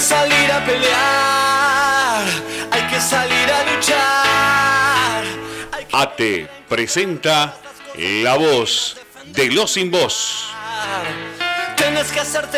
que 0.00 0.06
salir 0.06 0.50
a 0.50 0.64
pelear, 0.64 2.24
hay 2.70 2.82
que 2.88 3.00
salir 3.00 3.50
a 3.50 3.74
luchar. 3.74 5.24
ATE 5.92 6.48
presenta 6.66 7.58
La 7.96 8.36
Voz 8.38 8.96
de 9.26 9.50
los 9.50 9.72
Sin 9.72 9.90
Voz. 9.90 10.46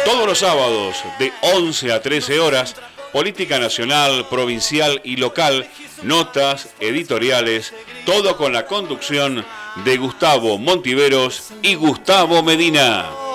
Todos 0.04 0.26
los 0.26 0.38
sábados 0.38 1.02
de 1.18 1.32
11 1.40 1.92
a 1.92 2.00
13 2.00 2.38
horas, 2.38 2.76
política 3.12 3.59
nacional, 3.59 4.29
provincial 4.29 5.00
y 5.02 5.16
local, 5.16 5.68
notas, 6.04 6.68
editoriales, 6.79 7.74
todo 8.06 8.36
con 8.36 8.52
la 8.52 8.66
conducción 8.66 9.45
de 9.84 9.96
Gustavo 9.96 10.59
Montiveros 10.59 11.50
y 11.61 11.74
Gustavo 11.74 12.45
Medina. 12.45 13.31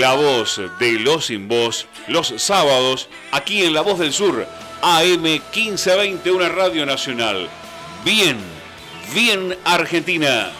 La 0.00 0.14
voz 0.14 0.60
de 0.78 0.92
Los 0.92 1.26
Sin 1.26 1.48
Voz, 1.48 1.86
los 2.06 2.32
sábados, 2.36 3.08
aquí 3.32 3.64
en 3.64 3.74
La 3.74 3.80
Voz 3.80 3.98
del 3.98 4.12
Sur, 4.12 4.46
AM 4.80 5.22
1520, 5.22 6.30
una 6.30 6.48
radio 6.48 6.86
nacional. 6.86 7.48
Bien, 8.04 8.38
bien 9.14 9.56
Argentina. 9.64 10.50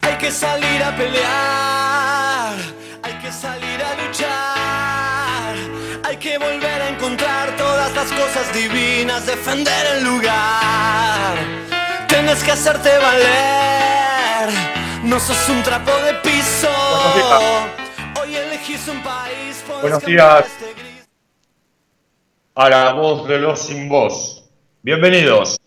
Hay 0.00 0.18
que 0.18 0.30
salir 0.30 0.82
a 0.82 0.96
pelear, 0.96 1.67
divinas, 8.58 9.24
defender 9.26 9.86
el 9.94 10.04
lugar. 10.04 11.36
Tienes 12.08 12.42
que 12.42 12.50
hacerte 12.50 12.90
valer, 12.98 14.48
no 15.04 15.20
sos 15.20 15.48
un 15.48 15.62
trapo 15.62 15.92
de 16.04 16.14
piso. 16.14 16.68
Hoy 18.20 18.34
elegís 18.34 18.88
un 18.88 19.00
país. 19.02 19.64
Buenos 19.80 20.04
días 20.04 20.44
a 22.56 22.68
la 22.68 22.92
voz 22.94 23.28
de 23.28 23.38
los 23.38 23.60
sin 23.60 23.88
voz. 23.88 24.44
Bienvenidos. 24.82 25.60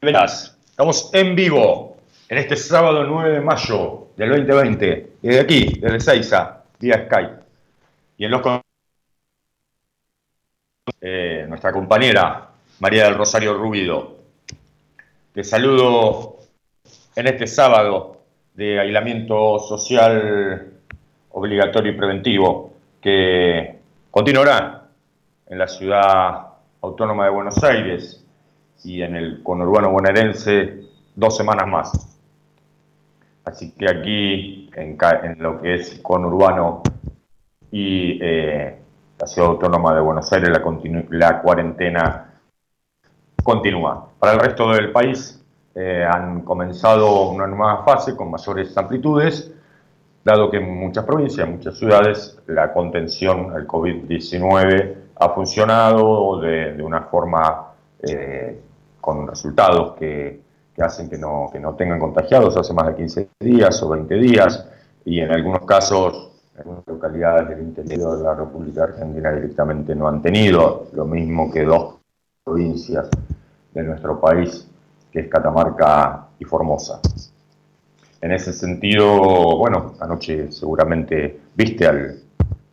Bienvenidas. 0.00 0.56
Estamos 0.70 1.10
en 1.12 1.34
vivo 1.34 1.96
en 2.28 2.38
este 2.38 2.56
sábado 2.56 3.02
9 3.04 3.32
de 3.32 3.40
mayo 3.40 4.08
del 4.16 4.46
2020, 4.46 5.16
desde 5.20 5.40
aquí, 5.40 5.80
desde 5.80 6.00
Seiza, 6.00 6.62
vía 6.78 7.06
Skype. 7.06 7.42
Y 8.18 8.26
en 8.26 8.30
los 8.30 8.42
eh, 11.00 11.46
nuestra 11.48 11.72
compañera 11.72 12.50
María 12.80 13.04
del 13.04 13.14
Rosario 13.14 13.54
Rubido. 13.54 14.18
Te 15.32 15.42
saludo 15.42 16.40
en 17.16 17.26
este 17.26 17.46
sábado 17.46 18.20
de 18.52 18.80
aislamiento 18.80 19.58
social 19.60 20.72
obligatorio 21.30 21.92
y 21.92 21.96
preventivo 21.96 22.72
que 23.00 23.78
continuará 24.10 24.88
en 25.46 25.58
la 25.58 25.68
ciudad 25.68 26.48
autónoma 26.82 27.24
de 27.24 27.30
Buenos 27.30 27.64
Aires 27.64 28.22
y 28.84 29.00
en 29.00 29.16
el 29.16 29.42
conurbano 29.42 29.90
bonaerense 29.90 30.80
dos 31.14 31.36
semanas 31.36 31.66
más. 31.66 32.18
Así 33.44 33.72
que 33.72 33.88
aquí, 33.88 34.70
en, 34.76 34.98
lo 35.38 35.60
que 35.60 35.74
es 35.74 35.98
conurbano 36.00 36.82
y 37.70 38.18
eh, 38.22 38.83
la 39.24 39.28
ciudad 39.28 39.52
autónoma 39.52 39.94
de 39.94 40.02
Buenos 40.02 40.30
Aires, 40.34 40.50
la, 40.50 40.62
la, 41.08 41.40
cuarentena 41.40 42.34
continúa. 43.42 44.10
Para 44.18 44.34
el 44.34 44.40
resto 44.40 44.70
del 44.70 44.92
país 44.92 45.42
eh, 45.74 46.04
han 46.06 46.42
comenzado 46.42 47.30
una 47.30 47.46
nueva 47.46 47.84
fase 47.84 48.14
con 48.14 48.30
mayores 48.30 48.76
amplitudes, 48.76 49.50
dado 50.22 50.50
que 50.50 50.58
en 50.58 50.78
muchas 50.78 51.06
provincias, 51.06 51.46
en 51.46 51.54
muchas 51.54 51.78
ciudades, 51.78 52.38
la 52.48 52.70
contención 52.74 53.50
al 53.54 53.66
COVID-19 53.66 54.94
ha 55.16 55.28
funcionado 55.30 56.38
de, 56.42 56.82
una 56.82 57.04
forma 57.04 57.68
eh, 58.02 58.60
con 59.00 59.26
resultados 59.26 59.94
que, 59.94 60.42
hacen 60.78 61.08
que 61.08 61.16
no, 61.16 61.48
que 61.50 61.60
no 61.60 61.72
tengan 61.76 61.98
contagiados 61.98 62.58
hace 62.58 62.74
más 62.74 62.88
de 62.88 62.96
15 62.96 63.28
días 63.40 63.82
o 63.82 63.88
20 63.88 64.14
días 64.16 64.68
y 65.06 65.20
en 65.20 65.32
algunos 65.32 65.64
casos, 65.64 66.33
algunas 66.56 66.86
localidades 66.86 67.48
del 67.48 67.62
interior 67.62 68.18
de 68.18 68.24
la 68.24 68.34
República 68.34 68.84
Argentina 68.84 69.32
directamente 69.32 69.94
no 69.94 70.08
han 70.08 70.22
tenido, 70.22 70.86
lo 70.92 71.04
mismo 71.04 71.50
que 71.50 71.64
dos 71.64 71.96
provincias 72.44 73.08
de 73.72 73.82
nuestro 73.82 74.20
país, 74.20 74.68
que 75.10 75.20
es 75.20 75.28
Catamarca 75.28 76.28
y 76.38 76.44
Formosa. 76.44 77.00
En 78.20 78.32
ese 78.32 78.52
sentido, 78.52 79.58
bueno, 79.58 79.94
anoche 80.00 80.50
seguramente 80.52 81.40
viste 81.54 81.86
al, 81.86 82.20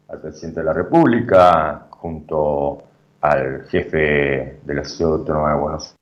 al 0.07 0.21
presidente 0.21 0.59
de 0.59 0.65
la 0.65 0.73
República 0.73 1.87
junto 1.89 2.83
al 3.21 3.63
jefe 3.65 4.59
de 4.63 4.73
la 4.73 4.83
Ciudad 4.83 5.15
Autónoma 5.15 5.53
de 5.53 5.59
Buenos 5.59 5.95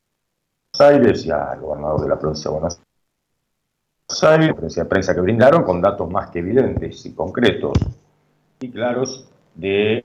Aires 0.80 1.26
y 1.26 1.32
al 1.32 1.60
gobernador 1.60 2.02
de 2.02 2.10
la 2.10 2.20
provincia 2.20 2.50
de 2.50 2.58
Buenos 2.58 2.74
Aires, 2.76 2.89
conferencia 4.10 4.84
de 4.84 4.90
prensa 4.90 5.14
que 5.14 5.22
brindaron 5.22 5.64
con 5.64 5.82
datos 5.82 6.10
más 6.10 6.30
que 6.30 6.40
evidentes 6.40 7.06
y 7.06 7.14
concretos 7.14 7.74
y 8.60 8.70
claros 8.72 9.30
de 9.54 10.04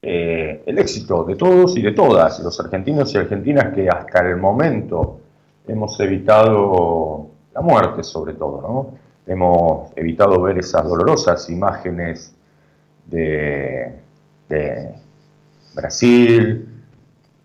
eh, 0.00 0.62
el 0.64 0.78
éxito 0.78 1.24
de 1.24 1.36
todos 1.36 1.76
y 1.76 1.82
de 1.82 1.92
todas, 1.92 2.40
los 2.40 2.58
argentinos 2.60 3.12
y 3.14 3.18
argentinas 3.18 3.74
que 3.74 3.88
hasta 3.88 4.20
el 4.28 4.36
momento 4.36 5.20
hemos 5.66 5.98
evitado 6.00 7.26
la 7.54 7.60
muerte 7.60 8.02
sobre 8.02 8.34
todo, 8.34 8.62
¿no? 8.62 8.98
Hemos 9.26 9.90
evitado 9.96 10.40
ver 10.40 10.58
esas 10.58 10.84
dolorosas 10.84 11.48
imágenes 11.50 12.34
de, 13.06 14.00
de 14.48 14.94
Brasil, 15.74 16.68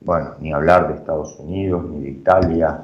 bueno, 0.01 0.35
ni 0.39 0.51
hablar 0.51 0.87
de 0.87 0.95
Estados 0.95 1.39
Unidos, 1.39 1.85
ni 1.85 2.03
de 2.03 2.09
Italia, 2.09 2.83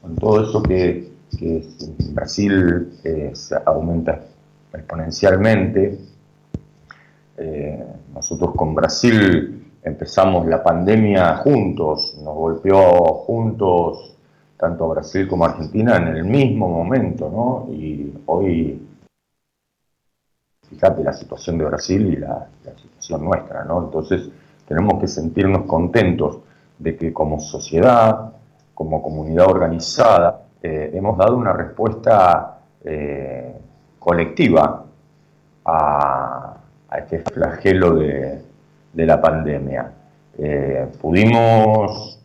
con 0.00 0.16
todo 0.16 0.42
eso 0.42 0.62
que, 0.62 1.11
en 1.40 2.14
Brasil 2.14 2.98
eh, 3.04 3.32
aumenta 3.64 4.20
exponencialmente. 4.72 5.98
Eh, 7.36 7.86
nosotros 8.14 8.54
con 8.54 8.74
Brasil 8.74 9.72
empezamos 9.82 10.46
la 10.46 10.62
pandemia 10.62 11.36
juntos, 11.38 12.16
nos 12.22 12.34
golpeó 12.34 13.14
juntos 13.26 14.16
tanto 14.56 14.88
Brasil 14.88 15.26
como 15.26 15.44
Argentina 15.44 15.96
en 15.96 16.08
el 16.08 16.24
mismo 16.24 16.68
momento, 16.68 17.28
¿no? 17.28 17.72
Y 17.72 18.12
hoy, 18.26 18.80
fíjate 20.68 21.02
la 21.02 21.12
situación 21.12 21.58
de 21.58 21.64
Brasil 21.64 22.06
y 22.06 22.16
la, 22.16 22.46
la 22.64 22.78
situación 22.78 23.24
nuestra, 23.24 23.64
¿no? 23.64 23.84
Entonces 23.84 24.28
tenemos 24.68 25.00
que 25.00 25.08
sentirnos 25.08 25.66
contentos 25.66 26.38
de 26.78 26.96
que 26.96 27.12
como 27.12 27.40
sociedad, 27.40 28.34
como 28.72 29.02
comunidad 29.02 29.48
organizada, 29.48 30.41
eh, 30.64 30.92
hemos 30.94 31.18
dado 31.18 31.36
una 31.36 31.52
respuesta 31.52 32.60
eh, 32.84 33.52
colectiva 33.98 34.84
a, 35.64 36.56
este 36.96 37.18
flagelo 37.20 37.94
de, 37.94 38.44
la 38.94 39.20
pandemia. 39.20 39.92
Eh, 40.38 40.86
pudimos 41.00 42.20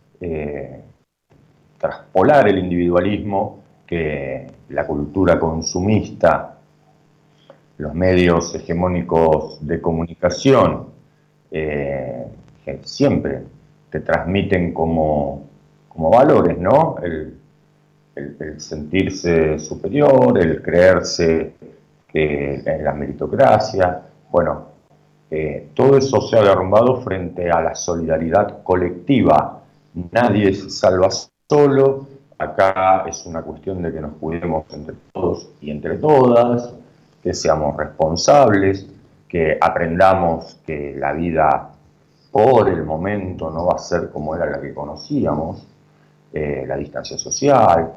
traspolar 1.79 2.47
el 2.49 2.59
individualismo 2.59 3.59
que 3.85 4.45
la 4.69 4.85
cultura 4.85 5.39
consumista, 5.39 6.57
los 7.77 7.93
medios 7.93 8.53
hegemónicos 8.55 9.65
de 9.65 9.79
comunicación, 9.79 10.87
siempre 12.83 13.43
te 13.89 14.01
transmiten 14.01 14.73
como, 14.73 15.47
valores, 15.95 16.57
¿no? 16.57 16.97
Sentirse 18.57 19.59
superior, 19.59 20.37
el 20.39 20.61
creerse 20.61 21.53
que 22.07 22.61
la 22.81 22.93
meritocracia, 22.93 24.01
bueno, 24.31 24.65
eh, 25.29 25.69
todo 25.73 25.97
eso 25.97 26.21
se 26.21 26.37
ha 26.37 26.41
derrumbado 26.41 27.01
frente 27.01 27.49
a 27.51 27.61
la 27.61 27.75
solidaridad 27.75 28.63
colectiva. 28.63 29.61
Nadie 30.11 30.53
se 30.53 30.69
salva 30.69 31.09
solo, 31.49 32.07
acá 32.37 33.03
es 33.07 33.25
una 33.25 33.41
cuestión 33.41 33.81
de 33.81 33.91
que 33.91 34.01
nos 34.01 34.13
cuidemos 34.13 34.65
entre 34.71 34.95
todos 35.11 35.49
y 35.59 35.71
entre 35.71 35.97
todas, 35.97 36.73
que 37.21 37.33
seamos 37.33 37.75
responsables, 37.75 38.87
que 39.27 39.57
aprendamos 39.59 40.59
que 40.65 40.95
la 40.97 41.11
vida 41.11 41.71
por 42.31 42.69
el 42.69 42.83
momento 42.83 43.49
no 43.51 43.65
va 43.65 43.75
a 43.75 43.79
ser 43.79 44.09
como 44.09 44.35
era 44.35 44.45
la 44.45 44.61
que 44.61 44.73
conocíamos, 44.73 45.67
eh, 46.31 46.65
la 46.67 46.77
distancia 46.77 47.17
social, 47.17 47.93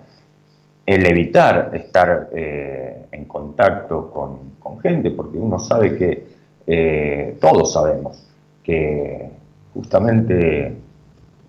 el 0.87 1.07
evitar 1.07 1.71
estar 1.75 2.31
eh, 2.33 3.07
en 3.13 3.25
contacto 3.27 4.11
con, 4.11 4.51
gente, 4.81 5.11
porque 5.11 5.37
uno 5.37 5.59
sabe 5.59 5.99
que, 5.99 6.27
eh, 6.67 7.37
todos 7.39 7.75
sabemos, 7.75 8.27
que 8.63 9.31
justamente 9.75 10.75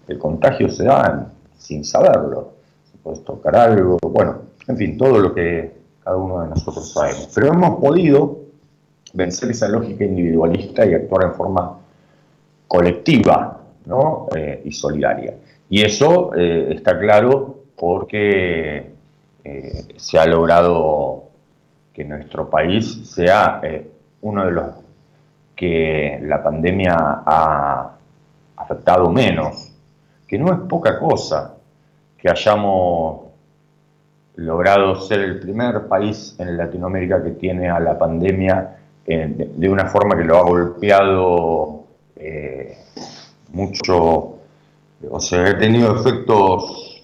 el 0.07 0.17
contagio 0.17 0.67
se 0.67 0.83
da 0.83 1.31
sin 1.57 1.85
saberlo. 1.85 2.51
Si 2.91 2.97
puedes 2.97 3.23
tocar 3.23 3.55
algo, 3.55 3.97
bueno, 4.01 4.39
en 4.67 4.75
fin, 4.75 4.97
todo 4.97 5.17
lo 5.19 5.33
que 5.33 5.71
cada 6.03 6.17
uno 6.17 6.41
de 6.41 6.49
nosotros 6.49 6.91
sabemos. 6.91 7.29
Pero 7.33 7.53
hemos 7.53 7.79
podido 7.79 8.39
vencer 9.13 9.51
esa 9.51 9.69
lógica 9.69 10.03
individualista 10.03 10.85
y 10.85 10.93
actuar 10.93 11.27
en 11.27 11.33
forma 11.35 11.79
colectiva 12.67 13.61
eh, 14.35 14.61
y 14.65 14.71
solidaria. 14.73 15.35
Y 15.69 15.83
eso 15.83 16.33
está 16.33 16.99
claro 16.99 17.59
porque 17.77 18.90
eh, 19.43 19.87
se 19.97 20.19
ha 20.19 20.25
logrado 20.25 21.29
que 21.93 22.03
nuestro 22.05 22.49
país 22.49 23.09
sea 23.09 23.61
uno 24.21 24.45
de 24.45 24.51
los 24.51 24.65
que 25.55 26.19
la 26.23 26.41
pandemia 26.41 26.95
ha 26.97 27.95
afectado 28.55 29.09
menos, 29.09 29.71
que 30.27 30.39
no 30.39 30.53
es 30.53 30.59
poca 30.69 30.97
cosa 30.97 31.55
que 32.17 32.29
hayamos 32.29 33.31
logrado 34.35 34.95
ser 35.01 35.19
el 35.19 35.39
primer 35.39 35.87
país 35.87 36.35
en 36.39 36.57
Latinoamérica 36.57 37.23
que 37.23 37.31
tiene 37.31 37.69
a 37.69 37.79
la 37.79 37.97
pandemia 37.97 38.77
de, 39.05 39.69
una 39.69 39.87
forma 39.87 40.15
que 40.15 40.23
lo 40.23 40.37
ha 40.37 40.43
golpeado 40.43 41.83
eh, 42.15 42.77
mucho, 43.51 44.37
o 45.09 45.19
sea, 45.19 45.43
ha 45.49 45.57
tenido 45.57 45.95
efectos 45.95 47.03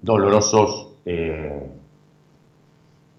dolorosos 0.00 0.93
eh, 1.06 1.70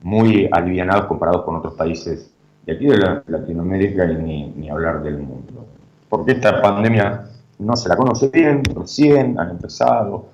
muy 0.01 0.49
alivianados 0.51 1.05
comparados 1.05 1.43
con 1.43 1.55
otros 1.57 1.73
países 1.75 2.31
de 2.65 2.73
aquí 2.73 2.87
de 2.87 2.97
Latinoamérica 3.27 4.05
y 4.11 4.15
ni, 4.55 4.69
hablar 4.69 5.03
del 5.03 5.17
mundo. 5.17 5.65
Porque 6.09 6.33
esta 6.33 6.61
pandemia 6.61 7.27
no 7.59 7.75
se 7.75 7.89
la 7.89 7.95
conoce 7.95 8.29
bien, 8.29 8.63
recién 8.63 9.39
han 9.39 9.51
empezado 9.51 10.29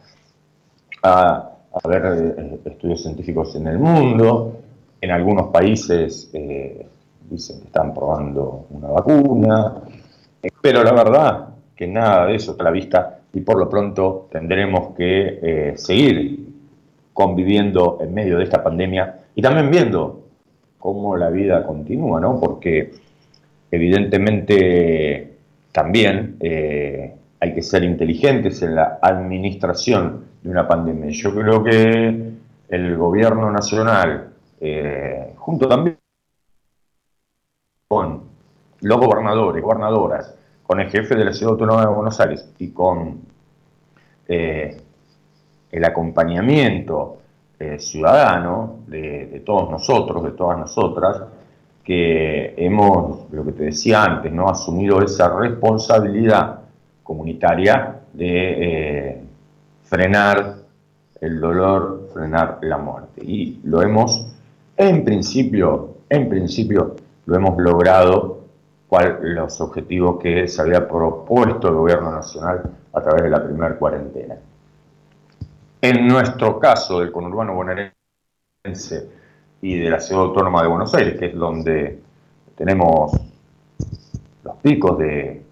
a, 1.03 1.49
haber 1.83 2.35
eh, 2.37 2.59
estudios 2.65 3.01
científicos 3.01 3.55
en 3.55 3.67
el 3.67 3.79
mundo, 3.79 4.59
en 4.99 5.11
algunos 5.11 5.47
países 5.47 6.29
eh, 6.33 6.85
dicen 7.29 7.61
que 7.61 7.67
están 7.67 7.93
probando 7.93 8.65
una 8.71 8.89
vacuna, 8.89 9.75
pero 10.61 10.83
la 10.83 10.91
verdad 10.91 11.47
que 11.75 11.87
nada 11.87 12.25
de 12.25 12.35
eso 12.35 12.51
está 12.51 12.63
a 12.63 12.65
la 12.65 12.71
vista 12.71 13.19
y 13.33 13.39
por 13.39 13.57
lo 13.57 13.69
pronto 13.69 14.27
tendremos 14.31 14.93
que 14.95 15.73
seguir 15.77 16.50
conviviendo 17.13 17.99
en 18.01 18.13
medio 18.13 18.37
de 18.37 18.43
esta 18.43 18.63
pandemia 18.63 19.19
y 19.35 19.41
también 19.41 19.69
viendo 19.69 20.21
cómo 20.77 21.15
la 21.15 21.29
vida 21.29 21.65
continúa, 21.65 22.19
¿no? 22.19 22.39
Porque 22.39 22.91
evidentemente 23.69 25.37
también 25.71 26.37
eh, 26.39 27.15
hay 27.39 27.53
que 27.53 27.61
ser 27.61 27.83
inteligentes 27.83 28.61
en 28.61 28.75
la 28.75 28.99
administración 29.01 30.25
de 30.41 30.49
una 30.49 30.67
pandemia. 30.67 31.09
Yo 31.11 31.33
creo 31.33 31.63
que 31.63 32.31
el 32.69 32.97
gobierno 32.97 33.51
nacional, 33.51 34.33
eh, 34.59 35.33
junto 35.37 35.67
también 35.67 35.97
con 37.87 38.23
los 38.81 38.99
gobernadores, 38.99 39.61
gobernadoras, 39.61 40.35
con 40.63 40.79
el 40.79 40.89
jefe 40.89 41.15
de 41.15 41.25
la 41.25 41.33
Ciudad 41.33 41.53
Autónoma 41.53 41.81
de 41.81 41.93
Buenos 41.93 42.19
Aires 42.19 42.49
y 42.57 42.71
con 42.71 43.21
eh, 44.27 44.80
el 45.71 45.85
acompañamiento 45.85 47.17
eh, 47.59 47.79
ciudadano 47.79 48.79
de, 48.87 49.41
todos 49.45 49.69
nosotros, 49.69 50.23
de 50.23 50.31
todas 50.31 50.57
nosotras, 50.57 51.21
que 51.83 52.53
hemos, 52.57 53.31
lo 53.31 53.45
que 53.45 53.51
te 53.51 53.63
decía 53.65 54.03
antes, 54.03 54.31
¿no? 54.31 54.49
asumido 54.49 55.01
esa 55.01 55.37
responsabilidad 55.37 56.59
comunitaria 57.03 57.99
de 58.13 59.09
eh, 59.09 59.21
frenar 59.83 60.55
el 61.19 61.39
dolor, 61.39 62.09
frenar 62.13 62.59
la 62.61 62.77
muerte. 62.77 63.23
Y 63.23 63.59
lo 63.63 63.81
hemos, 63.81 64.27
en 64.75 65.03
principio, 65.05 65.97
en 66.09 66.29
principio, 66.29 66.95
lo 67.25 67.35
hemos 67.35 67.57
logrado 67.57 68.39
cuál 68.87 69.19
los 69.21 69.61
objetivos 69.61 70.19
que 70.19 70.47
se 70.47 70.61
había 70.61 70.87
propuesto 70.87 71.69
el 71.69 71.75
gobierno 71.75 72.11
nacional 72.11 72.63
a 72.91 73.01
través 73.01 73.23
de 73.23 73.29
la 73.29 73.43
primera 73.43 73.77
cuarentena. 73.77 74.35
En 75.83 76.07
nuestro 76.07 76.59
caso 76.59 76.99
del 76.99 77.11
conurbano 77.11 77.55
bonaerense 77.55 79.09
y 79.63 79.79
de 79.79 79.89
la 79.89 79.99
ciudad 79.99 80.25
autónoma 80.25 80.61
de 80.61 80.67
Buenos 80.67 80.93
Aires, 80.93 81.17
que 81.17 81.25
es 81.25 81.35
donde 81.35 81.99
tenemos 82.55 83.11
los 84.43 84.55
picos 84.57 84.99
de, 84.99 85.43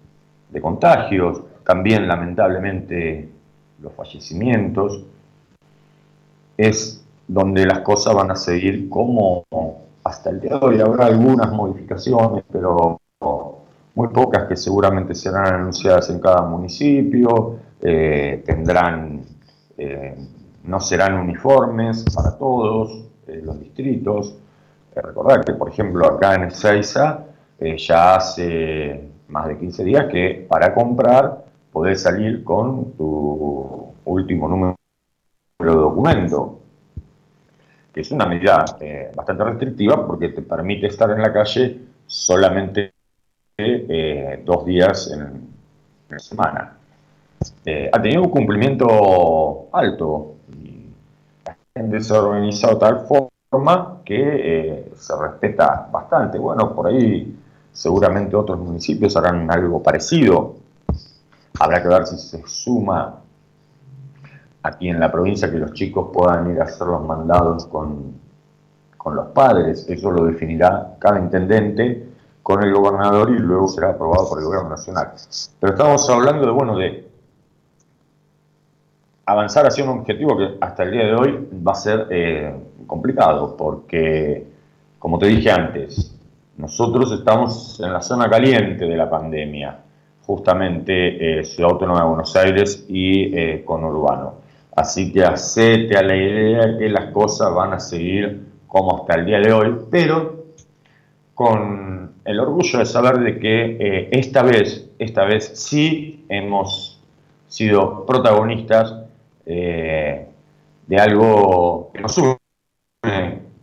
contagios, 0.62 1.42
también 1.64 2.06
lamentablemente 2.06 3.28
los 3.80 3.92
fallecimientos, 3.92 5.02
es 6.56 7.04
donde 7.26 7.66
las 7.66 7.80
cosas 7.80 8.14
van 8.14 8.30
a 8.30 8.36
seguir 8.36 8.88
como 8.88 9.44
hasta 10.04 10.30
el 10.30 10.40
día 10.40 10.58
de 10.58 10.64
hoy. 10.64 10.80
Habrá 10.80 11.06
algunas 11.06 11.50
modificaciones, 11.50 12.44
pero 12.52 13.00
muy 13.96 14.08
pocas 14.08 14.46
que 14.46 14.56
seguramente 14.56 15.12
serán 15.12 15.54
anunciadas 15.54 16.08
en 16.10 16.20
cada 16.20 16.42
municipio, 16.42 17.56
eh, 17.80 18.44
tendrán, 18.46 19.22
eh, 19.80 20.14
no 20.64 20.80
serán 20.80 21.14
uniformes 21.14 22.04
para 22.14 22.36
todos 22.36 23.08
eh, 23.26 23.40
los 23.42 23.58
distritos. 23.58 24.36
recordar 24.94 25.44
que, 25.44 25.54
por 25.54 25.70
ejemplo, 25.70 26.06
acá 26.06 26.34
en 26.34 26.44
Ezeiza 26.44 27.24
ya 27.76 28.16
hace 28.16 29.10
más 29.28 29.46
de 29.46 29.58
15 29.58 29.84
días 29.84 30.06
que 30.10 30.46
para 30.48 30.74
comprar 30.74 31.44
podés 31.72 32.02
salir 32.02 32.42
con 32.42 32.92
tu 32.92 33.94
último 34.04 34.48
número 34.48 34.76
de 35.58 35.66
documento, 35.66 36.60
que 37.92 38.00
es 38.00 38.10
una 38.10 38.26
medida 38.26 38.64
eh, 38.80 39.10
bastante 39.14 39.44
restrictiva 39.44 40.06
porque 40.06 40.28
te 40.30 40.42
permite 40.42 40.86
estar 40.86 41.10
en 41.10 41.22
la 41.22 41.32
calle 41.32 41.80
solamente 42.06 42.92
eh, 43.58 44.42
dos 44.44 44.64
días 44.64 45.10
en, 45.12 45.50
la 46.08 46.18
semana. 46.18 46.79
Eh, 47.64 47.90
ha 47.92 48.02
tenido 48.02 48.22
un 48.22 48.30
cumplimiento 48.30 49.68
alto 49.72 50.36
la 51.44 51.56
gente 51.74 52.00
se 52.00 52.14
ha 52.14 52.22
organizado 52.22 52.74
de 52.74 52.80
tal 52.80 53.06
forma 53.06 53.98
que 54.04 54.92
se 54.96 55.16
respeta 55.16 55.88
bastante. 55.90 56.38
Bueno, 56.38 56.74
por 56.74 56.88
ahí 56.88 57.36
seguramente 57.72 58.36
otros 58.36 58.58
municipios 58.58 59.16
harán 59.16 59.50
algo 59.50 59.82
parecido. 59.82 60.56
Habrá 61.58 61.82
que 61.82 61.88
ver 61.88 62.06
si 62.06 62.18
se 62.18 62.42
suma 62.46 63.20
aquí 64.62 64.88
en 64.88 65.00
la 65.00 65.10
provincia 65.10 65.50
que 65.50 65.58
los 65.58 65.72
chicos 65.72 66.10
puedan 66.12 66.50
ir 66.50 66.60
a 66.60 66.64
hacer 66.64 66.86
los 66.86 67.04
mandados 67.06 67.66
con, 67.66 68.14
con 68.96 69.14
los 69.14 69.28
padres. 69.28 69.86
Eso 69.88 70.10
lo 70.10 70.24
definirá 70.24 70.96
cada 70.98 71.18
intendente 71.18 72.08
con 72.42 72.62
el 72.62 72.72
gobernador 72.74 73.30
y 73.30 73.38
luego 73.38 73.68
será 73.68 73.90
aprobado 73.90 74.28
por 74.28 74.38
el 74.38 74.44
gobierno 74.44 74.70
nacional. 74.70 75.12
Pero 75.60 75.72
estamos 75.72 76.08
hablando 76.10 76.46
de, 76.46 76.52
bueno, 76.52 76.76
de 76.76 77.09
avanzar 79.32 79.66
hacia 79.66 79.84
un 79.84 80.00
objetivo 80.00 80.36
que 80.36 80.56
hasta 80.60 80.82
el 80.82 80.90
día 80.92 81.04
de 81.04 81.14
hoy 81.14 81.48
va 81.66 81.72
a 81.72 81.74
ser 81.74 82.06
eh, 82.10 82.54
complicado, 82.86 83.56
porque, 83.56 84.46
como 84.98 85.18
te 85.18 85.26
dije 85.26 85.50
antes, 85.50 86.16
nosotros 86.56 87.12
estamos 87.12 87.80
en 87.80 87.92
la 87.92 88.02
zona 88.02 88.28
caliente 88.28 88.84
de 88.84 88.96
la 88.96 89.08
pandemia, 89.08 89.78
justamente 90.26 91.40
eh, 91.40 91.44
Ciudad 91.44 91.72
Autónoma 91.72 92.00
de 92.00 92.08
Buenos 92.08 92.36
Aires 92.36 92.84
y 92.88 93.36
eh, 93.36 93.64
con 93.64 93.84
Urbano. 93.84 94.34
Así 94.74 95.12
que 95.12 95.24
hacete 95.24 95.96
a 95.96 96.02
la 96.02 96.16
idea 96.16 96.78
que 96.78 96.88
las 96.88 97.06
cosas 97.12 97.54
van 97.54 97.72
a 97.72 97.80
seguir 97.80 98.40
como 98.66 98.98
hasta 98.98 99.14
el 99.14 99.26
día 99.26 99.40
de 99.40 99.52
hoy, 99.52 99.76
pero 99.90 100.44
con 101.34 102.12
el 102.24 102.40
orgullo 102.40 102.78
de 102.78 102.86
saber 102.86 103.18
de 103.18 103.38
que 103.38 103.76
eh, 103.80 104.08
esta 104.12 104.42
vez, 104.42 104.90
esta 104.98 105.24
vez 105.24 105.52
sí 105.54 106.24
hemos 106.28 107.00
sido 107.48 108.06
protagonistas 108.06 108.99
eh, 109.52 110.26
de 110.86 110.96
algo 110.96 111.90
que 111.92 112.00
nos 112.00 112.16
une 112.18 112.38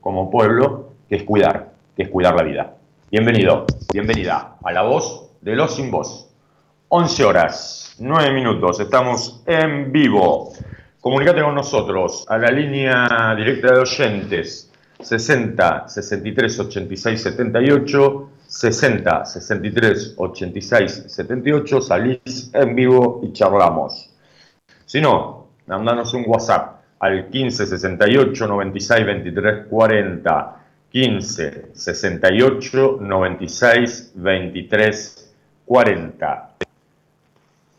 como 0.01 0.29
pueblo, 0.29 0.89
que 1.07 1.15
es 1.15 1.23
cuidar, 1.23 1.71
que 1.95 2.03
es 2.03 2.09
cuidar 2.09 2.35
la 2.35 2.43
vida. 2.43 2.75
Bienvenido, 3.09 3.65
bienvenida 3.93 4.57
a 4.61 4.71
la 4.73 4.81
voz 4.81 5.29
de 5.39 5.55
los 5.55 5.75
sin 5.75 5.89
voz. 5.89 6.29
11 6.89 7.23
horas, 7.23 7.95
9 7.99 8.33
minutos, 8.33 8.81
estamos 8.81 9.41
en 9.45 9.93
vivo. 9.93 10.51
Comunicate 10.99 11.41
con 11.41 11.55
nosotros 11.55 12.25
a 12.27 12.37
la 12.37 12.51
línea 12.51 13.33
directa 13.37 13.71
de 13.73 13.79
oyentes 13.79 14.69
60 14.99 15.87
63 15.87 16.59
86 16.59 17.21
78 17.21 18.29
60 18.45 19.25
63 19.25 20.15
86 20.17 21.03
78 21.07 21.81
salís 21.81 22.51
en 22.53 22.75
vivo 22.75 23.21
y 23.23 23.31
charlamos. 23.31 24.09
Si 24.85 24.99
no, 24.99 25.46
mandanos 25.67 26.13
un 26.13 26.23
WhatsApp 26.25 26.81
al 26.99 27.29
15 27.29 27.67
68 27.67 28.47
96 28.47 29.05
23 29.05 29.67
40 29.69 30.55
15 30.91 31.65
68 31.73 32.97
96 33.01 34.11
23 34.15 35.35
40 35.65 36.49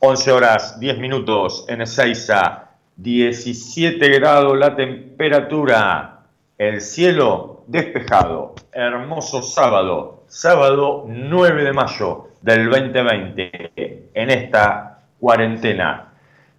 11 0.00 0.32
horas 0.32 0.78
10 0.78 0.98
minutos 0.98 1.64
en 1.68 1.82
Ezeiza 1.82 2.68
17 3.00 4.08
grados 4.10 4.58
la 4.58 4.74
temperatura, 4.74 6.24
el 6.58 6.80
cielo 6.80 7.62
despejado. 7.68 8.56
Hermoso 8.72 9.40
sábado, 9.40 10.24
sábado 10.26 11.04
9 11.06 11.62
de 11.62 11.72
mayo 11.72 12.28
del 12.42 12.68
2020, 12.68 14.10
en 14.14 14.30
esta 14.30 14.98
cuarentena. 15.20 16.12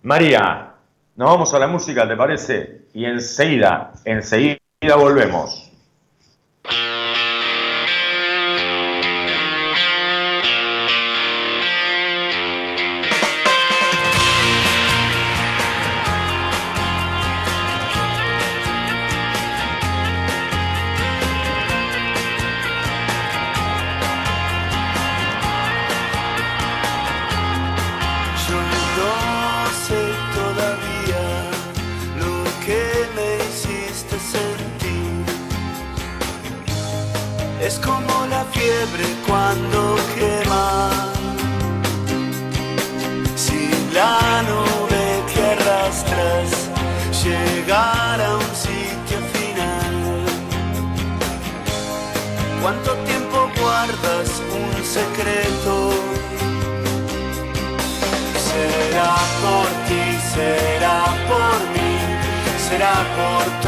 María, 0.04 0.69
nos 1.20 1.32
vamos 1.32 1.54
a 1.54 1.60
la 1.60 1.68
música, 1.68 2.08
¿te 2.08 2.16
parece? 2.16 2.88
Y 2.94 3.04
enseguida, 3.04 3.92
enseguida 4.06 4.96
volvemos. 4.96 5.69
nuestras 45.90 46.70
llegar 47.24 48.22
a 48.22 48.36
un 48.36 48.56
sitio 48.56 49.20
final. 49.34 50.26
¿Cuánto 52.62 52.94
tiempo 53.10 53.50
guardas 53.60 54.30
un 54.62 54.72
secreto? 54.84 55.92
Será 58.50 59.16
por 59.44 59.68
ti, 59.88 60.04
será 60.36 61.00
por 61.30 61.58
mí, 61.74 61.92
será 62.70 62.96
por 63.18 63.44
ti 63.54 63.59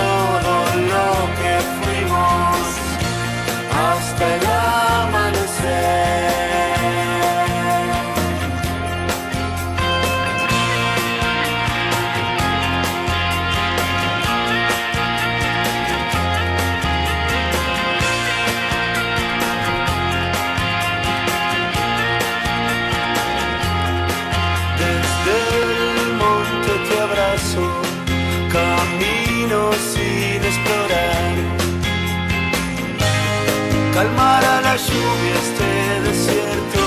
al 34.01 34.12
mar, 34.13 34.43
a 34.43 34.62
la 34.62 34.75
lluvia, 34.88 35.34
este 35.46 35.70
desierto. 36.08 36.84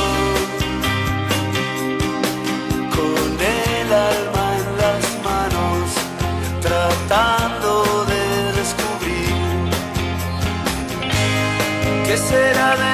Con 2.97 3.31
el 3.63 3.89
alma 4.13 4.45
en 4.61 4.69
las 4.83 5.05
manos, 5.29 5.85
tratando 6.67 7.71
de 8.13 8.25
descubrir 8.61 9.35
qué 12.07 12.17
será 12.17 12.71
de 12.83 12.94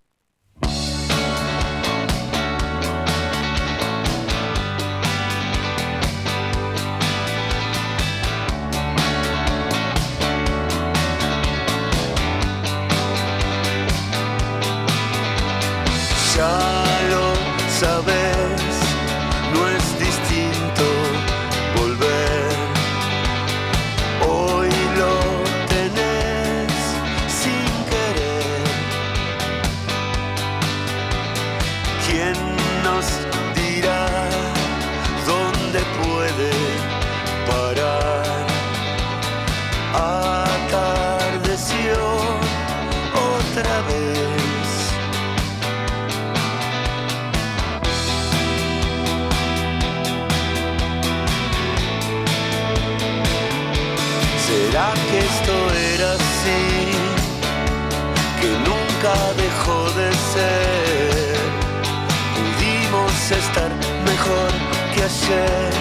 said. 65.21 65.80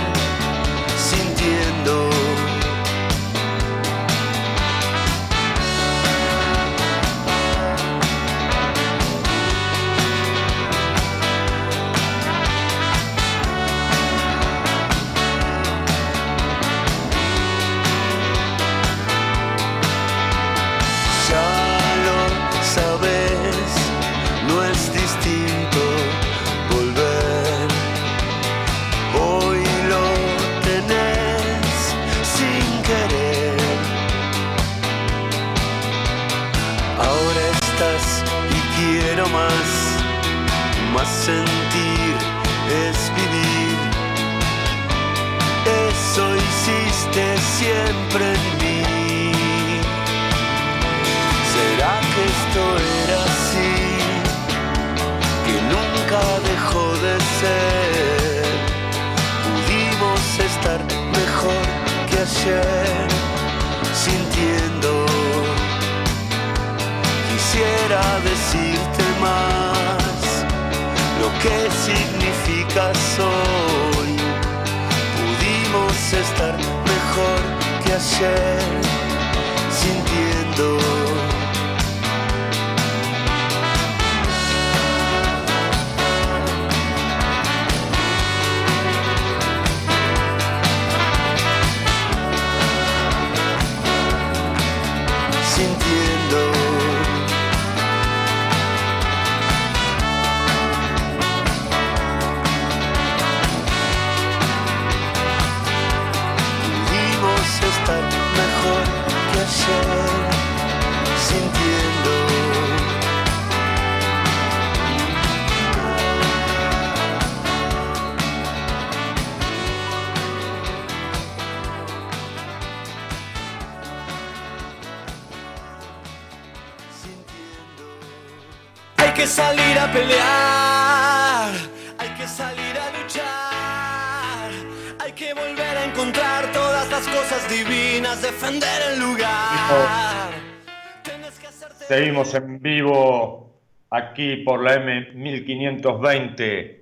Aquí 144.10 144.36
por 144.38 144.62
la 144.62 144.76
M1520 144.76 146.80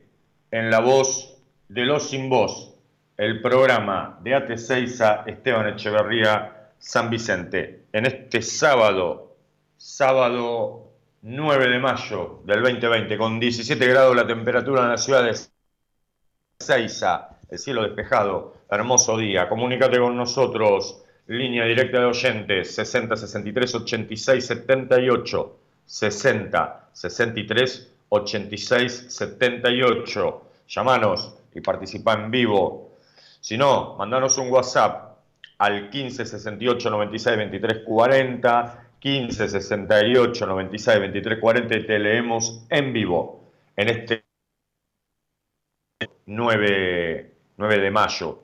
en 0.50 0.70
la 0.70 0.80
voz 0.80 1.36
de 1.68 1.84
Los 1.84 2.08
Sin 2.08 2.30
Voz, 2.30 2.74
el 3.18 3.42
programa 3.42 4.18
de 4.22 4.34
AT6 4.34 5.24
Esteban 5.26 5.68
Echeverría 5.68 6.70
San 6.78 7.10
Vicente. 7.10 7.82
En 7.92 8.06
este 8.06 8.40
sábado, 8.40 9.36
sábado 9.76 10.90
9 11.20 11.68
de 11.68 11.78
mayo 11.78 12.40
del 12.46 12.62
2020, 12.62 13.18
con 13.18 13.38
17 13.38 13.86
grados 13.86 14.16
la 14.16 14.26
temperatura 14.26 14.84
en 14.84 14.90
la 14.90 14.96
ciudad 14.96 15.24
de 15.24 15.36
Seiza, 16.58 17.28
el 17.50 17.58
cielo 17.58 17.82
despejado, 17.82 18.54
hermoso 18.70 19.18
día. 19.18 19.50
Comunícate 19.50 19.98
con 19.98 20.16
nosotros, 20.16 21.04
línea 21.26 21.66
directa 21.66 22.00
de 22.00 22.06
oyentes, 22.06 22.74
60 22.74 23.16
63 23.16 23.74
86 23.74 24.46
78, 24.46 25.58
60 25.84 26.87
63 26.92 27.92
86 28.08 29.06
78. 29.08 30.42
Llamanos 30.68 31.34
y 31.54 31.60
participa 31.60 32.14
en 32.14 32.30
vivo. 32.30 32.96
Si 33.40 33.56
no, 33.56 33.96
mandanos 33.96 34.36
un 34.38 34.50
WhatsApp 34.50 35.18
al 35.58 35.90
15 35.90 36.26
68 36.26 36.90
96 36.90 37.36
23 37.36 37.78
40, 37.84 38.90
15 38.98 39.48
68 39.48 40.46
96 40.46 41.00
23 41.00 41.38
40 41.38 41.76
y 41.76 41.86
te 41.86 41.98
leemos 41.98 42.66
en 42.68 42.92
vivo 42.92 43.38
en 43.76 43.88
este 43.88 44.24
9, 46.26 47.32
9 47.56 47.78
de 47.78 47.90
mayo, 47.90 48.42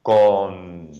con 0.00 0.90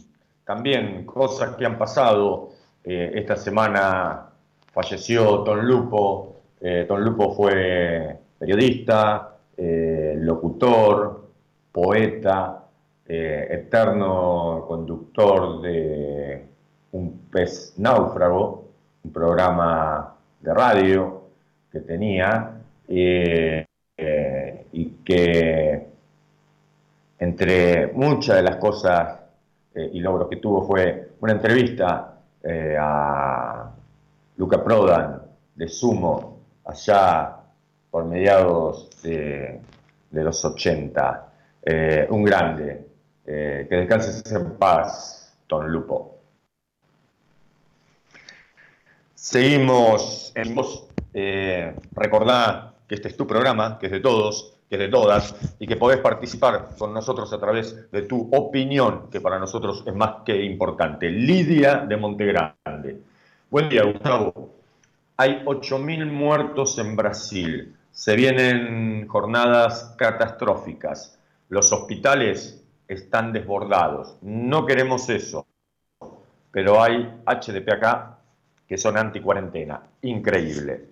también 0.45 1.07
cosas 1.07 1.57
que 1.57 1.67
han 1.67 1.79
pasado. 1.79 2.51
Eh, 2.85 3.13
esta 3.15 3.37
semana 3.37 4.32
falleció 4.73 5.39
Don 5.39 5.67
Lupo. 5.67 6.37
Eh, 6.61 6.87
Don 6.89 7.05
Lupo 7.05 7.35
fue 7.35 8.19
periodista, 8.39 9.37
eh, 9.57 10.15
locutor, 10.19 11.29
poeta, 11.71 12.65
eh, 13.07 13.49
eterno 13.51 14.65
conductor 14.67 15.61
de 15.61 16.47
un 16.93 17.29
pez 17.31 17.75
náufrago, 17.79 18.69
un 19.05 19.13
programa 19.13 20.17
de 20.41 20.55
radio 20.55 21.23
que 21.71 21.81
tenía. 21.81 22.59
y 24.75 24.87
que 25.05 25.87
entre 27.19 27.87
muchas 27.93 28.37
de 28.37 28.43
las 28.43 28.57
cosas 28.57 29.21
y 29.75 30.01
logros 30.01 30.29
que 30.29 30.37
tuvo 30.37 30.67
fue 30.67 31.13
una 31.21 31.33
entrevista 31.33 32.19
a 32.79 33.71
Luca 34.43 34.65
Prodan 34.65 35.23
de 35.55 35.69
Sumo 35.69 36.41
allá 36.65 37.37
por 37.89 38.05
mediados 38.07 38.91
de, 39.01 39.61
de 40.11 40.25
los 40.25 40.45
80. 40.45 41.33
Eh, 41.63 42.09
un 42.11 42.25
grande. 42.25 42.89
Eh, 43.25 43.69
que 43.71 43.77
descanses 43.77 44.33
en 44.33 44.59
paz, 44.59 45.33
Don 45.49 45.71
Lupo. 45.71 46.19
Seguimos 49.15 50.33
en 50.35 50.57
vos. 50.57 50.89
Eh, 51.15 51.77
recordá 51.93 52.75
que 52.89 52.97
este 52.97 53.11
es 53.11 53.17
tu 53.17 53.29
programa, 53.29 53.79
que 53.79 53.87
es 53.87 53.93
de 53.93 54.01
todos, 54.01 54.59
que 54.69 54.75
es 54.75 54.81
de 54.81 54.89
todas, 54.89 55.37
y 55.61 55.69
que 55.69 55.77
podés 55.77 55.99
participar 55.99 56.71
con 56.77 56.93
nosotros 56.93 57.33
a 57.33 57.39
través 57.39 57.89
de 57.93 58.03
tu 58.03 58.29
opinión, 58.33 59.09
que 59.09 59.21
para 59.21 59.39
nosotros 59.39 59.85
es 59.87 59.95
más 59.95 60.25
que 60.27 60.43
importante. 60.43 61.09
Lidia 61.11 61.77
de 61.87 61.97
Montegrande. 61.97 63.12
Buen 63.53 63.69
día, 63.69 63.85
Gustavo. 63.85 64.55
Hay 65.19 65.43
8.000 65.45 66.11
muertos 66.11 66.79
en 66.79 66.97
Brasil. 66.97 67.77
Se 67.91 68.17
vienen 68.17 69.07
jornadas 69.07 69.95
catastróficas. 69.99 71.19
Los 71.51 71.71
hospitales 71.71 72.65
están 72.88 73.31
desbordados. 73.31 74.17
No 74.23 74.65
queremos 74.65 75.07
eso. 75.11 75.47
Pero 76.51 76.83
hay 76.83 77.15
HDP 77.27 77.75
acá 77.75 78.21
que 78.67 78.79
son 78.79 78.97
anti-cuarentena. 78.97 79.83
Increíble. 80.01 80.87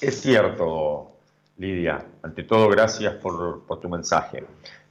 Es 0.00 0.22
cierto, 0.22 1.16
Lidia. 1.58 2.02
Ante 2.22 2.44
todo, 2.44 2.66
gracias 2.70 3.12
por, 3.16 3.66
tu 3.78 3.90
mensaje. 3.90 4.42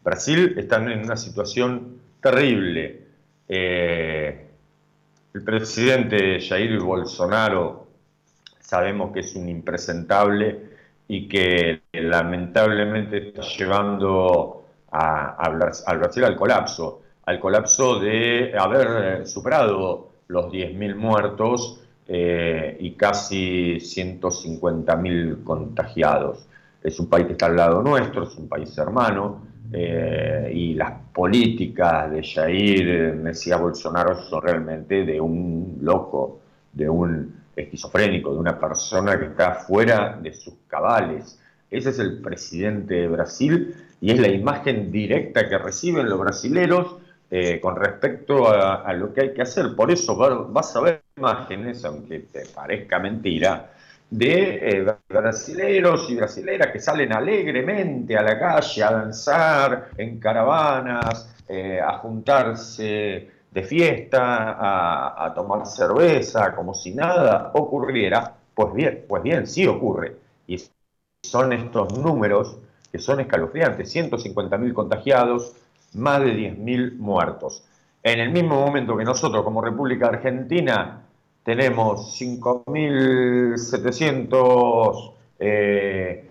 Brasil 0.04 0.54
está 0.60 0.76
en 0.76 1.06
una 1.06 1.18
situación 1.18 2.00
terrible. 2.22 3.08
Eh, 3.48 4.49
el 5.34 5.44
presidente 5.44 6.40
Jair 6.40 6.80
Bolsonaro 6.80 7.88
sabemos 8.60 9.12
que 9.12 9.20
es 9.22 9.36
un 9.36 9.50
impresentable 9.50 10.70
y 11.08 11.28
que 11.28 11.82
lamentablemente 11.94 13.30
está 13.30 13.42
llevando 13.42 14.66
a, 14.92 15.50
Brasil 15.98 16.24
al 16.24 16.36
colapso, 16.36 17.02
al 17.26 17.40
colapso 17.40 18.00
de 18.00 18.54
haber 18.58 19.26
superado 19.28 20.10
los 20.28 20.52
10.000 20.52 20.96
muertos 20.96 21.82
eh, 22.08 22.78
y 22.80 22.92
casi 22.92 23.78
150.000 23.78 25.44
contagiados. 25.44 26.48
Es 26.84 27.00
un 27.00 27.10
país 27.10 27.26
que 27.28 27.34
está 27.34 27.48
al 27.48 27.56
lado 27.56 27.82
nuestro, 27.82 28.24
es 28.24 28.36
un 28.36 28.48
país 28.48 28.76
hermano, 28.78 29.42
eh, 29.72 30.52
y 30.54 30.74
las 30.74 30.94
políticas 31.14 32.12
de 32.12 32.24
Jair 32.24 33.14
Mesías 33.16 33.60
Bolsonaro 33.60 34.16
son 34.16 34.42
realmente 34.42 35.06
de 35.06 35.20
un 35.22 35.78
loco, 35.82 36.40
de 36.74 36.90
un 36.90 37.36
esquizofrénico, 37.56 38.34
de 38.34 38.40
una 38.40 38.60
persona 38.60 39.20
que 39.20 39.26
está 39.26 39.54
fuera 39.56 40.18
de 40.22 40.34
sus 40.34 40.54
cabales. 40.68 41.40
Ese 41.70 41.90
es 41.90 42.00
el 42.00 42.20
presidente 42.22 42.96
de 42.96 43.08
Brasil 43.08 43.76
y 44.02 44.12
es 44.12 44.20
la 44.20 44.30
imagen 44.30 44.92
directa 44.92 45.48
que 45.48 45.58
reciben 45.58 46.10
los 46.10 46.20
brasileros 46.20 46.96
eh, 47.30 47.60
con 47.60 47.76
respecto 47.76 48.50
a, 48.50 48.92
lo 48.94 49.14
que 49.14 49.22
hay 49.22 49.34
que 49.34 49.42
hacer. 49.44 49.76
Por 49.76 49.92
eso 49.92 50.18
va- 50.18 50.46
vas 50.50 50.76
a 50.76 50.82
ver 50.82 51.02
imágenes, 51.18 51.86
aunque 51.86 52.20
te 52.20 52.46
parezca 52.48 52.98
mentira, 53.00 53.72
de 54.10 54.80
eh, 54.80 54.96
brasileros 55.08 56.10
y 56.10 56.16
brasileras 56.16 56.72
que 56.72 56.80
salen 56.80 57.14
alegremente 57.14 58.18
a 58.18 58.24
la 58.24 58.40
calle 58.40 58.84
a 58.84 58.92
danzar 58.92 59.90
en 59.98 60.20
caravanas, 60.20 61.36
eh, 61.48 61.80
a 61.80 61.98
juntarse 62.00 63.30
de 63.52 63.64
fiesta, 63.64 65.26
a, 65.26 65.34
tomar 65.34 65.66
cerveza, 65.66 66.56
como 66.56 66.74
si 66.74 66.94
nada 66.94 67.52
ocurriera. 67.54 68.36
Pues 68.54 68.74
bien, 68.74 69.06
pues 69.08 69.24
bien, 69.24 69.48
sí 69.48 69.66
ocurre. 69.68 70.18
Y 70.48 70.62
son 71.24 71.54
estos 71.54 71.98
números 71.98 72.58
que 72.92 73.00
son 73.00 73.20
escalofriantes, 73.20 73.94
150.000 73.96 74.74
contagiados, 74.74 75.56
más 75.94 76.20
de 76.22 76.34
10.000 76.34 76.98
muertos. 76.98 77.64
En 78.02 78.20
el 78.20 78.32
mismo 78.32 78.60
momento 78.66 78.98
que 78.98 79.04
nosotros 79.04 79.44
como 79.44 79.62
República 79.62 80.08
Argentina 80.08 81.04
tenemos 81.50 82.22
5.700 82.22 85.14
eh, 85.40 86.30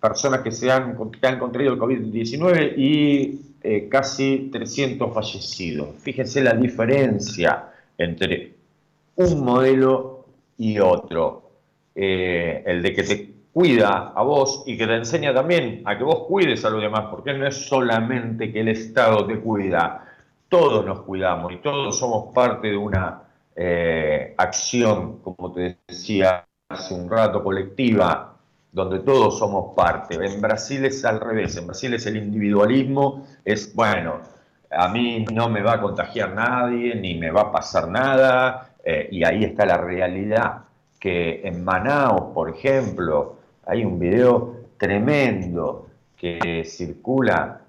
personas 0.00 0.40
que, 0.40 0.50
se 0.50 0.72
han, 0.72 0.98
han 1.22 1.38
contraído 1.38 1.74
el 1.74 1.78
COVID-19 1.78 2.74
y 2.76 3.40
eh, 3.62 3.88
casi 3.88 4.48
300 4.50 5.14
fallecidos. 5.14 5.90
Fíjense 6.00 6.42
la 6.42 6.54
diferencia 6.54 7.66
entre 7.96 8.54
un 9.14 9.44
modelo 9.44 10.24
y 10.56 10.80
otro. 10.80 11.50
Eh, 11.94 12.64
el 12.66 12.82
de 12.82 12.92
que 12.92 13.04
te 13.04 13.30
cuida 13.52 14.12
a 14.12 14.22
vos 14.24 14.64
y 14.66 14.76
que 14.76 14.88
te 14.88 14.96
enseña 14.96 15.32
también 15.32 15.82
a 15.84 15.96
que 15.96 16.02
vos 16.02 16.24
cuides 16.26 16.64
a 16.64 16.70
los 16.70 16.82
demás, 16.82 17.04
porque 17.12 17.32
no 17.32 17.46
es 17.46 17.54
solamente 17.54 18.52
que 18.52 18.58
el 18.58 18.70
Estado 18.70 19.24
te 19.24 19.38
cuida, 19.38 20.16
todos 20.48 20.84
nos 20.84 21.02
cuidamos 21.02 21.52
y 21.52 21.58
todos 21.58 21.96
somos 21.96 22.34
parte 22.34 22.70
de 22.70 22.76
una 22.76 23.27
eh, 23.60 24.34
acción, 24.38 25.18
como 25.18 25.50
te 25.52 25.78
decía 25.88 26.46
hace 26.68 26.94
un 26.94 27.10
rato, 27.10 27.42
colectiva, 27.42 28.36
donde 28.70 29.00
todos 29.00 29.36
somos 29.36 29.74
parte. 29.74 30.14
En 30.14 30.40
Brasil 30.40 30.84
es 30.84 31.04
al 31.04 31.18
revés, 31.18 31.56
en 31.56 31.66
Brasil 31.66 31.92
es 31.94 32.06
el 32.06 32.18
individualismo, 32.18 33.26
es, 33.44 33.74
bueno, 33.74 34.20
a 34.70 34.88
mí 34.88 35.24
no 35.32 35.48
me 35.48 35.60
va 35.62 35.74
a 35.74 35.80
contagiar 35.80 36.34
nadie, 36.34 36.94
ni 36.94 37.18
me 37.18 37.32
va 37.32 37.40
a 37.42 37.52
pasar 37.52 37.88
nada, 37.88 38.70
eh, 38.84 39.08
y 39.10 39.24
ahí 39.24 39.42
está 39.42 39.66
la 39.66 39.78
realidad, 39.78 40.58
que 41.00 41.40
en 41.42 41.64
Manaus, 41.64 42.32
por 42.32 42.50
ejemplo, 42.50 43.38
hay 43.66 43.84
un 43.84 43.98
video 43.98 44.54
tremendo 44.76 45.88
que 46.16 46.62
circula 46.64 47.60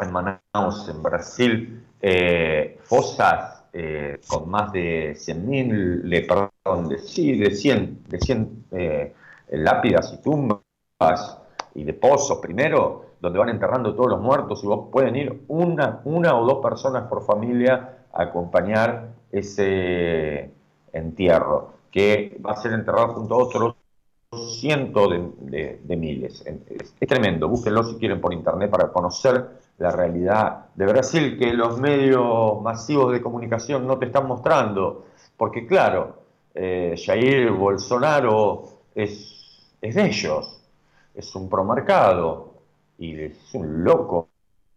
en 0.00 0.10
Manaus, 0.10 0.88
en 0.88 1.00
Brasil, 1.00 1.84
eh, 2.02 2.80
fosas 2.82 3.59
eh, 3.72 4.20
con 4.26 4.48
más 4.50 4.72
de 4.72 5.14
100.000, 5.14 6.26
perdón, 6.26 6.88
de, 6.88 6.98
sí, 6.98 7.38
de 7.38 7.50
100, 7.50 8.04
de 8.08 8.18
100 8.18 8.64
eh, 8.72 9.14
lápidas 9.50 10.12
y 10.12 10.22
tumbas 10.22 10.60
y 11.74 11.84
de 11.84 11.94
pozos 11.94 12.38
primero, 12.38 13.06
donde 13.20 13.38
van 13.38 13.50
enterrando 13.50 13.94
todos 13.94 14.10
los 14.10 14.20
muertos 14.20 14.62
y 14.64 14.66
vos 14.66 14.88
pueden 14.90 15.16
ir 15.16 15.44
una, 15.48 16.00
una 16.04 16.36
o 16.36 16.44
dos 16.44 16.62
personas 16.62 17.08
por 17.08 17.24
familia 17.24 18.06
a 18.12 18.22
acompañar 18.22 19.10
ese 19.30 20.50
entierro, 20.92 21.74
que 21.90 22.40
va 22.44 22.52
a 22.52 22.56
ser 22.56 22.72
enterrado 22.72 23.14
junto 23.14 23.34
a 23.34 23.38
otros 23.38 23.74
cientos 24.60 25.10
de, 25.40 25.96
miles. 25.96 26.44
Es, 26.46 26.94
tremendo, 27.08 27.48
búsquenlo 27.48 27.82
si 27.84 27.96
quieren 27.96 28.20
por 28.20 28.32
internet 28.32 28.70
para 28.70 28.88
conocer 28.88 29.48
la 29.80 29.90
realidad 29.90 30.66
de 30.74 30.86
Brasil 30.86 31.38
que 31.38 31.54
los 31.54 31.80
medios 31.80 32.60
masivos 32.60 33.12
de 33.12 33.22
comunicación 33.22 33.86
no 33.86 33.98
te 33.98 34.06
están 34.06 34.26
mostrando. 34.26 35.06
Porque 35.38 35.66
claro, 35.66 36.16
eh, 36.54 36.94
Jair 37.02 37.50
Bolsonaro 37.50 38.64
es, 38.94 39.74
es 39.80 39.94
de 39.94 40.06
ellos, 40.06 40.62
es 41.14 41.34
un 41.34 41.48
promarcado 41.48 42.56
y 42.98 43.18
es 43.22 43.54
un 43.54 43.82
loco, 43.82 44.28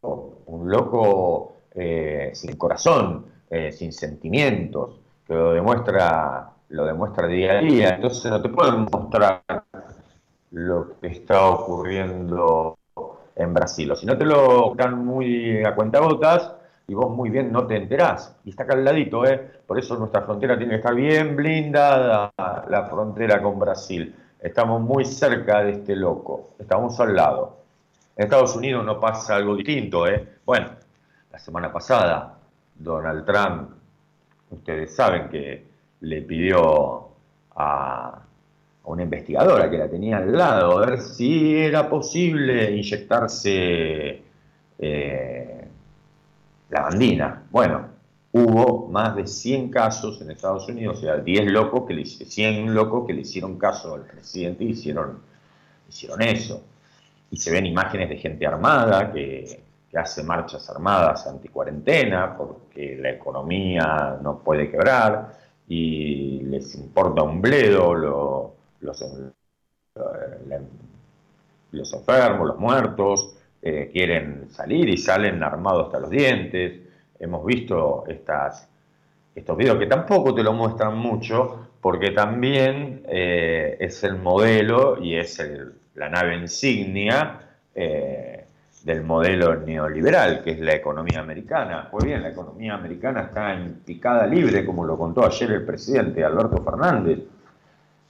un 0.02 0.72
loco 0.72 1.58
eh, 1.76 2.32
sin 2.34 2.56
corazón, 2.56 3.26
eh, 3.50 3.74
sin 3.74 3.92
sentimientos, 3.92 5.02
que 5.28 5.34
lo 5.34 5.52
demuestra 5.52 6.50
lo 6.70 6.86
demuestra 6.86 7.28
día 7.28 7.60
a 7.60 7.62
día, 7.62 7.90
entonces 7.96 8.32
no 8.32 8.42
te 8.42 8.50
pueden 8.50 8.88
mostrar 8.92 9.44
lo 10.50 11.00
que 11.00 11.08
está 11.08 11.46
ocurriendo 11.46 12.80
en 13.36 13.54
Brasil. 13.54 13.92
O 13.92 13.96
si 13.96 14.06
no 14.06 14.18
te 14.18 14.26
lo 14.26 14.74
dan 14.76 15.06
muy 15.06 15.64
a 15.64 15.76
cuentagotas 15.76 16.52
y 16.88 16.94
vos 16.94 17.10
muy 17.16 17.30
bien 17.30 17.52
no 17.52 17.66
te 17.66 17.78
enterás. 17.78 18.36
Y 18.44 18.52
está 18.52 18.64
acá 18.64 18.74
al 18.74 18.84
ladito, 18.84 19.26
¿eh? 19.26 19.62
Por 19.66 19.80
eso 19.80 19.98
nuestra 19.98 20.22
frontera 20.22 20.58
tiene 20.58 20.72
que 20.72 20.78
estar 20.78 20.96
bien 20.96 21.36
blindada, 21.36 22.32
la 22.38 22.88
frontera 22.90 23.42
con 23.42 23.60
Brasil. 23.60 24.16
Estamos 24.40 24.82
muy 24.82 25.06
cerca 25.06 25.64
de 25.64 25.72
este 25.72 25.96
loco, 25.96 26.52
estamos 26.60 27.00
al 27.00 27.16
lado. 27.16 27.58
En 28.16 28.26
Estados 28.26 28.56
Unidos 28.56 28.86
no 28.86 29.00
pasa 29.00 29.36
algo 29.36 29.56
distinto, 29.56 30.08
¿eh? 30.08 30.38
Bueno, 30.46 30.68
la 31.32 31.40
semana 31.40 31.72
pasada 31.72 32.38
Donald 32.76 33.26
Trump, 33.26 33.72
ustedes 34.52 34.96
saben 34.96 35.30
que 35.30 35.66
le 36.02 36.22
pidió 36.22 37.08
a, 37.56 38.20
una 38.86 39.04
investigadora 39.04 39.70
que 39.70 39.78
la 39.78 39.90
tenía 39.90 40.18
al 40.18 40.32
lado 40.36 40.78
a 40.78 40.86
ver 40.86 41.02
si 41.02 41.56
era 41.56 41.90
posible 41.90 42.72
inyectarse 42.72 44.22
eh, 44.78 45.68
la 46.70 46.82
bandina. 46.82 47.44
Bueno, 47.50 47.88
hubo 48.34 48.90
más 48.90 49.16
de 49.16 49.26
100 49.28 49.70
casos 49.70 50.22
en 50.22 50.32
Estados 50.32 50.68
Unidos, 50.68 50.98
o 50.98 51.02
sea, 51.02 51.18
10 51.18 51.52
locos 51.52 51.86
que 51.88 51.94
le, 51.94 52.06
100 52.06 52.74
locos 52.74 53.06
que 53.08 53.14
le 53.14 53.22
hicieron 53.22 53.58
caso 53.58 53.96
al 53.96 54.02
presidente 54.02 54.64
y 54.64 54.72
hicieron, 54.72 55.20
hicieron 55.88 56.22
eso. 56.22 56.64
Y 57.32 57.38
se 57.38 57.52
ven 57.52 57.66
imágenes 57.66 58.10
de 58.10 58.18
gente 58.18 58.46
armada 58.46 59.12
que, 59.12 59.64
que 59.90 59.98
hace 59.98 60.24
marchas 60.24 60.70
armadas 60.70 61.26
anticuarentena 61.28 62.36
porque 62.36 62.98
la 63.00 63.12
economía 63.12 64.18
no 64.22 64.40
puede 64.40 64.70
quebrar 64.70 65.38
y 65.68 66.42
les 66.42 66.76
importa 66.76 67.24
un 67.24 67.42
bledo 67.42 68.53
los, 68.84 69.04
los 71.72 71.94
enfermos, 71.94 72.48
los 72.48 72.60
muertos, 72.60 73.36
eh, 73.62 73.90
quieren 73.94 74.50
salir 74.50 74.90
y 74.90 74.98
salen 74.98 75.42
armados 75.42 75.86
hasta 75.86 76.00
los 76.00 76.10
dientes. 76.10 76.82
Hemos 77.20 77.46
visto 77.46 78.04
estas, 78.08 78.70
estos 79.34 79.58
videos 79.58 79.80
que 79.80 79.88
tampoco 79.88 80.36
te 80.36 80.44
lo 80.44 80.54
muestran 80.54 80.98
mucho, 80.98 81.70
porque 81.80 82.12
también 82.12 83.04
eh, 83.08 83.78
es 83.80 84.04
el 84.04 84.18
modelo 84.18 85.02
y 85.02 85.16
es 85.16 85.42
la 85.96 86.10
nave 86.10 86.36
insignia 86.36 87.40
eh, 87.74 88.46
del 88.84 89.02
modelo 89.04 89.56
neoliberal, 89.56 90.44
que 90.44 90.52
es 90.52 90.60
la 90.60 90.76
economía 90.76 91.22
americana. 91.22 91.88
Pues 91.90 92.04
bien, 92.04 92.22
la 92.22 92.30
economía 92.30 92.74
americana 92.74 93.22
está 93.22 93.54
en 93.54 93.76
picada 93.86 94.28
libre, 94.28 94.66
como 94.66 94.84
lo 94.84 94.98
contó 94.98 95.26
ayer 95.26 95.52
el 95.52 95.66
presidente 95.66 96.24
Alberto 96.24 96.62
Fernández. 96.62 97.20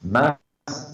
Más 0.03 0.37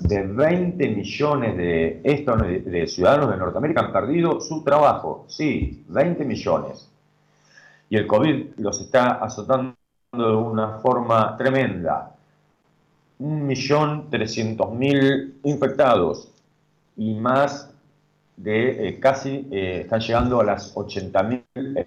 de 0.09 0.23
20 0.23 0.89
millones 0.89 1.55
de, 1.55 2.01
estos, 2.03 2.41
de 2.41 2.87
ciudadanos 2.87 3.29
de 3.29 3.37
Norteamérica 3.37 3.81
han 3.81 3.93
perdido 3.93 4.41
su 4.41 4.63
trabajo. 4.63 5.25
Sí, 5.27 5.85
20 5.87 6.25
millones. 6.25 6.89
Y 7.89 7.97
el 7.97 8.07
COVID 8.07 8.55
los 8.57 8.81
está 8.81 9.23
azotando 9.23 9.75
de 10.11 10.35
una 10.35 10.79
forma 10.79 11.37
tremenda. 11.37 12.15
1.300.000 13.19 15.33
infectados 15.43 16.31
y 16.95 17.13
más 17.13 17.69
de 18.37 18.87
eh, 18.87 18.99
casi, 18.99 19.47
eh, 19.51 19.81
están 19.81 19.99
llegando 19.99 20.39
a 20.39 20.45
las 20.45 20.73
80.000 20.73 21.43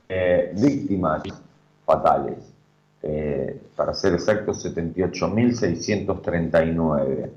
eh, 0.08 0.52
víctimas 0.54 1.22
fatales. 1.84 2.52
para 3.74 3.92
ser 3.94 4.14
exactos, 4.14 4.64
78.639. 4.64 7.30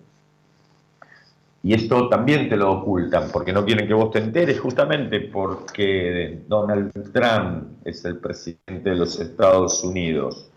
Y 1.66 1.74
esto 1.74 2.10
también 2.10 2.48
te 2.48 2.58
lo 2.58 2.72
ocultan 2.74 3.32
porque 3.34 3.52
no 3.52 3.66
quieren 3.66 3.88
que 3.88 3.96
vos 3.96 4.12
te 4.12 4.20
enteres, 4.20 4.60
justamente 4.60 5.20
porque 5.20 6.44
Donald 6.48 6.92
Trump 7.12 7.84
es 7.84 8.06
el 8.06 8.20
presidente 8.20 8.92
de 8.92 8.96
los 8.96 9.20
Estados 9.20 9.84
Unidos. 9.84 10.52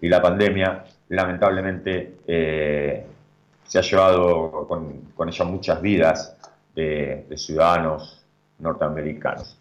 Y 0.00 0.08
la 0.08 0.20
pandemia, 0.20 0.84
lamentablemente, 1.10 2.16
se 2.26 3.78
ha 3.78 3.80
llevado 3.80 4.66
con, 4.66 5.28
ella 5.28 5.44
muchas 5.44 5.80
vidas 5.80 6.36
de, 6.74 7.24
ciudadanos 7.36 8.26
norteamericanos. 8.58 9.56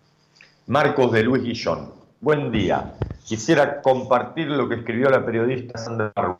Marcos 0.66 1.12
de 1.12 1.22
Luis 1.22 1.44
Guillón, 1.44 1.92
buen 2.20 2.52
día. 2.52 2.94
Quisiera 3.24 3.80
compartir 3.80 4.48
lo 4.48 4.68
que 4.68 4.74
escribió 4.74 5.08
la 5.08 5.24
periodista 5.24 5.78
Sandra. 5.78 6.40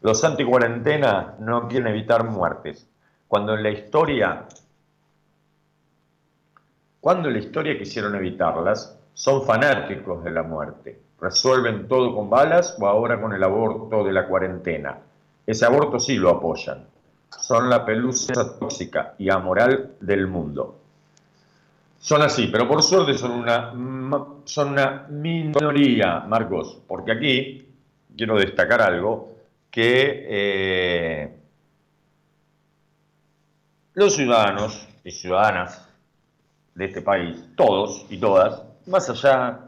Los 0.00 0.24
anticuarentena 0.24 1.34
no 1.38 1.68
quieren 1.68 1.88
evitar 1.88 2.24
muertes. 2.24 2.88
Cuando 3.34 3.54
en 3.54 3.64
la 3.64 3.70
historia, 3.70 4.44
cuando 7.00 7.26
en 7.26 7.34
la 7.34 7.40
historia 7.40 7.76
quisieron 7.76 8.14
evitarlas, 8.14 8.96
son 9.12 9.42
fanáticos 9.44 10.22
de 10.22 10.30
la 10.30 10.44
muerte. 10.44 11.00
Resuelven 11.20 11.88
todo 11.88 12.14
con 12.14 12.30
balas 12.30 12.76
o 12.78 12.86
ahora 12.86 13.20
con 13.20 13.32
el 13.32 13.42
aborto 13.42 14.04
de 14.04 14.12
la 14.12 14.28
cuarentena. 14.28 14.98
Ese 15.44 15.66
aborto 15.66 15.98
sí 15.98 16.14
lo 16.14 16.30
apoyan. 16.30 16.86
son 17.28 17.68
la 17.68 17.84
pelusa 17.84 18.56
tóxica 18.56 19.16
y 19.18 19.28
amoral 19.28 19.96
del 19.98 20.28
mundo. 20.28 20.78
Son 21.98 22.22
así, 22.22 22.46
pero 22.46 22.68
por 22.68 22.84
suerte 22.84 23.18
son 23.18 23.32
una, 23.32 23.72
son 24.44 24.68
una 24.68 25.08
minoría, 25.10 26.20
Marcos, 26.20 26.78
porque 26.86 27.10
aquí 27.10 27.68
quiero 28.16 28.38
destacar 28.38 28.80
algo, 28.80 29.34
que 29.72 30.24
eh, 30.28 31.43
los 33.94 34.16
ciudadanos 34.16 34.88
y 35.04 35.12
ciudadanas 35.12 35.88
de 36.74 36.86
este 36.86 37.00
país, 37.00 37.44
todos 37.56 38.06
y 38.10 38.18
todas, 38.18 38.62
más 38.86 39.08
allá 39.08 39.60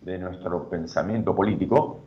de 0.00 0.18
nuestro 0.18 0.68
pensamiento 0.70 1.34
político, 1.34 2.00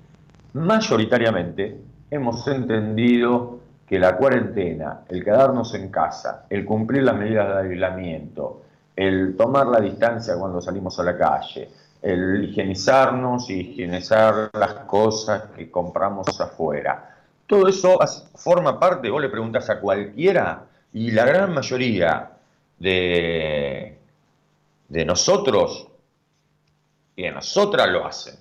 mayoritariamente 0.54 1.82
hemos 2.10 2.48
entendido 2.48 3.60
que 3.86 4.00
la 4.00 4.15
cuarentena, 4.15 5.02
el 5.10 5.24
quedarnos 5.24 5.74
en 5.74 5.89
casa, 5.91 6.45
el 6.50 6.63
cumplir 6.63 7.04
las 7.04 7.17
medidas 7.17 7.48
de 7.50 7.69
aislamiento, 7.69 8.62
el 8.95 9.36
tomar 9.36 9.67
la 9.67 9.82
distancia 9.82 10.38
cuando 10.38 10.62
salimos 10.62 10.98
a 11.00 11.04
la 11.04 11.17
calle, 11.17 11.69
el 12.02 12.45
higienizarnos 12.45 13.50
y 13.50 13.60
higienizar 13.60 14.50
las 14.54 14.74
cosas 14.86 15.50
que 15.56 15.69
compramos 15.69 16.39
afuera. 16.39 17.17
Todo 17.45 17.67
eso 17.67 18.00
forma 18.36 18.80
parte, 18.80 19.10
vos 19.10 19.22
le 19.22 19.28
preguntas 19.28 19.69
a 19.69 19.82
cualquiera, 19.82 20.68
y 20.93 21.12
la 21.12 21.25
gran 21.25 21.54
mayoría 21.54 22.32
de, 22.78 23.97
de 24.88 25.06
nosotros 25.06 25.88
y 27.15 27.23
de 27.23 27.32
nosotras 27.32 27.89
lo 27.89 28.06
hacen. 28.06 28.36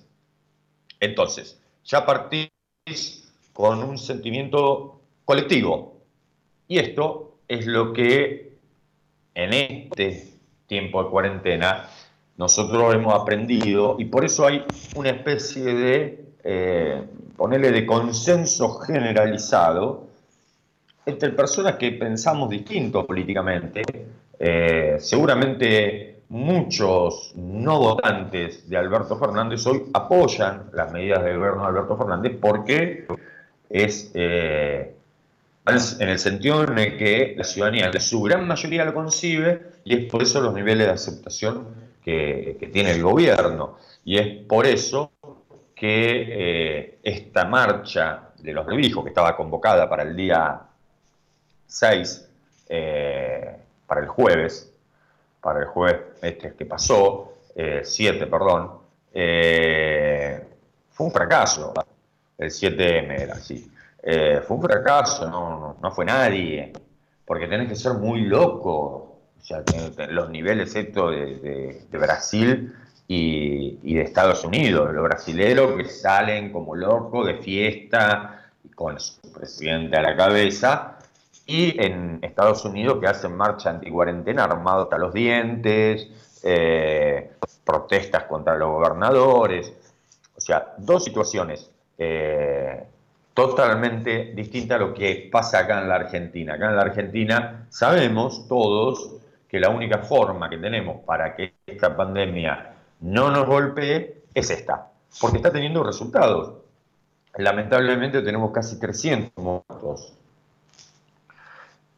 Entonces, 0.99 1.59
ya 1.85 2.05
partís 2.05 2.49
con 3.53 3.83
un 3.83 3.97
sentimiento 3.97 5.01
colectivo. 5.25 6.01
Y 6.67 6.79
esto 6.79 7.37
es 7.47 7.65
lo 7.65 7.93
que 7.93 8.53
en 9.33 9.53
este 9.53 10.33
tiempo 10.67 11.03
de 11.03 11.09
cuarentena 11.09 11.89
nosotros 12.37 12.93
hemos 12.93 13.13
aprendido 13.13 13.95
y 13.99 14.05
por 14.05 14.23
eso 14.23 14.47
hay 14.47 14.63
una 14.95 15.09
especie 15.09 15.63
de, 15.63 16.25
eh, 16.43 17.03
ponerle 17.35 17.71
de 17.71 17.85
consenso 17.85 18.79
generalizado 18.79 20.08
entre 21.09 21.31
personas 21.31 21.75
que 21.75 21.91
pensamos 21.91 22.49
distintos 22.49 23.05
políticamente. 23.05 23.81
Eh, 24.39 24.97
seguramente 24.99 26.21
muchos 26.29 27.33
no 27.35 27.79
votantes 27.79 28.69
de 28.69 28.77
Alberto 28.77 29.17
Fernández 29.17 29.65
hoy 29.65 29.83
apoyan 29.93 30.69
las 30.73 30.91
medidas 30.91 31.23
del 31.23 31.37
gobierno 31.37 31.63
de 31.63 31.67
Alberto 31.67 31.97
Fernández 31.97 32.37
porque 32.39 33.07
es 33.69 34.11
eh, 34.13 34.93
en 35.65 36.09
el 36.09 36.19
sentido 36.19 36.63
en 36.63 36.77
el 36.77 36.97
que 36.97 37.35
la 37.37 37.43
ciudadanía, 37.43 37.89
de 37.91 37.99
su 37.99 38.21
gran 38.21 38.47
mayoría 38.47 38.85
lo 38.85 38.93
concibe 38.93 39.61
y 39.83 39.95
es 39.95 40.11
por 40.11 40.21
eso 40.21 40.41
los 40.41 40.53
niveles 40.53 40.87
de 40.87 40.93
aceptación 40.93 41.67
que, 42.03 42.69
tiene 42.71 42.91
el 42.91 43.03
gobierno. 43.03 43.77
Y 44.03 44.17
es 44.17 44.43
por 44.45 44.65
eso 44.65 45.11
que 45.75 46.25
eh, 46.27 46.99
esta 47.03 47.45
marcha 47.45 48.31
de 48.39 48.53
los 48.53 48.65
revijos, 48.65 49.03
que 49.03 49.09
estaba 49.09 49.35
convocada 49.35 49.87
para 49.87 50.03
el 50.03 50.15
día 50.15 50.59
6, 51.69 52.29
eh, 52.67 53.55
para 53.87 54.01
el 54.01 54.07
jueves, 54.07 54.69
para 55.39 55.61
el 55.61 55.67
jueves 55.67 56.01
este 56.21 56.53
que 56.53 56.65
pasó, 56.65 57.35
7, 57.55 58.23
eh, 58.23 58.27
perdón, 58.27 58.79
fue 60.91 61.05
un 61.05 61.11
fracaso. 61.11 61.73
El 62.37 62.51
7M 62.51 63.21
era 63.21 63.33
así. 63.35 63.71
fue 64.01 64.57
un 64.57 64.61
fracaso, 64.61 65.29
no, 65.29 65.77
no 65.81 65.91
fue 65.91 66.05
nadie, 66.05 66.73
porque 67.25 67.47
tenés 67.47 67.69
que 67.69 67.75
ser 67.75 67.93
muy 67.93 68.21
loco 68.21 69.09
los 70.09 70.29
niveles 70.29 70.75
estos 70.75 71.11
de, 71.11 71.87
Brasil 71.91 72.73
y, 73.07 73.93
de 73.95 74.01
Estados 74.01 74.43
Unidos, 74.43 74.93
los 74.93 75.03
brasileros 75.03 75.75
que 75.75 75.85
salen 75.85 76.51
como 76.51 76.75
locos 76.75 77.27
de 77.27 77.35
fiesta 77.35 78.51
con 78.75 78.99
su 78.99 79.19
presidente 79.33 79.97
a 79.97 80.01
la 80.01 80.15
cabeza, 80.15 80.98
y 81.49 81.83
en 81.83 82.19
Estados 82.21 82.63
Unidos 82.63 82.99
que 82.99 83.07
hacen 83.07 83.35
marcha 83.35 83.71
anti-cuarentena 83.71 84.43
armado 84.43 84.83
hasta 84.83 84.99
los 84.99 85.11
dientes, 85.11 86.07
eh, 86.43 87.31
protestas 87.65 88.25
contra 88.25 88.55
los 88.55 88.69
gobernadores, 88.69 89.73
o 90.37 90.39
sea, 90.39 90.75
dos 90.77 91.03
situaciones 91.03 91.71
eh, 91.97 92.83
totalmente 93.33 94.31
distintas 94.35 94.75
a 94.75 94.79
lo 94.79 94.93
que 94.93 95.27
pasa 95.31 95.59
acá 95.59 95.81
en 95.81 95.89
la 95.89 95.95
Argentina. 95.95 96.53
Acá 96.53 96.69
en 96.69 96.75
la 96.75 96.83
Argentina 96.83 97.65
sabemos 97.71 98.47
todos 98.47 99.15
que 99.47 99.59
la 99.59 99.69
única 99.69 99.97
forma 100.03 100.51
que 100.51 100.57
tenemos 100.59 101.01
para 101.03 101.35
que 101.35 101.55
esta 101.65 101.97
pandemia 101.97 102.75
no 102.99 103.31
nos 103.31 103.47
golpee 103.47 104.21
es 104.35 104.51
esta, 104.51 104.91
porque 105.19 105.37
está 105.37 105.51
teniendo 105.51 105.83
resultados. 105.83 106.59
Lamentablemente 107.37 108.21
tenemos 108.21 108.51
casi 108.51 108.79
300 108.79 109.43
muertos 109.43 110.18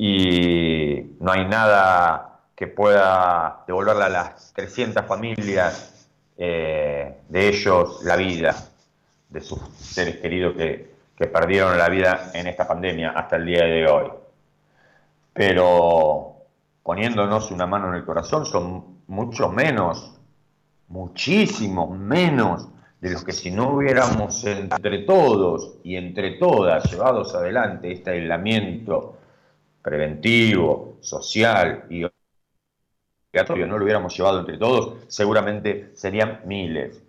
y 0.03 1.15
no 1.19 1.31
hay 1.31 1.45
nada 1.45 2.39
que 2.55 2.65
pueda 2.65 3.63
devolverle 3.67 4.05
a 4.05 4.09
las 4.09 4.51
300 4.55 5.05
familias 5.05 6.09
eh, 6.39 7.17
de 7.29 7.47
ellos 7.47 7.99
la 8.03 8.15
vida, 8.15 8.55
de 9.29 9.41
sus 9.41 9.59
seres 9.77 10.17
queridos 10.17 10.55
que, 10.55 10.89
perdieron 11.31 11.77
la 11.77 11.87
vida 11.87 12.31
en 12.33 12.47
esta 12.47 12.67
pandemia 12.67 13.11
hasta 13.11 13.35
el 13.35 13.45
día 13.45 13.63
de 13.63 13.85
hoy. 13.85 14.07
Pero 15.33 16.33
poniéndonos 16.81 17.51
una 17.51 17.67
mano 17.67 17.89
en 17.89 17.93
el 17.93 18.03
corazón, 18.03 18.47
son 18.47 19.03
mucho 19.05 19.49
menos, 19.49 20.19
muchísimo 20.87 21.95
menos 21.95 22.67
de 22.99 23.11
los 23.11 23.23
que 23.23 23.33
si 23.33 23.51
no 23.51 23.75
hubiéramos 23.75 24.43
entre 24.45 25.03
todos 25.03 25.75
y 25.83 25.95
entre 25.95 26.39
todas 26.39 26.91
llevados 26.91 27.35
adelante 27.35 27.91
este 27.91 28.09
aislamiento 28.09 29.20
preventivo, 29.81 30.97
social 31.01 31.85
y 31.89 32.05
obligatorio, 33.31 33.67
no 33.67 33.77
lo 33.77 33.83
hubiéramos 33.83 34.15
llevado 34.15 34.39
entre 34.39 34.57
todos, 34.57 35.03
seguramente 35.07 35.91
serían 35.95 36.41
miles. 36.45 37.01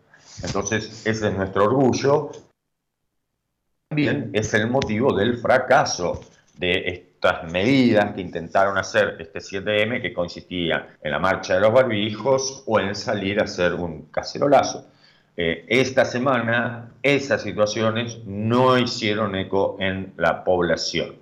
Entonces, 0.43 1.07
ese 1.07 1.29
es 1.29 1.35
nuestro 1.35 1.65
orgullo. 1.65 2.31
También 3.89 4.31
es 4.33 4.55
el 4.55 4.71
motivo 4.71 5.15
del 5.15 5.37
fracaso 5.39 6.21
de 6.57 6.89
este 6.89 7.13
medidas 7.51 8.15
que 8.15 8.21
intentaron 8.21 8.77
hacer 8.77 9.17
este 9.21 9.39
7M, 9.39 10.03
que 10.03 10.13
consistía 10.13 10.97
en 11.03 11.13
la 11.13 11.19
marcha 11.19 11.55
de 11.55 11.61
los 11.61 11.73
barbijos 11.73 12.65
o 12.67 12.81
en 12.81 12.95
salir 12.95 13.41
a 13.41 13.45
hacer 13.45 13.75
un 13.75 14.07
cacerolazo. 14.07 14.89
Eh, 15.37 15.65
esta 15.69 16.05
semana 16.05 16.93
esas 17.03 17.43
situaciones 17.43 18.19
no 18.27 18.77
hicieron 18.77 19.35
eco 19.37 19.77
en 19.79 20.13
la 20.17 20.45
población. 20.45 21.22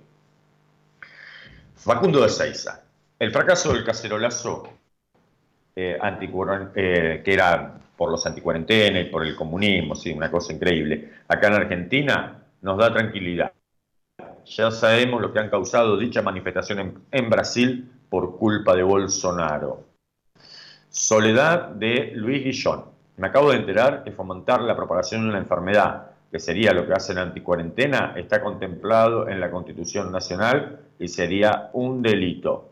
Facundo 1.83 2.21
de 2.21 2.29
Seiza. 2.29 2.83
El 3.19 3.31
fracaso 3.31 3.73
del 3.73 3.83
cacerolazo, 3.83 4.69
eh, 5.75 5.97
eh, 6.75 7.21
que 7.23 7.33
era 7.33 7.79
por 7.95 8.09
los 8.09 8.25
anticuarentena 8.25 8.99
y 8.99 9.05
por 9.05 9.25
el 9.25 9.35
comunismo, 9.35 9.95
sí, 9.95 10.11
una 10.11 10.31
cosa 10.31 10.53
increíble, 10.53 11.11
acá 11.27 11.47
en 11.47 11.53
Argentina 11.53 12.43
nos 12.61 12.77
da 12.77 12.91
tranquilidad 12.91 13.51
ya 14.45 14.71
sabemos 14.71 15.21
lo 15.21 15.31
que 15.31 15.39
han 15.39 15.49
causado 15.49 15.97
dicha 15.97 16.21
manifestación 16.21 17.03
en, 17.11 17.29
Brasil 17.29 17.89
por 18.09 18.37
culpa 18.37 18.75
de 18.75 18.83
Bolsonaro. 18.83 19.85
Soledad 20.89 21.69
de 21.69 22.11
Luis 22.15 22.43
Guillón. 22.43 22.85
Me 23.17 23.27
acabo 23.27 23.51
de 23.51 23.57
enterar 23.57 24.03
que 24.03 24.11
fomentar 24.11 24.61
la 24.61 24.75
propagación 24.75 25.27
de 25.27 25.33
la 25.33 25.37
enfermedad, 25.37 26.10
que 26.31 26.39
sería 26.39 26.71
lo 26.71 26.87
que 26.87 26.93
hace 26.93 27.13
la 27.13 27.23
anticuarentena, 27.23 28.13
está 28.15 28.41
contemplado 28.41 29.27
en 29.27 29.39
la 29.39 29.51
Constitución 29.51 30.11
Nacional 30.11 30.79
y 30.97 31.09
sería 31.09 31.69
un 31.73 32.01
delito. 32.01 32.69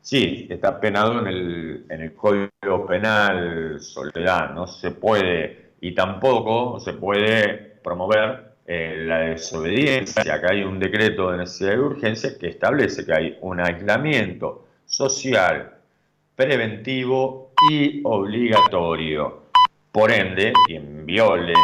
Sí, 0.00 0.46
está 0.48 0.80
penado 0.80 1.20
en 1.20 1.26
el, 1.26 1.86
en 1.88 2.00
el 2.00 2.14
Código 2.14 2.86
Penal, 2.86 3.78
Soledad, 3.80 4.54
no 4.54 4.66
se 4.66 4.90
puede, 4.90 5.72
y 5.80 5.94
tampoco 5.94 6.80
se 6.80 6.94
puede 6.94 7.76
promover 7.82 8.54
eh, 8.66 9.04
la 9.06 9.18
desobediencia, 9.18 10.34
acá 10.34 10.52
hay 10.52 10.62
un 10.62 10.78
decreto 10.78 11.30
de 11.30 11.38
necesidad 11.38 11.72
de 11.72 11.80
urgencia 11.80 12.38
que 12.38 12.48
establece 12.48 13.04
que 13.04 13.12
hay 13.12 13.38
un 13.42 13.60
aislamiento 13.60 14.66
social, 14.86 15.74
preventivo 16.34 17.52
y 17.70 18.00
obligatorio. 18.04 19.42
Por 19.92 20.10
ende, 20.10 20.54
quien 20.66 21.04
viole 21.04 21.54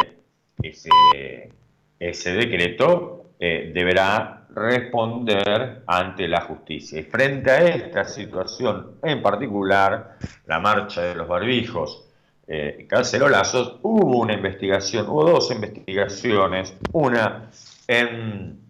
ese, 0.63 1.51
ese 1.99 2.33
decreto 2.33 3.33
eh, 3.39 3.71
deberá 3.75 4.47
responder 4.55 5.83
ante 5.87 6.29
la 6.29 6.43
justicia. 6.43 7.01
Y 7.01 7.05
frente 7.05 7.51
a 7.51 7.65
esta 7.65 8.05
situación 8.05 8.97
en 9.03 9.23
particular, 9.23 10.17
la 10.47 10.59
marcha 10.59 11.03
de 11.03 11.15
los 11.15 11.29
barbijos 11.29 12.07
eh, 12.47 12.89
hubo 13.83 14.19
una 14.19 14.33
investigación, 14.33 15.09
hubo 15.09 15.25
dos 15.25 15.51
investigaciones, 15.53 16.77
una 16.93 17.49
en 17.87 18.61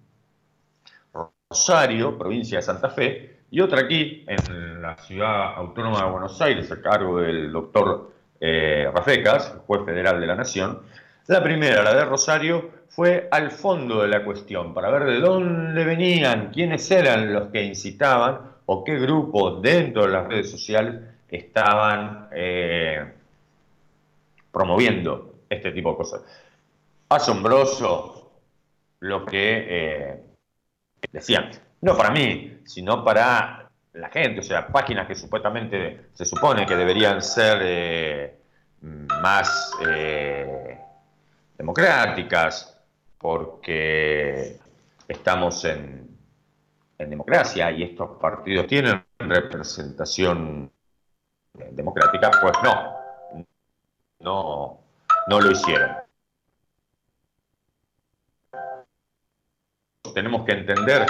Rosario, 1.50 2.18
provincia 2.18 2.58
de 2.58 2.62
Santa 2.62 2.90
Fe, 2.90 3.40
y 3.50 3.60
otra 3.60 3.80
aquí, 3.80 4.24
en 4.28 4.80
la 4.80 4.96
ciudad 4.98 5.54
autónoma 5.56 6.04
de 6.04 6.10
Buenos 6.10 6.40
Aires, 6.40 6.70
a 6.70 6.80
cargo 6.80 7.18
del 7.20 7.50
doctor 7.50 8.12
eh, 8.38 8.88
Rafecas, 8.94 9.56
juez 9.66 9.84
federal 9.84 10.20
de 10.20 10.26
la 10.26 10.36
Nación. 10.36 10.80
La 11.26 11.42
primera, 11.42 11.82
la 11.82 11.94
de 11.94 12.04
Rosario, 12.04 12.70
fue 12.88 13.28
al 13.30 13.50
fondo 13.52 14.02
de 14.02 14.08
la 14.08 14.24
cuestión, 14.24 14.74
para 14.74 14.90
ver 14.90 15.04
de 15.04 15.20
dónde 15.20 15.84
venían, 15.84 16.50
quiénes 16.50 16.90
eran 16.90 17.32
los 17.32 17.50
que 17.50 17.62
incitaban 17.62 18.40
o 18.66 18.82
qué 18.82 18.98
grupos 18.98 19.62
dentro 19.62 20.02
de 20.02 20.08
las 20.08 20.26
redes 20.26 20.50
sociales 20.50 20.96
estaban 21.28 22.28
eh, 22.32 23.12
promoviendo 24.50 25.44
este 25.48 25.70
tipo 25.70 25.92
de 25.92 25.96
cosas. 25.96 26.22
Asombroso 27.08 28.32
lo 29.00 29.24
que 29.24 29.66
eh, 29.68 30.22
decían, 31.12 31.50
no 31.80 31.96
para 31.96 32.10
mí, 32.10 32.58
sino 32.64 33.04
para 33.04 33.70
la 33.92 34.08
gente, 34.08 34.40
o 34.40 34.42
sea, 34.42 34.66
páginas 34.66 35.06
que 35.06 35.14
supuestamente 35.14 36.08
se 36.12 36.24
supone 36.24 36.66
que 36.66 36.76
deberían 36.76 37.22
ser 37.22 37.58
eh, 37.62 38.34
más 38.80 39.72
democráticas, 41.60 42.74
porque 43.18 44.58
estamos 45.06 45.62
en, 45.66 46.08
democracia 46.98 47.70
y 47.70 47.82
estos 47.82 48.18
partidos 48.18 48.66
tienen 48.66 49.02
representación 49.18 50.70
democrática, 51.70 52.30
pues 52.42 52.52
no, 52.62 53.46
no, 54.20 54.80
no 55.26 55.40
lo 55.40 55.50
hicieron. 55.50 55.96
Tenemos 60.14 60.44
que 60.44 60.52
entender 60.52 61.06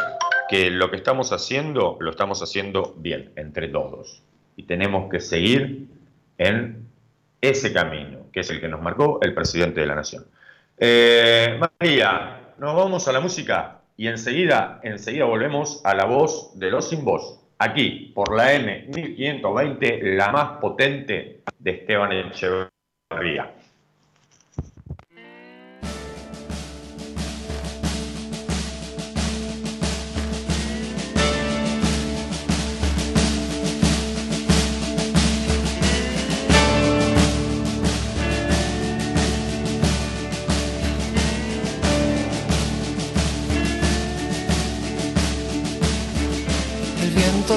que 0.49 0.71
lo 0.71 0.91
que 0.91 0.97
estamos 0.97 1.33
haciendo 1.33 1.97
lo 2.01 2.11
estamos 2.11 2.41
haciendo 2.43 2.95
bien, 2.97 3.33
entre 3.37 3.69
todos. 3.69 4.23
Y 4.57 4.65
tenemos 4.65 5.11
que 5.11 5.21
seguir 5.21 5.89
en 6.39 6.89
ese 7.41 7.73
camino, 7.73 8.27
que 8.33 8.41
es 8.41 8.51
el 8.51 8.61
que 8.61 8.69
nos 8.69 8.81
marcó 8.81 9.19
el 9.23 9.35
presidente 9.35 9.81
de 9.81 9.87
la 9.87 9.97
Nación. 9.97 10.25
Eh, 10.83 11.61
María, 11.61 12.55
nos 12.57 12.75
vamos 12.75 13.07
a 13.07 13.13
la 13.13 13.21
música 13.21 13.83
y 13.99 14.09
enseguida, 14.09 14.81
enseguida 14.83 15.27
volvemos 15.27 15.83
a 15.85 15.95
la 15.95 16.07
voz 16.07 16.59
de 16.59 16.71
los 16.71 16.89
sin 16.89 17.05
voz. 17.05 17.39
Aquí, 17.59 18.13
por 18.15 18.35
la 18.35 18.55
M1520, 18.55 20.17
la 20.17 20.33
más 20.33 20.59
potente 20.59 21.43
de 21.59 21.71
Esteban 21.71 22.13
Echeverría. 22.13 23.55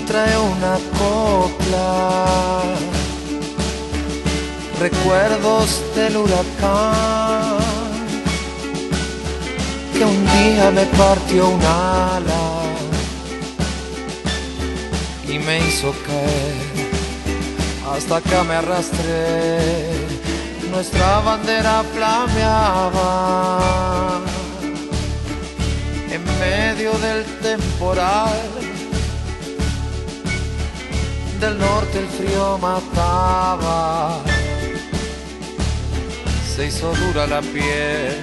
Trae 0.01 0.37
una 0.39 0.79
copla, 0.97 2.63
recuerdos 4.79 5.81
del 5.95 6.17
huracán, 6.17 7.57
que 9.93 10.03
un 10.03 10.25
día 10.25 10.71
me 10.71 10.85
partió 10.97 11.49
un 11.49 11.61
ala 11.61 12.63
y 15.27 15.37
me 15.37 15.59
hizo 15.59 15.93
caer, 16.07 16.55
hasta 17.95 18.17
acá 18.17 18.43
me 18.43 18.55
arrastré, 18.55 19.93
nuestra 20.71 21.19
bandera 21.19 21.83
flameaba. 21.93 23.59
En 26.09 26.23
medio 26.39 26.91
del 26.99 27.25
temporal 27.41 28.52
del 31.43 31.59
norte 31.59 31.99
el 31.99 32.07
frío 32.07 32.57
mataba, 32.57 34.21
se 36.55 36.67
hizo 36.67 36.93
dura 36.93 37.27
la 37.27 37.41
piel, 37.41 38.15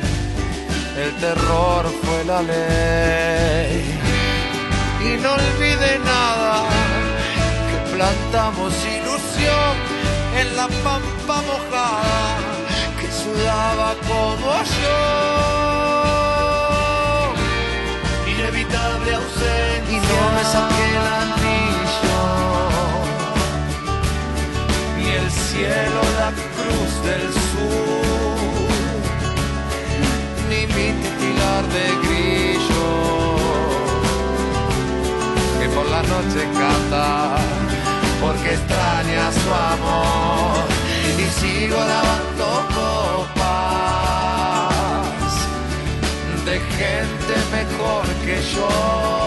el 1.05 1.13
terror 1.21 1.85
fue 2.03 2.25
la 2.25 2.41
ley. 2.41 3.99
Y 5.05 5.21
no 5.23 5.33
olvide 5.35 5.99
nada, 5.99 6.65
que 7.69 7.79
plantamos 7.95 8.73
ilusión 8.99 9.73
en 10.41 10.57
la 10.57 10.69
pampa 10.85 11.37
mojada, 11.51 12.39
que 12.99 13.09
sudaba 13.23 13.95
como 14.09 14.51
yo. 14.83 15.40
Porque 38.21 38.55
extraña 38.55 39.31
su 39.33 39.51
amor, 39.55 40.65
y 41.19 41.25
sigo 41.41 41.77
dando 41.77 42.47
copas 42.75 43.35
de 46.45 46.59
gente 46.61 47.35
mejor 47.53 48.05
que 48.25 48.37
yo. 48.55 49.20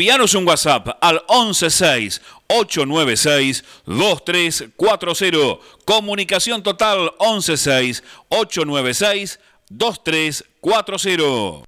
Envíanos 0.00 0.32
un 0.32 0.48
WhatsApp 0.48 0.88
al 1.02 1.22
116 1.28 2.22
896 2.46 3.62
2340. 3.84 5.58
Comunicación 5.84 6.62
total 6.62 7.12
116 7.20 8.02
896 8.30 9.38
2340. 9.68 11.66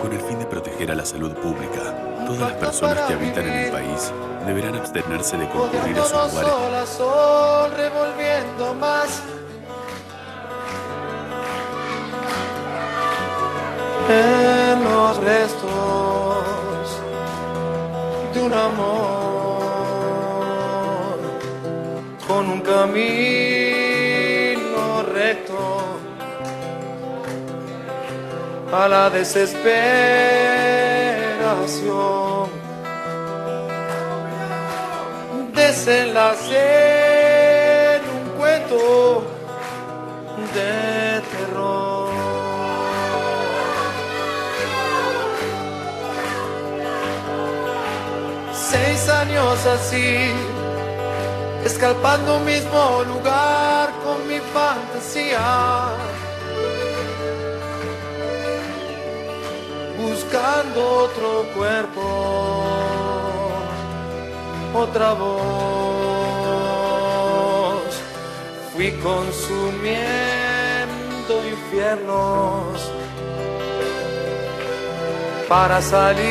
Con 0.00 0.12
el 0.12 0.20
fin 0.20 0.38
de 0.38 0.46
proteger 0.46 0.92
a 0.92 0.94
la 0.94 1.04
salud 1.04 1.32
pública, 1.32 1.95
todas 2.26 2.40
las 2.40 2.52
personas 2.54 3.06
que 3.06 3.14
habitan 3.14 3.46
en 3.46 3.54
el 3.54 3.70
país 3.70 4.12
deberán 4.44 4.74
abstenerse 4.76 5.38
de 5.38 5.48
concurrir 5.48 5.96
a 5.98 6.04
sus 6.04 6.32
lugares. 6.32 6.88
sol 6.88 7.70
revolviendo 7.76 8.74
más. 8.74 9.22
En 14.08 14.84
los 14.84 15.16
restos 15.18 17.00
de 18.34 18.42
un 18.42 18.52
amor 18.52 19.56
con 22.28 22.48
un 22.48 22.60
camino 22.60 22.92
recto 25.12 25.82
a 28.72 28.88
la 28.88 29.10
desesperación 29.10 31.15
desenlace 35.54 36.64
en 37.96 38.02
un 38.16 38.24
cuento 38.36 39.22
de 40.54 41.20
terror. 41.32 42.10
Seis 48.52 49.08
años 49.08 49.66
así, 49.66 50.32
escalpando 51.64 52.38
un 52.38 52.44
mismo 52.44 53.02
lugar 53.12 53.90
con 54.04 54.26
mi 54.28 54.38
fantasía. 54.52 56.15
Buscando 60.26 61.04
otro 61.04 61.46
cuerpo 61.56 62.02
otra 64.74 65.12
voz. 65.12 65.36
Fui 68.72 68.90
consumiendo 69.02 69.96
infiernos 71.48 72.90
para 75.48 75.80
salir 75.80 76.24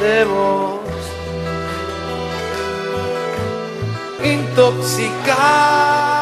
de 0.00 0.24
vos. 0.24 0.80
Intoxicado, 4.24 6.17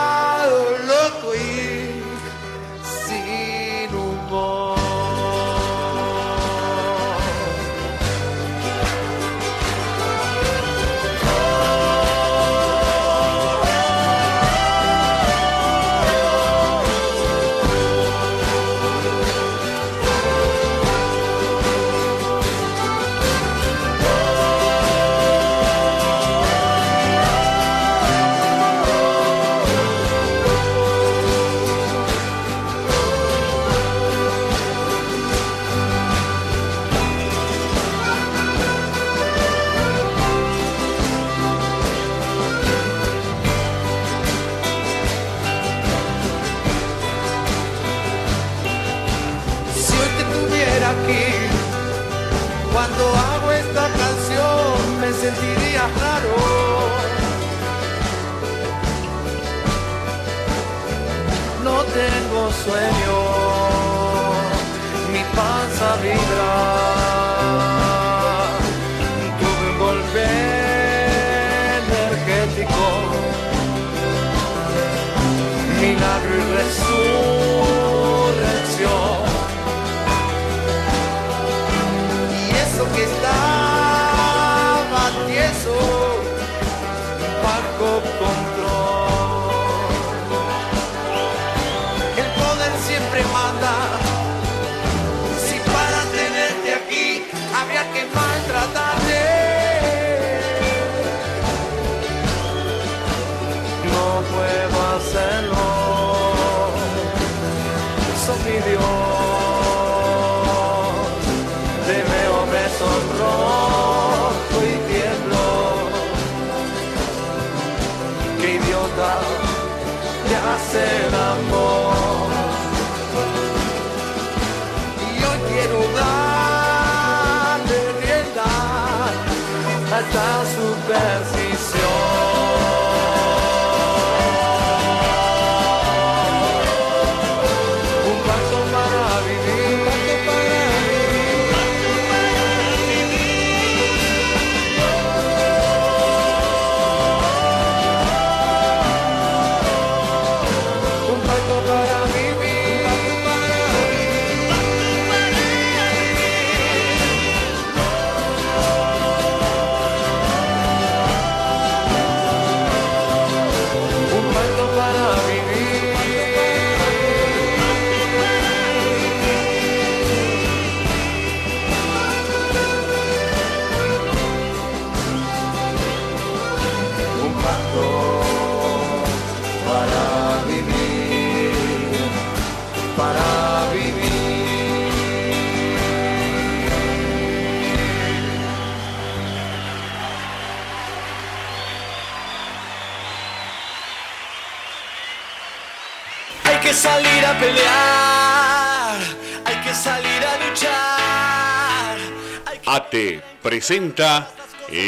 presenta 203.56 204.28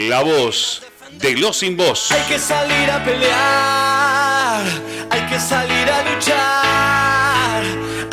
La 0.08 0.20
Voz 0.20 0.82
de 1.12 1.32
los 1.38 1.56
sin 1.56 1.74
voz. 1.74 2.12
Hay 2.12 2.20
que 2.28 2.38
salir 2.38 2.90
a 2.90 3.02
pelear, 3.02 4.62
hay 5.08 5.22
que 5.22 5.40
salir 5.40 5.88
a 5.90 6.02
luchar, 6.10 7.62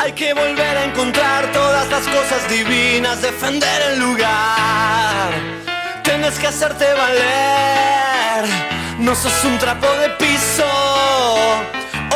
hay 0.02 0.12
que 0.12 0.32
volver 0.32 0.78
a 0.78 0.84
encontrar 0.84 1.52
todas 1.52 1.86
las 1.90 2.04
cosas 2.04 2.48
divinas, 2.48 3.20
defender 3.20 3.82
el 3.90 3.98
lugar. 3.98 5.28
Tienes 6.02 6.38
que 6.38 6.46
hacerte 6.46 6.86
valer, 6.94 8.46
no 8.98 9.14
sos 9.14 9.44
un 9.44 9.58
trapo 9.58 9.88
de 10.00 10.08
piso. 10.24 10.64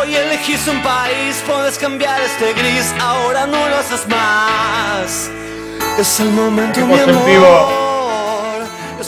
Hoy 0.00 0.16
elegís 0.16 0.66
un 0.66 0.80
país, 0.82 1.42
puedes 1.46 1.76
cambiar 1.76 2.18
este 2.22 2.54
gris, 2.54 2.94
ahora 3.00 3.46
no 3.46 3.68
lo 3.68 3.76
haces 3.76 4.08
más. 4.08 5.30
Es 5.98 6.20
el 6.20 6.30
momento, 6.30 6.86
mi 6.86 6.98
amor. 6.98 7.89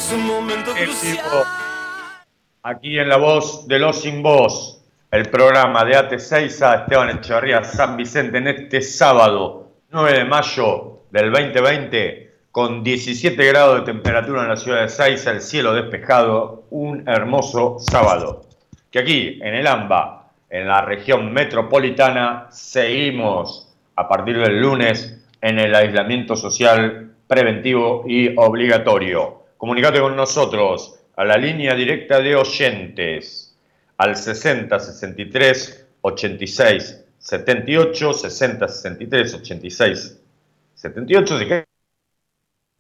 Vivo. 0.03 0.07
Es 0.07 0.13
un 0.13 0.27
momento 0.27 0.71
En 0.77 0.85
crucial. 0.85 1.17
vivo. 1.17 1.45
Aquí 2.63 2.99
en 2.99 3.09
la 3.09 3.17
voz 3.17 3.67
de 3.67 3.79
los 3.79 4.01
sin 4.01 4.23
voz, 4.23 4.85
el 5.11 5.29
programa 5.29 5.85
de 5.85 5.97
AT6 5.97 6.63
a 6.63 6.75
Esteban 6.83 7.11
Echevarría 7.11 7.65
San 7.65 7.97
Vicente 7.97 8.39
en 8.39 8.49
este 8.49 8.81
sábado 8.81 9.73
9 9.91 10.19
de 10.19 10.25
mayo 10.25 11.01
del 11.11 11.31
2020 11.33 12.31
con 12.51 12.83
17 12.85 13.47
grados 13.47 13.81
de 13.81 13.93
temperatura 13.93 14.43
en 14.43 14.49
la 14.49 14.57
ciudad 14.57 14.83
de 14.83 14.89
Seiza, 14.89 15.31
el 15.31 15.41
cielo 15.41 15.73
despejado, 15.75 16.65
un 16.71 17.09
hermoso 17.09 17.79
sábado. 17.79 18.45
Que 18.91 18.99
aquí 18.99 19.41
en 19.43 19.55
el 19.55 19.67
AMBA, 19.67 20.29
en 20.51 20.69
la 20.69 20.83
región 20.83 21.33
metropolitana, 21.33 22.49
seguimos 22.51 23.75
a 23.97 24.07
partir 24.07 24.39
del 24.39 24.61
lunes 24.61 25.19
en 25.41 25.59
el 25.59 25.75
aislamiento 25.75 26.37
social 26.37 27.11
preventivo 27.27 28.05
y 28.07 28.35
obligatorio. 28.37 29.42
Comunicate 29.63 30.01
con 30.01 30.17
nosotros 30.17 30.99
a 31.15 31.25
la 31.25 31.37
línea 31.37 31.77
directa 31.77 32.19
de 32.21 32.35
oyentes 32.35 33.57
al 33.97 34.17
60 34.17 34.77
63 34.81 35.87
86 36.01 37.05
78 37.17 38.13
60 38.13 38.67
63 38.67 39.35
86 39.35 40.21
78 40.75 41.39
si 41.39 41.47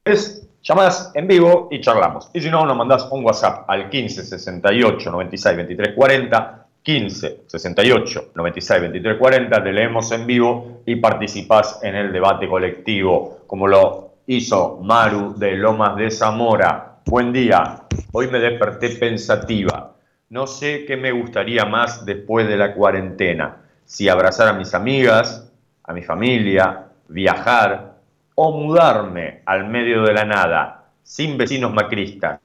querés 0.05 0.49
llamadas 0.61 1.13
en 1.15 1.29
vivo 1.29 1.69
y 1.71 1.81
charlamos. 1.81 2.33
Y 2.35 2.41
si 2.41 2.51
no 2.51 2.67
nos 2.67 2.77
mandás 2.77 3.07
un 3.13 3.25
WhatsApp 3.25 3.71
al 3.71 3.89
15 3.89 4.25
68 4.25 5.09
96 5.09 5.57
23 5.57 5.95
40 5.95 6.67
15 6.83 7.43
68 7.47 8.33
96 8.35 8.81
23 8.81 9.19
40 9.19 9.63
te 9.63 9.73
leemos 9.73 10.11
en 10.11 10.27
vivo 10.27 10.83
y 10.85 10.97
participás 10.97 11.79
en 11.85 11.95
el 11.95 12.13
debate 12.13 12.49
colectivo 12.49 13.43
como 13.47 13.69
lo 13.69 14.12
hizo 14.27 14.79
Maru 14.83 15.35
de 15.37 15.57
Lomas 15.57 15.97
de 15.97 16.11
Zamora. 16.11 17.01
Buen 17.07 17.33
día. 17.33 17.83
Hoy 18.13 18.29
me 18.29 18.39
desperté 18.39 18.91
pensativa. 18.91 19.97
No 20.29 20.47
sé 20.47 20.85
qué 20.87 20.97
me 20.97 21.13
gustaría 21.13 21.65
más 21.65 22.05
después 22.05 22.49
de 22.49 22.57
la 22.57 22.75
cuarentena, 22.75 23.65
si 23.85 24.09
abrazar 24.09 24.49
a 24.49 24.53
mis 24.53 24.75
amigas, 24.75 25.53
a 25.83 25.93
mi 25.93 26.03
familia, 26.03 26.87
viajar 27.09 27.97
o 28.35 28.53
mudarme 28.53 29.43
al 29.45 29.69
medio 29.69 30.03
de 30.03 30.15
la 30.15 30.25
nada, 30.25 30.91
sin 31.03 31.37
vecinos 31.37 31.75
macristas, 31.75 32.41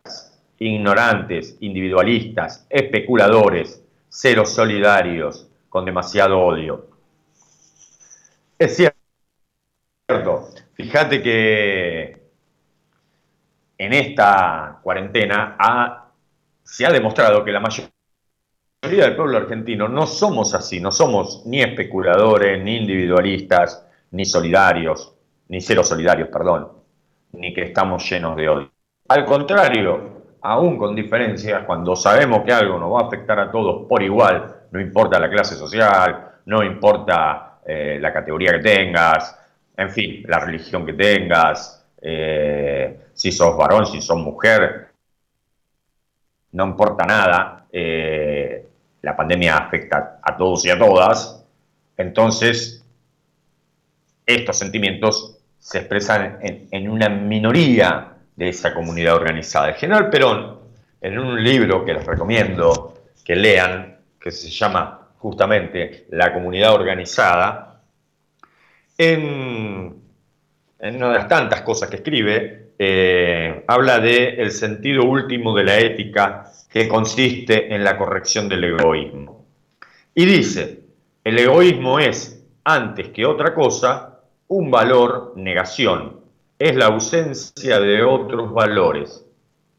ignorantes, 0.59 1.57
individualistas, 1.61 2.65
especuladores, 2.69 3.81
cero 4.09 4.45
solidarios, 4.45 5.47
con 5.69 5.85
demasiado 5.85 6.39
odio. 6.39 6.87
Es 8.59 8.75
cierto, 8.75 10.49
fíjate 10.77 11.21
que 11.23 12.17
en 13.77 13.93
esta 13.93 14.79
cuarentena 14.83 15.57
se 16.63 16.85
ha 16.85 16.91
demostrado 16.91 17.43
que 17.43 17.51
la 17.51 17.59
mayoría 17.59 17.89
del 18.83 19.15
pueblo 19.15 19.37
argentino 19.37 19.87
no 19.87 20.05
somos 20.05 20.53
así, 20.53 20.79
no 20.79 20.91
somos 20.91 21.43
ni 21.45 21.61
especuladores, 21.61 22.63
ni 22.63 22.77
individualistas, 22.77 23.85
ni 24.11 24.23
solidarios, 24.23 25.15
ni 25.47 25.61
cero 25.61 25.83
solidarios, 25.83 26.29
perdón, 26.29 26.71
ni 27.33 27.53
que 27.53 27.63
estamos 27.63 28.07
llenos 28.09 28.35
de 28.35 28.49
odio. 28.49 28.71
Al 29.09 29.25
contrario, 29.25 30.17
aún 30.41 30.77
con 30.77 30.95
diferencias, 30.95 31.63
cuando 31.65 31.95
sabemos 31.95 32.43
que 32.43 32.53
algo 32.53 32.77
nos 32.77 32.93
va 32.93 33.01
a 33.01 33.07
afectar 33.07 33.39
a 33.39 33.51
todos 33.51 33.87
por 33.87 34.03
igual, 34.03 34.67
no 34.71 34.79
importa 34.79 35.19
la 35.19 35.29
clase 35.29 35.55
social, 35.55 36.41
no 36.45 36.63
importa 36.63 37.59
eh, 37.65 37.97
la 37.99 38.13
categoría 38.13 38.51
que 38.53 38.59
tengas, 38.59 39.46
en 39.77 39.91
fin, 39.91 40.23
la 40.27 40.39
religión 40.39 40.85
que 40.85 40.93
tengas, 40.93 41.85
eh, 42.01 42.99
si 43.13 43.31
sos 43.31 43.55
varón, 43.55 43.85
si 43.85 44.01
sos 44.01 44.17
mujer, 44.17 44.87
no 46.51 46.65
importa 46.65 47.05
nada, 47.05 47.67
eh, 47.71 48.67
la 49.03 49.15
pandemia 49.15 49.57
afecta 49.57 50.19
a 50.21 50.35
todos 50.35 50.65
y 50.65 50.71
a 50.71 50.79
todas, 50.79 51.45
entonces 51.95 52.83
estos 54.25 54.57
sentimientos 54.57 55.37
se 55.59 55.79
expresan 55.79 56.39
en, 56.41 56.67
en 56.71 56.89
una 56.89 57.07
minoría 57.09 58.15
de 58.35 58.49
esa 58.49 58.73
comunidad 58.73 59.15
organizada. 59.15 59.69
El 59.69 59.75
general 59.75 60.09
Perón, 60.09 60.59
en 61.01 61.19
un 61.19 61.43
libro 61.43 61.85
que 61.85 61.93
les 61.93 62.05
recomiendo 62.05 62.95
que 63.23 63.35
lean, 63.35 63.97
que 64.19 64.31
se 64.31 64.49
llama 64.49 65.09
justamente 65.17 66.05
La 66.09 66.33
comunidad 66.33 66.73
organizada, 66.73 67.76
en, 68.97 70.01
una 70.79 71.07
de 71.09 71.13
las 71.13 71.27
tantas 71.27 71.61
cosas 71.61 71.89
que 71.89 71.97
escribe, 71.97 72.71
eh, 72.79 73.63
habla 73.67 73.99
de 73.99 74.41
el 74.41 74.51
sentido 74.51 75.03
último 75.03 75.55
de 75.55 75.63
la 75.63 75.79
ética 75.79 76.51
que 76.69 76.87
consiste 76.87 77.73
en 77.73 77.83
la 77.83 77.97
corrección 77.97 78.49
del 78.49 78.63
egoísmo. 78.63 79.45
Y 80.13 80.25
dice, 80.25 80.81
el 81.23 81.37
egoísmo 81.39 81.99
es, 81.99 82.43
antes 82.63 83.09
que 83.09 83.25
otra 83.25 83.53
cosa, 83.53 84.21
un 84.47 84.71
valor 84.71 85.33
negación, 85.35 86.21
es 86.59 86.75
la 86.75 86.87
ausencia 86.87 87.79
de 87.79 88.03
otros 88.03 88.53
valores. 88.53 89.25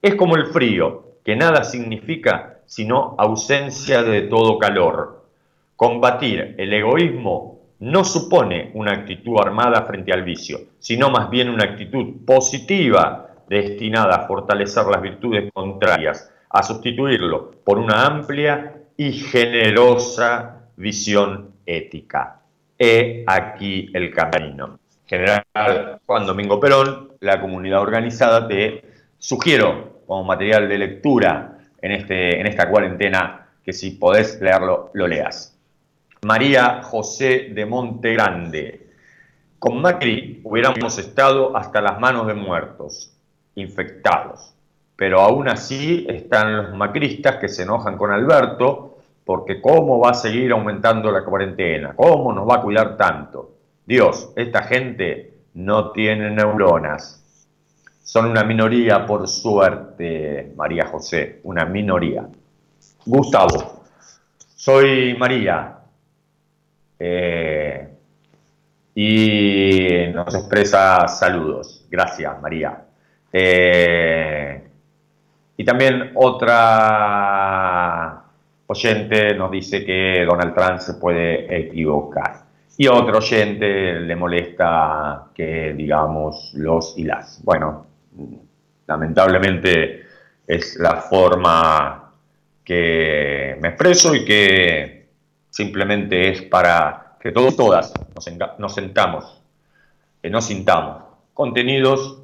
Es 0.01 0.15
como 0.15 0.37
el 0.37 0.47
frío, 0.47 1.17
que 1.25 1.37
nada 1.37 1.65
significa 1.65 2.59
sino 2.69 3.17
ausencia 3.19 4.03
de 4.03 4.23
todo 4.23 4.59
calor. 4.59 5.25
Combatir 5.75 6.55
el 6.59 6.73
egoísmo 6.73 7.58
no 7.81 8.05
supone 8.05 8.71
una 8.75 8.93
actitud 8.93 9.39
armada 9.41 9.83
frente 9.83 10.13
al 10.13 10.23
vicio, 10.23 10.59
sino 10.79 11.11
más 11.11 11.31
bien 11.31 11.49
una 11.49 11.65
actitud 11.65 12.25
positiva 12.27 13.29
destinada 13.49 14.17
a 14.17 14.27
fortalecer 14.27 14.87
las 14.87 15.01
virtudes 15.01 15.51
contrarias, 15.53 16.33
a 16.51 16.63
sustituirlo 16.63 17.53
por 17.65 17.79
una 17.79 18.05
amplia 18.05 18.83
y 18.97 19.13
generosa 19.13 20.69
visión 20.77 21.53
ética. 21.65 22.41
He 22.79 23.25
aquí 23.27 23.91
el 23.95 24.13
camino. 24.13 24.79
General 25.07 25.43
Juan 26.05 26.27
Domingo 26.27 26.61
Perón, 26.61 27.13
la 27.21 27.41
comunidad 27.41 27.81
organizada, 27.81 28.47
te 28.47 28.85
sugiero 29.19 30.03
como 30.07 30.25
material 30.25 30.69
de 30.69 30.79
lectura 30.79 31.59
en, 31.81 31.93
este, 31.93 32.41
en 32.41 32.47
esta 32.47 32.69
cuarentena 32.69 33.47
que 33.65 33.73
si 33.73 33.93
podés 33.93 34.41
leerlo, 34.41 34.91
lo 34.95 35.07
leas. 35.07 35.58
María 36.23 36.83
José 36.83 37.51
de 37.53 37.65
Monte 37.65 38.13
Grande. 38.15 38.89
Con 39.59 39.81
Macri 39.81 40.41
hubiéramos 40.43 40.99
estado 40.99 41.57
hasta 41.57 41.81
las 41.81 42.01
manos 42.01 42.27
de 42.27 42.35
muertos, 42.35 43.13
infectados. 43.55 44.55
Pero 44.97 45.21
aún 45.21 45.49
así 45.49 46.07
están 46.09 46.57
los 46.57 46.75
macristas 46.75 47.37
que 47.37 47.49
se 47.49 47.63
enojan 47.63 47.97
con 47.97 48.11
Alberto 48.11 48.99
porque 49.25 49.61
cómo 49.61 50.01
va 50.01 50.11
a 50.11 50.15
seguir 50.15 50.51
aumentando 50.51 51.13
la 51.13 51.25
cuarentena, 51.25 51.95
cómo 51.95 52.33
nos 52.33 52.49
va 52.49 52.57
a 52.57 52.63
cuidar 52.63 52.97
tanto. 52.97 53.53
Dios, 53.87 54.33
esta 54.35 54.63
gente 54.63 55.35
no 55.55 55.93
tiene 55.93 56.31
neuronas. 56.31 57.23
Son 58.03 58.27
una 58.27 58.43
minoría 58.43 59.07
por 59.07 59.29
suerte, 59.29 60.53
María 60.57 60.87
José, 60.87 61.41
una 61.45 61.65
minoría. 61.65 62.27
Gustavo, 63.07 63.85
soy 64.57 65.15
María, 65.17 65.78
eh, 66.99 67.89
y 68.95 70.09
nos 70.13 70.35
expresa 70.35 71.07
saludos. 71.07 71.87
Gracias, 71.91 72.41
María. 72.41 72.85
Eh, 73.33 74.69
y 75.57 75.65
también 75.65 76.13
otra 76.15 76.59
oyente 78.67 79.35
nos 79.35 79.51
dice 79.51 79.85
que 79.85 80.25
Donald 80.25 80.55
Trump 80.55 80.79
se 80.79 80.95
puede 80.95 81.57
equivocar. 81.57 82.49
Y 82.77 82.87
otro 82.87 83.19
oyente 83.19 84.01
le 84.01 84.17
molesta 84.17 85.27
que 85.35 85.75
digamos 85.75 86.53
los 86.55 86.97
y 86.97 87.05
las. 87.05 87.43
Bueno, 87.43 87.87
lamentablemente 88.87 90.03
es 90.47 90.77
la 90.77 90.97
forma 90.97 92.13
que 92.65 93.57
me 93.61 93.69
expreso 93.69 94.15
y 94.15 94.25
que 94.25 94.98
simplemente 95.51 96.31
es 96.31 96.43
para 96.43 97.17
que 97.21 97.33
todos 97.33 97.57
todas 97.57 97.93
nos, 98.15 98.75
sentamos, 98.75 99.43
que 100.23 100.31
nos 100.31 100.47
sintamos 100.47 101.03
contenidos 101.35 102.23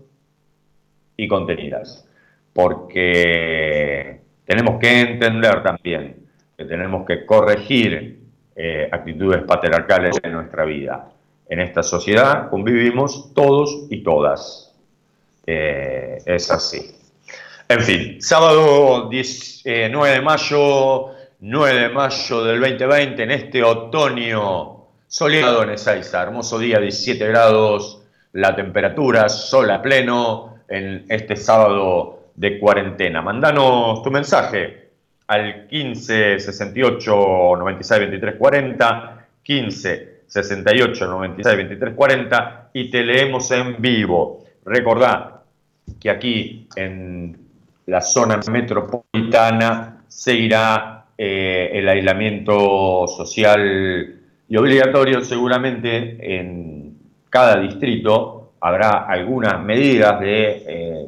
y 1.16 1.28
contenidas, 1.28 2.08
porque 2.52 4.20
tenemos 4.44 4.78
que 4.80 5.00
entender 5.00 5.62
también 5.62 6.24
que 6.56 6.64
tenemos 6.64 7.04
que 7.06 7.26
corregir 7.26 8.20
eh, 8.56 8.88
actitudes 8.90 9.42
patriarcales 9.42 10.16
en 10.22 10.32
nuestra 10.32 10.64
vida. 10.64 11.10
En 11.48 11.60
esta 11.60 11.82
sociedad 11.82 12.48
convivimos 12.48 13.34
todos 13.34 13.86
y 13.90 14.02
todas. 14.02 14.72
Eh, 15.46 16.18
es 16.24 16.50
así. 16.50 16.94
En 17.68 17.80
fin, 17.80 18.22
sábado 18.22 19.08
10, 19.08 19.62
9 19.90 20.10
eh, 20.10 20.14
de 20.14 20.20
mayo, 20.20 21.13
9 21.46 21.74
de 21.74 21.88
mayo 21.90 22.42
del 22.42 22.58
2020, 22.58 23.22
en 23.22 23.30
este 23.30 23.62
otoño 23.62 24.86
soleado 25.06 25.62
en 25.62 25.70
Ezeiza, 25.72 26.22
hermoso 26.22 26.58
día, 26.58 26.78
17 26.78 27.28
grados, 27.28 28.02
la 28.32 28.56
temperatura, 28.56 29.28
sol 29.28 29.70
a 29.70 29.82
pleno, 29.82 30.60
en 30.66 31.04
este 31.06 31.36
sábado 31.36 32.30
de 32.34 32.58
cuarentena. 32.58 33.20
Mandanos 33.20 34.02
tu 34.02 34.10
mensaje 34.10 34.88
al 35.26 35.66
15 35.66 36.40
68 36.40 37.56
96 37.58 38.00
23 38.00 38.36
40, 38.36 39.26
15 39.42 40.22
68 40.26 41.06
96 41.06 41.56
23 41.58 41.94
40 41.94 42.70
y 42.72 42.90
te 42.90 43.02
leemos 43.02 43.50
en 43.50 43.82
vivo. 43.82 44.46
Recordá 44.64 45.42
que 46.00 46.08
aquí 46.08 46.66
en 46.74 47.36
la 47.84 48.00
zona 48.00 48.40
metropolitana 48.50 50.04
seguirá 50.08 50.93
eh, 51.16 51.70
el 51.72 51.88
aislamiento 51.88 53.06
social 53.06 54.20
y 54.48 54.56
obligatorio. 54.56 55.22
Seguramente 55.22 56.38
en 56.38 56.98
cada 57.30 57.60
distrito 57.60 58.52
habrá 58.60 59.04
algunas 59.06 59.62
medidas 59.62 60.20
de 60.20 60.64
eh, 60.66 61.06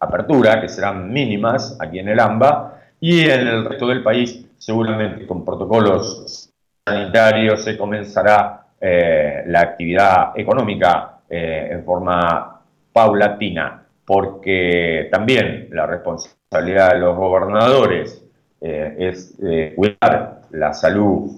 apertura 0.00 0.60
que 0.60 0.68
serán 0.68 1.12
mínimas 1.12 1.76
aquí 1.80 1.98
en 1.98 2.08
el 2.08 2.20
AMBA 2.20 2.80
y 3.00 3.20
en 3.28 3.46
el 3.46 3.64
resto 3.64 3.86
del 3.88 4.02
país 4.02 4.46
seguramente 4.58 5.26
con 5.26 5.44
protocolos 5.44 6.50
sanitarios 6.84 7.62
se 7.62 7.76
comenzará 7.76 8.66
eh, 8.80 9.44
la 9.46 9.60
actividad 9.60 10.32
económica 10.38 11.12
en 11.28 11.84
forma 11.84 12.60
paulatina 12.92 13.86
porque 14.04 15.08
también 15.10 15.68
la 15.72 15.86
responsabilidad 15.86 16.92
de 16.92 17.00
los 17.00 17.16
gobernadores 17.16 18.25
eh, 18.60 18.96
es 18.98 19.34
eh, 19.42 19.74
cuidar 19.76 20.42
la 20.50 20.72
salud 20.72 21.30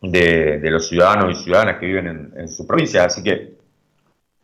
de, 0.00 0.58
los 0.62 0.88
ciudadanos 0.88 1.38
y 1.38 1.44
ciudadanas 1.44 1.78
que 1.78 1.86
viven 1.86 2.32
en, 2.36 2.48
su 2.48 2.66
provincia, 2.66 3.04
así 3.04 3.22
que 3.22 3.54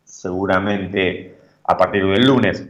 seguramente 0.03 1.35
a 1.63 1.75
partir 1.75 2.05
del 2.05 2.25
lunes 2.25 2.67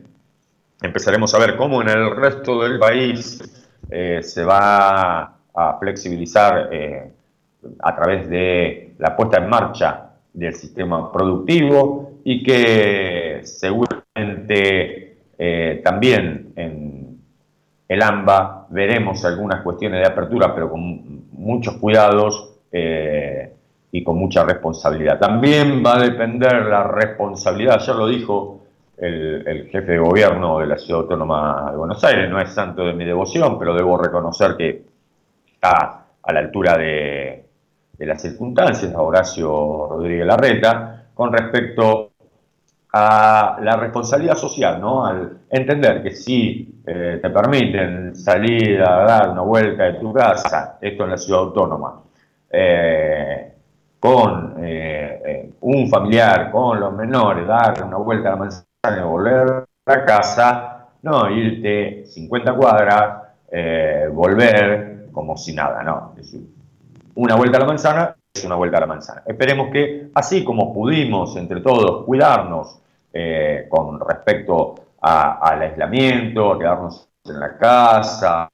empezaremos 0.81 1.33
a 1.33 1.39
ver 1.39 1.57
cómo 1.57 1.81
en 1.81 1.89
el 1.89 2.15
resto 2.15 2.63
del 2.63 2.79
país 2.79 3.41
eh, 3.89 4.21
se 4.23 4.43
va 4.45 5.37
a 5.53 5.77
flexibilizar 5.79 6.69
a 7.79 7.95
través 7.95 8.29
de 8.29 8.93
la 8.99 9.15
puesta 9.15 9.37
en 9.37 9.49
marcha 9.49 10.11
del 10.33 10.55
sistema 10.55 11.11
productivo 11.11 12.19
y 12.23 12.41
que 12.41 13.41
seguramente 13.43 15.17
también 15.83 16.53
en 16.55 16.90
el 17.91 18.01
AMBA 18.01 18.67
veremos 18.69 19.25
algunas 19.25 19.61
cuestiones 19.63 19.99
de 19.99 20.07
apertura, 20.07 20.55
pero 20.55 20.71
con 20.71 21.25
muchos 21.33 21.75
cuidados 21.75 22.53
eh, 22.71 23.53
y 23.91 24.01
con 24.01 24.17
mucha 24.17 24.45
responsabilidad. 24.45 25.19
También 25.19 25.83
va 25.85 25.97
a 25.97 26.01
depender 26.01 26.67
la 26.67 26.85
responsabilidad, 26.85 27.81
ya 27.81 27.93
lo 27.93 28.07
dijo 28.07 28.61
el, 28.95 29.67
jefe 29.69 29.91
de 29.91 29.97
gobierno 29.97 30.59
de 30.59 30.67
la 30.67 30.77
Ciudad 30.77 31.01
Autónoma 31.01 31.67
de 31.71 31.77
Buenos 31.77 32.01
Aires, 32.05 32.29
no 32.29 32.39
es 32.39 32.53
santo 32.53 32.85
de 32.85 32.93
mi 32.93 33.03
devoción, 33.03 33.59
pero 33.59 33.75
debo 33.75 33.97
reconocer 33.97 34.55
que 34.55 34.83
está 35.53 36.05
a 36.23 36.31
la 36.31 36.39
altura 36.39 36.77
de, 36.77 37.45
de 37.97 38.05
las 38.05 38.21
circunstancias, 38.21 38.95
a 38.95 39.01
Horacio 39.01 39.87
Rodríguez 39.89 40.25
Larreta, 40.25 41.07
con 41.13 41.33
respecto 41.33 42.10
a 42.93 43.57
la 43.61 43.77
responsabilidad 43.77 44.35
social, 44.35 44.81
¿no? 44.81 45.05
Al 45.05 45.39
entender 45.49 46.03
que 46.03 46.11
si 46.11 46.81
eh, 46.85 47.19
te 47.21 47.29
permiten 47.29 48.15
salir 48.15 48.81
a 48.81 49.03
dar 49.03 49.29
una 49.29 49.41
vuelta 49.41 49.83
de 49.83 49.93
tu 49.93 50.11
casa, 50.11 50.77
esto 50.81 51.05
en 51.05 51.11
la 51.11 51.17
ciudad 51.17 51.41
autónoma, 51.41 52.01
eh, 52.49 53.53
con 53.99 54.55
eh, 54.59 55.53
un 55.61 55.89
familiar, 55.89 56.51
con 56.51 56.79
los 56.79 56.93
menores, 56.93 57.47
dar 57.47 57.83
una 57.83 57.97
vuelta 57.97 58.29
a 58.29 58.31
la 58.31 58.37
manzana 58.37 58.97
y 58.97 59.03
volver 59.03 59.65
a 59.85 60.05
casa, 60.05 60.87
no 61.03 61.29
irte 61.29 62.05
50 62.05 62.53
cuadras, 62.55 63.21
volver 64.13 65.07
como 65.11 65.35
si 65.35 65.53
nada, 65.53 65.83
¿no? 65.83 66.13
una 67.15 67.35
vuelta 67.35 67.57
a 67.57 67.61
la 67.61 67.67
manzana 67.67 68.15
una 68.45 68.55
vuelta 68.55 68.77
a 68.77 68.81
la 68.81 68.87
manzana. 68.87 69.23
Esperemos 69.25 69.69
que, 69.71 70.09
así 70.13 70.43
como 70.43 70.73
pudimos 70.73 71.35
entre 71.35 71.61
todos 71.61 72.05
cuidarnos 72.05 72.79
eh, 73.13 73.67
con 73.69 73.99
respecto 73.99 74.75
al 75.01 75.61
aislamiento, 75.61 76.53
a 76.53 76.59
quedarnos 76.59 77.09
en 77.25 77.39
la 77.39 77.57
casa, 77.57 78.49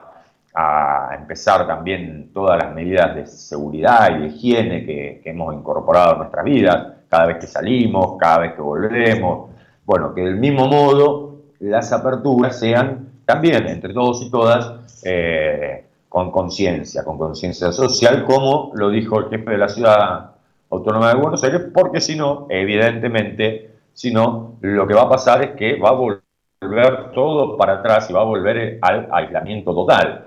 a 0.56 1.16
empezar 1.16 1.68
también 1.68 2.32
todas 2.34 2.58
las 2.64 2.74
medidas 2.74 3.16
de 3.16 3.28
seguridad 3.28 4.18
y 4.18 4.22
de 4.22 4.28
higiene 4.28 4.86
que, 4.86 5.22
hemos 5.26 5.54
incorporado 5.54 6.16
a 6.16 6.18
nuestras 6.18 6.46
vidas, 6.46 6.88
cada 7.10 7.28
vez 7.28 7.38
que 7.38 7.48
salimos, 7.48 8.18
cada 8.18 8.40
vez 8.40 8.54
que 8.54 8.62
volvemos. 8.62 9.52
Bueno, 9.86 10.14
que 10.14 10.22
del 10.22 10.38
mismo 10.38 10.68
modo 10.68 11.36
las 11.60 11.92
aperturas 11.92 12.60
sean 12.60 13.10
también 13.26 13.68
entre 13.68 13.94
todos 13.94 14.22
y 14.22 14.32
todas 14.32 15.02
eh, 15.04 15.87
con 16.18 16.32
conciencia, 16.32 17.04
con 17.04 17.16
conciencia 17.16 17.72
social, 17.72 18.26
como 18.26 18.72
lo 18.74 18.90
dijo 18.90 19.20
el 19.20 19.30
jefe 19.30 19.52
de 19.52 19.58
la 19.60 19.70
ciudad 19.70 20.32
autónoma 20.68 21.10
de 21.10 21.22
Buenos 21.22 21.44
Aires, 21.44 21.68
porque 21.72 22.02
si 22.02 22.16
no, 22.16 22.48
evidentemente, 22.50 23.76
si 23.94 24.12
no, 24.12 24.56
lo 24.62 24.88
que 24.88 24.96
va 24.96 25.04
a 25.04 25.10
pasar 25.10 25.44
es 25.44 25.52
que 25.52 25.80
va 25.80 25.90
a 25.90 25.92
volver 25.92 27.12
todo 27.14 27.56
para 27.56 27.74
atrás 27.74 28.10
y 28.10 28.14
va 28.14 28.22
a 28.22 28.24
volver 28.24 28.80
al 28.82 29.08
aislamiento 29.12 29.76
total. 29.76 30.26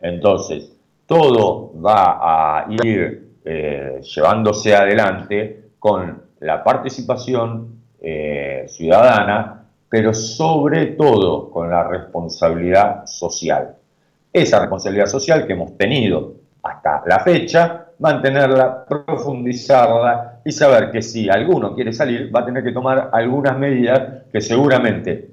Entonces, 0.00 0.72
todo 1.04 1.72
va 1.82 2.60
a 2.60 2.66
ir 2.84 3.32
eh, 3.44 4.00
llevándose 4.02 4.76
adelante 4.76 5.70
con 5.80 6.22
la 6.38 6.62
participación 6.62 7.80
eh, 8.00 8.66
ciudadana, 8.68 9.64
pero 9.88 10.14
sobre 10.14 10.86
todo 10.92 11.50
con 11.50 11.70
la 11.70 11.82
responsabilidad 11.88 13.04
social 13.06 13.78
esa 14.34 14.58
responsabilidad 14.58 15.06
social 15.06 15.46
que 15.46 15.52
hemos 15.52 15.78
tenido 15.78 16.34
hasta 16.60 17.04
la 17.06 17.20
fecha, 17.20 17.86
mantenerla, 18.00 18.84
profundizarla 18.84 20.40
y 20.44 20.50
saber 20.50 20.90
que 20.90 21.00
si 21.00 21.30
alguno 21.30 21.74
quiere 21.74 21.92
salir 21.92 22.34
va 22.34 22.40
a 22.40 22.44
tener 22.44 22.64
que 22.64 22.72
tomar 22.72 23.10
algunas 23.12 23.56
medidas 23.56 24.24
que 24.32 24.40
seguramente 24.40 25.30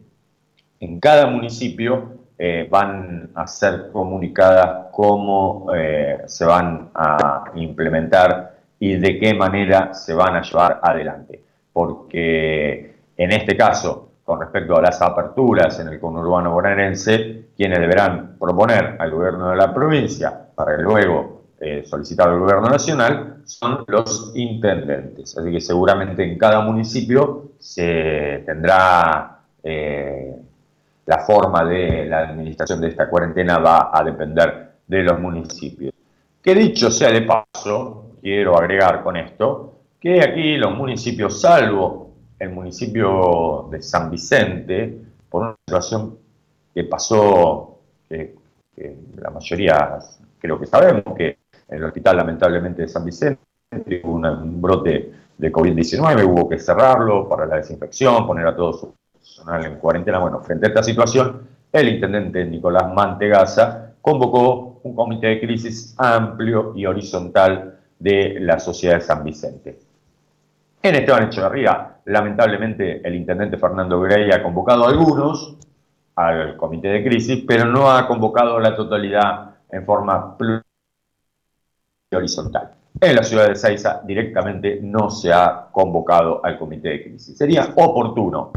en 0.80 1.00
cada 1.00 1.26
municipio 1.26 2.20
eh, 2.38 2.68
van 2.70 3.32
a 3.34 3.48
ser 3.48 3.90
comunicadas 3.92 4.88
cómo 4.92 5.68
eh, 5.76 6.20
se 6.28 6.46
van 6.46 6.90
a 6.94 7.46
implementar 7.56 8.58
y 8.80 8.98
de 8.98 9.20
qué 9.20 9.34
manera 9.34 9.94
se 9.94 10.14
van 10.14 10.36
a 10.36 10.42
llevar 10.42 10.80
adelante. 10.82 11.42
Porque 11.74 12.96
en 13.18 13.32
este 13.32 13.56
caso, 13.56 14.11
con 14.32 14.40
respecto 14.40 14.78
a 14.78 14.82
las 14.82 15.02
aperturas 15.02 15.78
en 15.82 15.90
el 15.90 16.00
conurbano 16.00 16.54
bonaerense, 16.54 17.48
quienes 17.54 17.80
deberán 17.80 18.38
proponer 18.40 18.96
al 18.98 19.12
gobierno 19.12 19.50
de 19.50 19.58
la 19.58 19.74
provincia 19.74 20.48
para 20.56 20.78
luego 20.78 21.42
eh, 21.60 21.84
solicitar 21.86 22.30
al 22.30 22.40
gobierno 22.40 22.70
nacional 22.70 23.42
son 23.44 23.84
los 23.88 24.32
intendentes. 24.36 25.38
Así 25.38 25.52
que 25.52 25.60
seguramente 25.60 26.24
en 26.24 26.38
cada 26.38 26.62
municipio 26.62 27.52
se 27.60 28.44
tendrá 28.46 29.40
eh, 29.62 30.34
la 31.08 31.18
forma 31.20 31.66
de 31.66 32.06
la 32.06 32.20
administración 32.20 32.80
de 32.80 32.88
esta 32.88 33.10
cuarentena 33.10 33.58
va 33.58 33.92
a 33.94 34.02
depender 34.02 34.76
de 34.88 35.04
los 35.04 35.20
municipios. 35.20 35.94
Que 36.42 36.56
dicho 36.56 36.90
sea 36.90 37.12
de 37.12 37.24
paso, 37.24 38.16
quiero 38.22 38.58
agregar 38.58 39.04
con 39.04 39.18
esto, 39.18 39.74
que 40.00 40.24
aquí 40.24 40.56
los 40.56 40.74
municipios, 40.74 41.42
salvo 41.42 42.01
el 42.42 42.50
municipio 42.50 43.68
de 43.70 43.84
San 43.84 44.10
Vicente 44.10 45.00
por 45.30 45.44
una 45.44 45.56
situación 45.64 46.18
que 46.74 46.86
pasó, 46.86 47.78
que, 48.10 48.36
la 49.18 49.30
mayoría 49.30 50.00
creo 50.40 50.60
que 50.60 50.66
sabemos, 50.66 51.04
que 51.16 51.38
en 51.68 51.78
el 51.78 51.84
hospital 51.84 52.18
lamentablemente 52.18 52.82
de 52.82 52.88
San 52.88 53.06
Vicente 53.06 53.40
hubo 54.04 54.14
un 54.16 54.60
brote 54.60 55.12
de 55.38 55.52
COVID-19, 55.52 56.26
hubo 56.26 56.50
que 56.50 56.58
cerrarlo 56.58 57.30
para 57.30 57.46
la 57.46 57.58
desinfección, 57.58 58.26
poner 58.26 58.48
a 58.48 58.56
todo 58.56 58.74
su 58.74 58.96
personal 59.14 59.64
en 59.64 59.76
cuarentena. 59.76 60.18
Bueno, 60.18 60.40
frente 60.40 60.66
a 60.66 60.70
esta 60.70 60.82
situación, 60.82 61.48
el 61.72 61.90
intendente 61.90 62.44
Nicolás 62.46 62.92
Mantegaza 62.92 63.94
convocó 64.02 64.80
un 64.82 64.96
comité 64.96 65.28
de 65.28 65.42
crisis 65.42 65.94
amplio 65.96 66.74
y 66.76 66.88
horizontal 66.88 67.78
de 68.00 68.40
la 68.40 68.60
sociedad 68.60 68.96
de 68.96 69.02
San 69.02 69.24
Vicente. 69.24 69.80
En 70.82 70.96
Esteban 70.96 71.26
Echeverría, 71.26 71.91
lamentablemente, 72.06 73.06
el 73.08 73.16
intendente 73.16 73.58
Fernando 73.58 74.00
Grey 74.02 74.32
ha 74.32 74.44
convocado 74.44 74.86
a 74.86 74.90
algunos 74.90 75.58
al 76.16 76.58
comité 76.58 76.90
de 76.90 77.04
crisis, 77.04 77.44
pero 77.48 77.66
no 77.66 77.90
ha 77.90 78.08
convocado 78.08 78.58
a 78.58 78.62
la 78.62 78.76
totalidad 78.76 79.56
en 79.72 79.86
forma 79.86 80.36
horizontal. 82.14 82.72
En 83.00 83.16
la 83.16 83.24
ciudad 83.24 83.48
de 83.48 83.56
Seiza 83.56 84.02
directamente 84.04 84.80
no 84.82 85.10
se 85.10 85.32
ha 85.32 85.68
convocado 85.72 86.44
al 86.44 86.58
comité 86.58 86.90
de 86.90 87.04
crisis. 87.04 87.38
Sería 87.38 87.70
oportuno, 87.76 88.52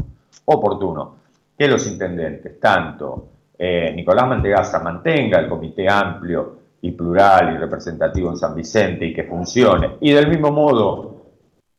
oportuno 0.45 1.15
que 1.57 1.67
los 1.67 1.87
intendentes, 1.87 2.59
tanto 2.59 3.29
eh, 3.57 3.93
Nicolás 3.95 4.27
Mantegaza 4.27 4.79
mantenga 4.79 5.39
el 5.39 5.47
comité 5.47 5.87
amplio 5.89 6.57
y 6.81 6.91
plural 6.91 7.55
y 7.55 7.57
representativo 7.57 8.29
en 8.29 8.37
San 8.37 8.53
Vicente 8.53 9.05
y 9.05 9.13
que 9.13 9.23
funcione, 9.23 9.91
y 10.01 10.11
del 10.11 10.27
mismo 10.27 10.51
modo 10.51 11.14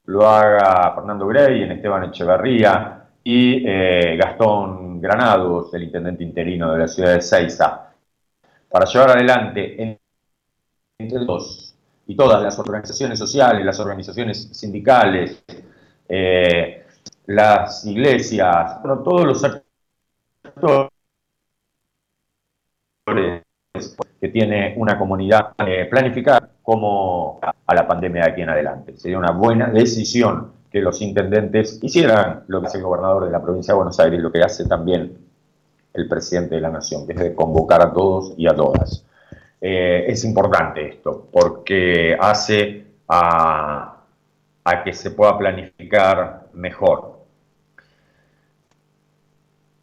lo 0.07 0.27
haga 0.27 0.95
Fernando 0.95 1.27
Grey 1.27 1.63
en 1.63 1.73
Esteban 1.73 2.05
Echeverría 2.05 3.09
y 3.25 3.65
eh, 3.67 4.17
Gastón 4.17 5.01
Granados, 5.01 5.75
el 5.75 5.85
intendente 5.85 6.23
interino 6.23 6.73
de 6.73 6.79
la 6.79 6.89
ciudad 6.89 7.15
de 7.15 7.23
Seiza, 7.23 7.91
para 8.69 8.87
llevar 8.87 9.11
adelante 9.11 9.99
entre 10.99 11.19
dos 11.25 11.75
y 12.07 12.17
todas 12.17 12.43
las 12.43 12.59
organizaciones 12.59 13.19
sociales, 13.19 13.65
las 13.65 13.81
organizaciones 13.81 14.49
sindicales, 14.53 15.45
eh, 16.09 16.85
las 17.27 17.85
iglesias, 17.85 18.81
todos 18.83 19.25
los 19.25 19.43
actores 19.45 20.91
que 24.21 24.29
tiene 24.29 24.75
una 24.77 24.97
comunidad 24.97 25.53
eh, 25.59 25.87
planificada 25.91 26.56
como 26.67 27.39
a 27.43 27.75
la 27.77 27.87
pandemia 27.87 28.25
de 28.25 28.31
aquí 28.33 28.43
en 28.43 28.51
adelante. 28.51 28.97
Sería 28.97 29.19
una 29.19 29.31
buena 29.31 29.69
decisión 29.69 30.51
que 30.69 30.81
los 30.81 31.01
intendentes 31.01 31.79
hicieran 31.81 32.43
lo 32.49 32.61
que 32.61 32.67
es 32.67 32.75
el 32.75 32.83
gobernador 32.83 33.25
de 33.25 33.31
la 33.31 33.41
provincia 33.41 33.73
de 33.73 33.77
Buenos 33.77 34.01
Aires 34.01 34.21
lo 34.21 34.33
que 34.33 34.43
hace 34.43 34.67
también 34.67 35.17
el 35.95 36.09
presidente 36.09 36.57
de 36.57 36.61
la 36.61 36.71
nación, 36.71 37.07
que 37.07 37.13
es 37.13 37.21
de 37.21 37.37
convocar 37.37 37.83
a 37.83 37.93
todos 37.93 38.35
y 38.37 38.49
a 38.49 38.55
todas. 38.57 39.07
Eh, 39.61 40.07
es 40.09 40.25
importante 40.25 40.89
esto, 40.89 41.29
porque 41.31 42.17
hace 42.19 42.85
a, 43.07 43.99
a 44.65 44.83
que 44.83 44.93
se 44.93 45.13
pueda 45.13 45.39
planificar 45.39 46.49
mejor. 46.53 47.21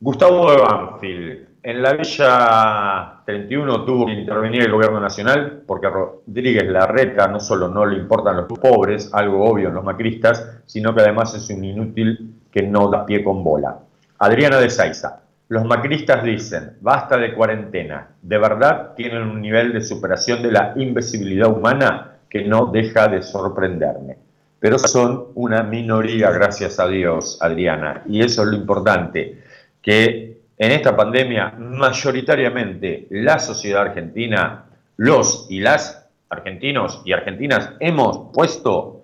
Gustavo 0.02 0.52
de 0.52 0.58
Banfield, 0.58 1.48
en 1.64 1.82
la 1.82 1.94
Villa 1.94 3.22
31 3.26 3.86
tuvo 3.86 4.06
que 4.06 4.12
intervenir 4.12 4.64
el 4.64 4.72
gobierno 4.72 5.00
nacional 5.00 5.64
porque 5.66 5.90
Rodríguez 5.90 6.68
Larreta 6.68 7.28
no 7.30 7.40
solo 7.40 7.70
no 7.70 7.86
le 7.86 7.98
importan 7.98 8.36
los 8.36 8.60
pobres, 8.60 9.10
algo 9.14 9.46
obvio 9.46 9.70
en 9.70 9.76
los 9.76 9.84
macristas, 9.84 10.60
sino 10.66 10.94
que 10.94 11.02
además 11.02 11.34
es 11.36 11.50
un 11.50 11.64
inútil 11.64 12.36
que 12.52 12.64
no 12.64 12.90
da 12.90 13.06
pie 13.06 13.24
con 13.24 13.44
bola. 13.46 13.80
Adriana 14.20 14.60
de 14.60 14.70
Saiza, 14.70 15.22
los 15.48 15.64
macristas 15.64 16.24
dicen, 16.24 16.78
basta 16.82 17.18
de 17.18 17.34
cuarentena, 17.34 18.10
de 18.22 18.38
verdad 18.38 18.94
tienen 18.96 19.24
un 19.24 19.42
nivel 19.42 19.72
de 19.72 19.82
superación 19.82 20.44
de 20.44 20.52
la 20.52 20.74
invisibilidad 20.76 21.50
humana 21.50 22.18
que 22.30 22.44
no 22.44 22.66
deja 22.66 23.08
de 23.08 23.22
sorprenderme. 23.22 24.18
Pero 24.60 24.78
son 24.78 25.28
una 25.36 25.64
minoría, 25.64 26.30
gracias 26.32 26.80
a 26.80 26.88
Dios, 26.88 27.38
Adriana, 27.42 28.04
y 28.06 28.22
eso 28.22 28.44
es 28.44 28.50
lo 28.50 28.56
importante, 28.56 29.42
que 29.82 30.33
en 30.64 30.72
esta 30.72 30.96
pandemia, 30.96 31.56
mayoritariamente 31.58 33.08
la 33.10 33.38
sociedad 33.38 33.82
argentina, 33.82 34.64
los 34.96 35.48
y 35.50 35.60
las 35.60 36.08
argentinos 36.30 37.02
y 37.04 37.12
argentinas 37.12 37.72
hemos 37.82 38.32
puesto 38.34 39.04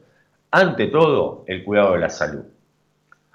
ante 0.52 0.88
todo 0.88 1.44
el 1.48 1.66
cuidado 1.66 1.94
de 1.94 2.00
la 2.00 2.10
salud, 2.10 2.46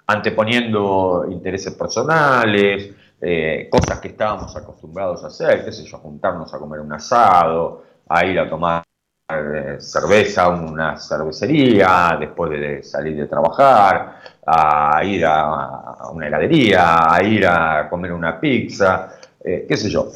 anteponiendo 0.07 1.27
intereses 1.31 1.75
personales, 1.75 2.95
eh, 3.20 3.68
cosas 3.70 4.01
que 4.01 4.09
estábamos 4.09 4.57
acostumbrados 4.57 5.22
a 5.22 5.27
hacer, 5.27 5.62
qué 5.62 5.72
sé 5.72 5.85
yo, 5.85 5.99
juntarnos 5.99 6.53
a 6.55 6.59
comer 6.59 6.81
un 6.81 6.95
asado, 6.95 7.85
a 8.09 8.25
ir 8.25 8.41
a 8.41 8.49
tomar 8.49 8.85
eh, 9.29 9.77
cerveza 9.81 10.49
una 10.49 10.97
cervecería 10.97 12.16
después 12.18 12.53
de 12.53 12.83
salir 12.83 13.18
de 13.18 13.27
trabajar, 13.27 14.20
a 14.47 15.03
ir 15.05 15.24
a, 15.26 16.09
una 16.12 16.26
heladería, 16.26 17.12
a 17.12 17.22
ir 17.22 17.47
a 17.47 17.88
comer 17.88 18.12
una 18.12 18.38
pizza, 18.38 19.16
eh, 19.42 19.64
qué 19.68 19.76
sé 19.76 19.90
yo. 19.90 20.09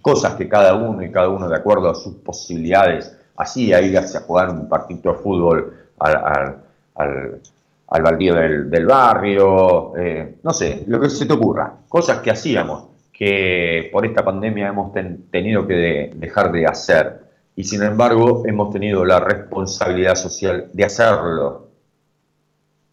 Cosas 0.00 0.34
que 0.34 0.48
cada 0.48 0.74
uno 0.74 1.02
y 1.02 1.10
cada 1.10 1.28
uno 1.28 1.48
de 1.48 1.56
acuerdo 1.56 1.90
a 1.90 1.94
sus 1.94 2.14
posibilidades 2.16 3.16
hacía, 3.36 3.80
ir 3.80 3.98
a 3.98 4.02
jugar 4.20 4.50
un 4.50 4.68
partido 4.68 5.12
de 5.12 5.18
fútbol 5.18 5.74
al, 5.98 6.56
al, 6.94 8.02
baldío 8.02 8.34
del, 8.34 8.86
barrio, 8.86 9.96
eh, 9.96 10.36
no 10.42 10.52
sé, 10.52 10.84
lo 10.86 11.00
que 11.00 11.10
se 11.10 11.26
te 11.26 11.32
ocurra. 11.32 11.72
Cosas 11.88 12.20
que 12.20 12.30
hacíamos 12.30 12.88
que 13.12 13.88
por 13.92 14.04
esta 14.04 14.24
pandemia 14.24 14.68
hemos 14.68 14.92
tenido 15.30 15.66
que 15.66 16.12
dejar 16.14 16.52
de 16.52 16.66
hacer 16.66 17.20
y 17.56 17.64
sin 17.64 17.82
embargo 17.82 18.42
hemos 18.46 18.70
tenido 18.70 19.04
la 19.06 19.18
responsabilidad 19.18 20.14
social 20.14 20.68
de 20.72 20.84
hacerlo 20.84 21.65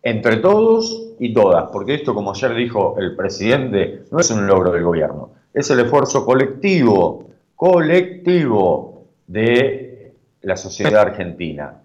entre 0.04 0.38
todos 0.38 1.14
y 1.18 1.34
todas, 1.34 1.70
porque 1.72 1.96
esto, 1.96 2.14
como 2.14 2.32
ayer 2.32 2.54
dijo 2.54 2.96
el 3.00 3.16
presidente, 3.16 4.04
no 4.12 4.20
es 4.20 4.30
un 4.30 4.46
logro 4.46 4.72
del 4.72 4.84
gobierno, 4.84 5.32
es 5.54 5.70
el 5.72 5.80
esfuerzo 5.80 6.26
colectivo, 6.26 7.30
colectivo 7.56 9.06
de 9.26 10.14
la 10.42 10.58
sociedad 10.58 11.08
argentina. 11.08 11.82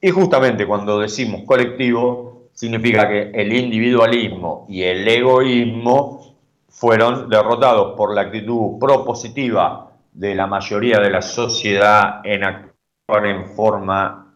Y 0.00 0.10
justamente 0.10 0.66
cuando 0.66 1.00
decimos 1.00 1.42
colectivo, 1.44 2.44
significa 2.52 3.08
que 3.08 3.30
el 3.34 3.52
individualismo 3.52 4.66
y 4.68 4.82
el 4.82 5.06
egoísmo 5.06 6.36
fueron 6.68 7.28
derrotados 7.28 7.96
por 7.96 8.14
la 8.14 8.22
actitud 8.22 8.78
propositiva 8.78 9.90
de 10.12 10.34
la 10.34 10.46
mayoría 10.46 10.98
de 10.98 11.10
la 11.10 11.20
sociedad 11.20 12.20
en 12.24 12.44
actuar 12.44 13.26
en 13.26 13.46
forma 13.50 14.34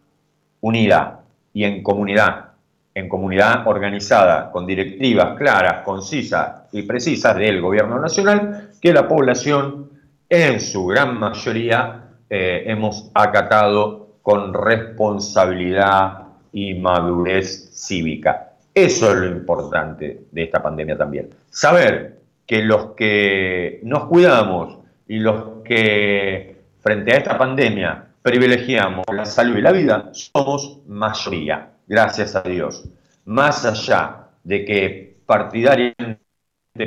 unida 0.61 1.23
y 1.53 1.65
en 1.65 1.83
comunidad, 1.83 2.54
en 2.95 3.09
comunidad 3.09 3.67
organizada, 3.67 4.51
con 4.51 4.67
directivas 4.67 5.37
claras, 5.37 5.85
concisas 5.85 6.69
y 6.73 6.83
precisas 6.83 7.37
del 7.37 7.61
gobierno 7.61 7.99
nacional, 7.99 8.71
que 8.81 8.93
la 8.93 9.09
población 9.09 9.91
en 10.29 10.61
su 10.61 10.87
gran 10.87 11.19
mayoría 11.19 12.05
eh, 12.31 12.65
hemos 12.67 13.11
acatado 13.15 14.19
con 14.23 14.55
responsabilidad 14.55 16.23
y 16.53 16.75
madurez 16.75 17.71
cívica. 17.75 18.53
Eso 18.73 19.11
es 19.11 19.17
lo 19.17 19.27
importante 19.27 20.23
de 20.31 20.43
esta 20.43 20.63
pandemia 20.63 20.97
también. 20.97 21.31
Saber 21.51 22.19
que 22.47 22.63
los 22.63 22.93
que 22.93 23.81
nos 23.83 24.05
cuidamos 24.07 24.79
y 25.09 25.19
los 25.19 25.63
que 25.65 26.57
frente 26.81 27.13
a 27.13 27.19
esta 27.19 27.39
pandemia 27.39 28.05
privilegiamos 28.23 29.05
la 29.13 29.27
salud 29.27 29.59
y 29.59 29.61
la 29.61 29.73
vida, 29.73 30.11
somos 30.13 30.81
mayoría, 30.87 31.69
gracias 31.87 32.35
a 32.37 32.43
Dios. 32.43 32.85
Más 33.26 33.64
allá 33.64 34.28
de 34.43 34.64
que 34.64 35.16
partidariamente 35.26 36.18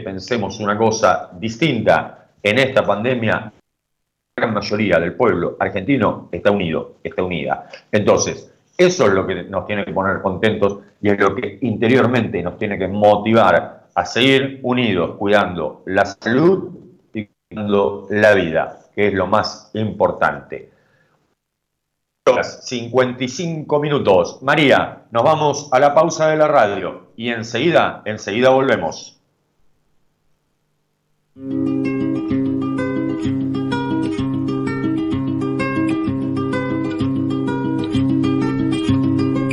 pensemos 0.03 0.59
una 0.59 0.77
cosa 0.77 1.31
distinta 1.33 2.29
en 2.41 2.59
esta 2.59 2.85
pandemia, 2.85 3.33
la 3.33 3.51
gran 4.35 4.53
mayoría 4.53 4.99
del 4.99 5.13
pueblo 5.13 5.57
argentino 5.59 6.29
está 6.31 6.51
unido, 6.51 6.97
está 7.03 7.23
unida. 7.23 7.67
Entonces, 7.91 8.53
eso 8.77 9.07
es 9.07 9.13
lo 9.13 9.25
que 9.25 9.43
nos 9.43 9.65
tiene 9.65 9.83
que 9.85 9.91
poner 9.91 10.21
contentos 10.21 10.79
y 11.01 11.09
es 11.09 11.19
lo 11.19 11.33
que 11.33 11.57
interiormente 11.61 12.43
nos 12.43 12.57
tiene 12.57 12.77
que 12.77 12.87
motivar 12.87 13.87
a 13.93 14.05
seguir 14.05 14.59
unidos, 14.61 15.15
cuidando 15.17 15.81
la 15.87 16.05
salud 16.05 16.69
y 17.13 17.27
cuidando 17.49 18.05
la 18.11 18.35
vida 18.35 18.79
que 18.97 19.07
es 19.07 19.13
lo 19.13 19.27
más 19.27 19.69
importante. 19.75 20.71
55 22.61 23.79
minutos. 23.79 24.39
María, 24.41 25.03
nos 25.11 25.23
vamos 25.23 25.69
a 25.71 25.79
la 25.79 25.93
pausa 25.93 26.29
de 26.29 26.37
la 26.37 26.47
radio 26.47 27.11
y 27.15 27.29
enseguida, 27.29 28.01
enseguida 28.05 28.49
volvemos. 28.49 29.19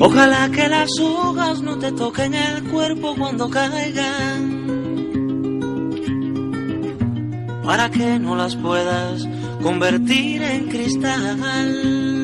Ojalá 0.00 0.50
que 0.50 0.68
las 0.68 0.90
hojas 1.00 1.62
no 1.62 1.78
te 1.78 1.90
toquen 1.92 2.34
el 2.34 2.64
cuerpo 2.70 3.14
cuando 3.16 3.48
caigan 3.48 4.64
para 7.64 7.90
que 7.90 8.18
no 8.18 8.36
las 8.36 8.54
puedas 8.56 9.26
convertir 9.62 10.42
en 10.42 10.68
cristal. 10.68 12.23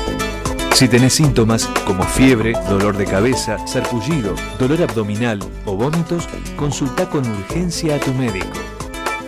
Si 0.73 0.87
tenés 0.87 1.13
síntomas 1.13 1.67
como 1.85 2.03
fiebre, 2.03 2.53
dolor 2.67 2.97
de 2.97 3.05
cabeza, 3.05 3.57
sarpullido, 3.67 4.33
dolor 4.57 4.81
abdominal 4.81 5.39
o 5.65 5.75
vómitos, 5.75 6.27
consulta 6.55 7.07
con 7.09 7.29
urgencia 7.29 7.95
a 7.95 7.99
tu 7.99 8.13
médico. 8.13 8.57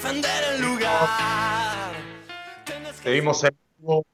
defender 0.02 0.32
el 0.56 0.62
lugar. 0.62 1.92
Seguimos 3.04 3.44
en 3.44 3.52
vivo. 3.78 4.06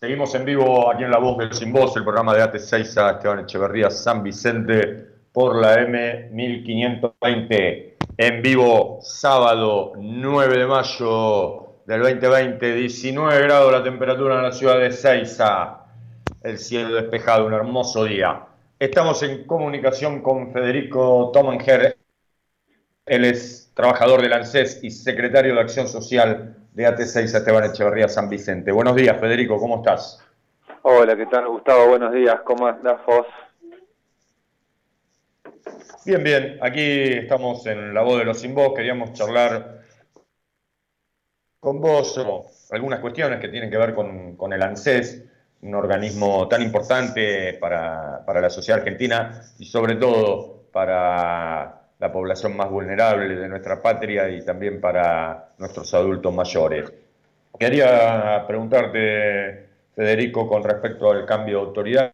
Seguimos 0.00 0.34
en 0.34 0.44
vivo 0.44 0.90
aquí 0.90 1.04
en 1.04 1.12
La 1.12 1.18
Voz 1.18 1.38
del 1.38 1.52
Sin 1.52 1.72
Voz, 1.72 1.96
el 1.96 2.02
programa 2.02 2.34
de 2.34 2.42
AT6 2.42 3.00
a 3.00 3.12
Esteban 3.12 3.38
Echeverría 3.40 3.88
San 3.90 4.24
Vicente 4.24 5.06
por 5.32 5.60
la 5.60 5.76
M1520. 5.76 7.94
en 8.18 8.42
vivo 8.42 8.98
sábado 9.02 9.92
9 9.96 10.58
de 10.58 10.66
mayo 10.66 11.66
del 11.86 12.02
2020, 12.02 12.74
19 12.74 13.42
grados 13.42 13.70
la 13.70 13.84
temperatura 13.84 14.36
en 14.36 14.42
la 14.42 14.52
ciudad 14.52 14.80
de 14.80 14.90
Seiza, 14.90 15.84
el 16.42 16.58
cielo 16.58 16.96
despejado, 16.96 17.46
un 17.46 17.54
hermoso 17.54 18.04
día. 18.04 18.46
Estamos 18.80 19.22
en 19.22 19.46
comunicación 19.46 20.22
con 20.22 20.52
Federico 20.52 21.30
Tomanger, 21.32 21.96
él 23.06 23.24
es 23.24 23.65
trabajador 23.76 24.22
del 24.22 24.32
ANSES 24.32 24.82
y 24.82 24.90
secretario 24.90 25.54
de 25.54 25.60
Acción 25.60 25.86
Social 25.86 26.56
de 26.72 26.88
AT6 26.88 27.36
Esteban 27.36 27.64
Echeverría 27.64 28.08
San 28.08 28.30
Vicente. 28.30 28.72
Buenos 28.72 28.96
días, 28.96 29.20
Federico, 29.20 29.58
¿cómo 29.58 29.76
estás? 29.76 30.18
Hola, 30.80 31.14
¿qué 31.14 31.26
tal, 31.26 31.46
Gustavo? 31.46 31.88
Buenos 31.88 32.10
días, 32.14 32.40
¿cómo 32.46 32.66
andás 32.66 33.04
vos? 33.06 33.26
Bien, 36.06 36.24
bien, 36.24 36.58
aquí 36.62 37.02
estamos 37.18 37.66
en 37.66 37.92
La 37.92 38.00
Voz 38.00 38.20
de 38.20 38.24
los 38.24 38.40
Sin 38.40 38.54
Voz, 38.54 38.72
queríamos 38.74 39.12
charlar 39.12 39.82
con 41.60 41.78
vos 41.78 42.18
algunas 42.70 43.00
cuestiones 43.00 43.40
que 43.40 43.48
tienen 43.48 43.70
que 43.70 43.76
ver 43.76 43.94
con, 43.94 44.52
el 44.54 44.62
ANSES, 44.62 45.22
un 45.60 45.74
organismo 45.74 46.48
tan 46.48 46.62
importante 46.62 47.58
para, 47.60 48.24
la 48.26 48.48
sociedad 48.48 48.80
argentina 48.80 49.42
y 49.58 49.66
sobre 49.66 49.96
todo 49.96 50.62
para 50.72 51.75
la 51.98 52.12
población 52.12 52.56
más 52.56 52.70
vulnerable 52.70 53.34
de 53.36 53.48
nuestra 53.48 53.80
patria 53.80 54.28
y 54.28 54.44
también 54.44 54.80
para 54.80 55.54
nuestros 55.58 55.92
adultos 55.94 56.34
mayores. 56.34 56.92
Quería 57.58 58.44
preguntarte, 58.46 59.68
Federico, 59.94 60.46
con 60.46 60.62
respecto 60.62 61.10
al 61.10 61.24
cambio 61.24 61.58
de 61.60 61.66
autoridades 61.66 62.12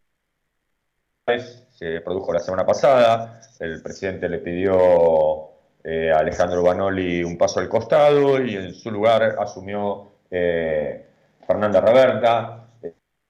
se 1.25 2.01
produjo 2.01 2.33
la 2.33 2.39
semana 2.39 2.65
pasada. 2.65 3.39
El 3.59 3.81
presidente 3.81 4.27
le 4.27 4.39
pidió 4.39 5.49
eh, 5.83 6.11
a 6.11 6.19
Alejandro 6.19 6.63
Banoli 6.63 7.23
un 7.23 7.37
paso 7.37 7.59
al 7.59 7.69
costado 7.69 8.43
y 8.43 8.55
en 8.55 8.73
su 8.73 8.91
lugar 8.91 9.35
asumió 9.39 10.11
eh, 10.29 11.05
Fernanda 11.45 11.81
Raberta. 11.81 12.67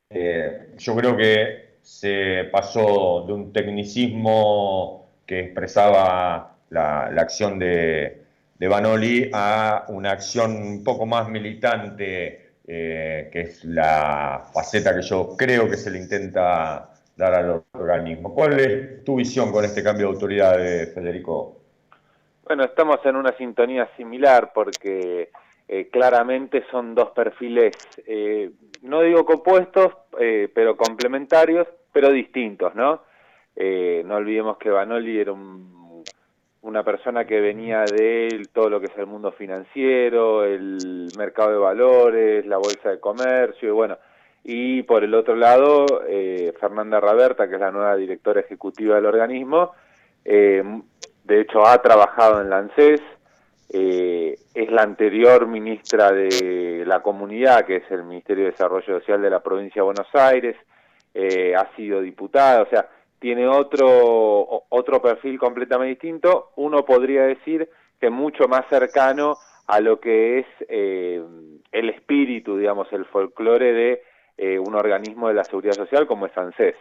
Eh, 0.09 0.75
yo 0.77 0.95
creo 0.95 1.15
que 1.17 1.77
se 1.81 2.45
pasó 2.51 3.25
de 3.27 3.33
un 3.33 3.53
tecnicismo 3.53 5.02
que 5.25 5.39
expresaba 5.39 6.55
la, 6.69 7.05
acción 7.05 7.59
de, 7.59 8.23
de, 8.57 8.67
Banoli 8.67 9.29
a 9.33 9.85
una 9.89 10.11
acción 10.11 10.55
un 10.55 10.83
poco 10.83 11.05
más 11.05 11.29
militante, 11.29 12.39
que 12.65 13.29
es 13.33 13.65
la 13.65 14.45
faceta 14.53 14.95
que 14.95 15.01
yo 15.01 15.35
creo 15.37 15.69
que 15.69 15.75
se 15.75 15.91
le 15.91 15.99
intenta 15.99 16.89
dar 17.15 17.33
al 17.33 17.63
organismo. 17.73 18.33
¿Cuál 18.33 18.59
es 18.59 19.03
tu 19.03 19.15
visión 19.17 19.51
con 19.51 19.65
este 19.65 19.83
cambio 19.83 20.07
de 20.07 20.13
autoridad, 20.13 20.55
Federico? 20.93 21.57
Bueno, 22.45 22.65
estamos 22.65 22.99
en 23.05 23.15
una 23.15 23.35
sintonía 23.37 23.89
similar 23.95 24.51
porque 24.53 25.29
eh, 25.67 25.89
claramente 25.89 26.65
son 26.69 26.93
dos 26.93 27.11
perfiles, 27.11 27.75
eh, 28.05 28.51
no 28.81 29.01
digo 29.01 29.25
compuestos, 29.25 29.93
eh, 30.19 30.51
pero 30.53 30.75
complementarios, 30.75 31.67
pero 31.91 32.11
distintos, 32.11 32.75
¿no? 32.75 33.01
No 33.55 34.15
olvidemos 34.15 34.57
que 34.57 34.69
Banoli 34.69 35.19
era 35.19 35.33
una 36.63 36.83
persona 36.83 37.25
que 37.25 37.41
venía 37.41 37.83
de 37.83 38.47
todo 38.53 38.69
lo 38.69 38.79
que 38.79 38.87
es 38.87 38.97
el 38.97 39.05
mundo 39.05 39.31
financiero, 39.33 40.45
el 40.45 41.09
mercado 41.17 41.51
de 41.51 41.57
valores, 41.57 42.45
la 42.45 42.57
bolsa 42.57 42.89
de 42.89 42.99
comercio, 42.99 43.69
y 43.69 43.71
bueno, 43.71 43.97
y 44.43 44.83
por 44.83 45.03
el 45.03 45.13
otro 45.13 45.35
lado, 45.35 46.03
eh, 46.07 46.53
Fernanda 46.59 46.99
Raberta, 46.99 47.47
que 47.47 47.55
es 47.55 47.61
la 47.61 47.71
nueva 47.71 47.95
directora 47.95 48.41
ejecutiva 48.41 48.95
del 48.95 49.05
organismo, 49.05 49.71
eh, 50.25 50.63
de 51.23 51.41
hecho 51.41 51.65
ha 51.65 51.81
trabajado 51.81 52.41
en 52.41 52.49
la 52.49 52.57
ANSES, 52.57 53.01
eh, 53.69 54.35
es 54.53 54.71
la 54.71 54.83
anterior 54.83 55.47
ministra 55.47 56.11
de 56.11 56.83
la 56.85 57.01
comunidad, 57.01 57.65
que 57.65 57.77
es 57.77 57.91
el 57.91 58.03
Ministerio 58.03 58.45
de 58.45 58.51
Desarrollo 58.51 58.99
Social 58.99 59.21
de 59.21 59.29
la 59.29 59.41
provincia 59.41 59.81
de 59.81 59.85
Buenos 59.85 60.13
Aires, 60.13 60.55
ha 61.15 61.75
sido 61.75 62.01
diputada, 62.01 62.63
o 62.63 62.69
sea, 62.69 62.89
tiene 63.23 63.47
otro, 63.47 64.65
otro 64.67 65.01
perfil 65.01 65.39
completamente 65.39 65.91
distinto, 65.91 66.51
uno 66.57 66.83
podría 66.83 67.23
decir 67.23 67.69
que 68.01 68.09
mucho 68.09 68.49
más 68.49 68.65
cercano 68.69 69.37
a 69.65 69.79
lo 69.79 70.01
que 70.01 70.39
es 70.39 70.45
el 70.67 71.89
espíritu, 71.89 72.57
digamos, 72.57 72.91
el 72.91 73.05
folclore 73.05 73.71
de 73.71 74.01
eh, 74.37 74.59
un 74.59 74.75
organismo 74.75 75.29
de 75.29 75.35
la 75.35 75.45
seguridad 75.45 75.71
social 75.71 76.05
como 76.05 76.25
es 76.25 76.37
ANSES, 76.37 76.75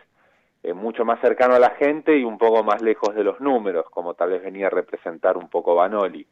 eh, 0.64 0.72
mucho 0.72 1.05
más 1.05 1.20
cercano 1.20 1.55
a 1.55 1.61
la 1.61 1.70
gente 1.70 2.18
y 2.18 2.24
un 2.24 2.38
poco 2.38 2.64
más 2.64 2.82
lejos 2.82 3.14
de 3.14 3.22
los 3.22 3.40
números, 3.40 3.86
como 3.88 4.14
tal 4.14 4.30
vez 4.30 4.43
venía 4.43 4.66
a 4.66 4.70
representar 4.70 5.36
un 5.36 5.49
poco 5.49 5.76
Banoli. 5.76 6.26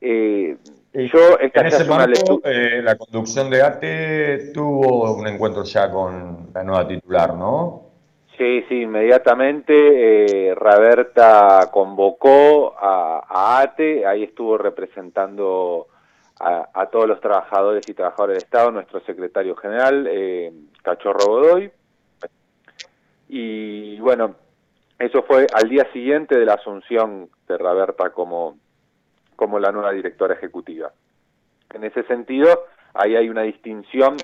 Eh, 0.00 0.56
yo 0.94 1.38
esta 1.38 1.60
en 1.60 1.66
ese 1.66 1.84
marco, 1.84 2.40
la 2.42 2.96
conducción 2.96 3.50
de 3.50 3.62
ATE 3.62 4.52
tuvo 4.54 5.14
un 5.14 5.26
encuentro 5.26 5.62
ya 5.64 5.90
con 5.90 6.48
la 6.54 6.62
nueva 6.62 6.88
titular, 6.88 7.34
¿no? 7.34 7.93
Sí, 8.36 8.64
sí, 8.68 8.82
inmediatamente 8.82 10.54
Raberta 10.56 11.70
convocó 11.70 12.74
a, 12.76 13.22
a, 13.28 13.60
ATE, 13.60 14.04
ahí 14.06 14.24
estuvo 14.24 14.58
representando 14.58 15.86
a, 16.40 16.86
todos 16.86 17.06
los 17.06 17.20
trabajadores 17.20 17.88
y 17.88 17.94
trabajadoras 17.94 18.34
del 18.34 18.44
Estado, 18.44 18.70
nuestro 18.72 19.00
secretario 19.00 19.54
general, 19.54 20.08
eh, 20.10 20.52
Cachorro 20.82 21.26
Godoy. 21.26 21.70
Y 23.28 23.98
bueno, 24.00 24.34
eso 24.98 25.22
fue 25.22 25.46
al 25.54 25.68
día 25.68 25.86
siguiente 25.92 26.36
de 26.36 26.44
la 26.44 26.54
asunción 26.54 27.30
de 27.46 27.56
Raberta 27.56 28.10
como, 28.10 28.58
como 29.36 29.60
la 29.60 29.70
nueva 29.70 29.92
directora 29.92 30.34
ejecutiva. 30.34 30.92
En 31.72 31.84
ese 31.84 32.02
sentido, 32.04 32.66
ahí 32.94 33.14
hay 33.14 33.28
una 33.28 33.42
distinción 33.42 34.16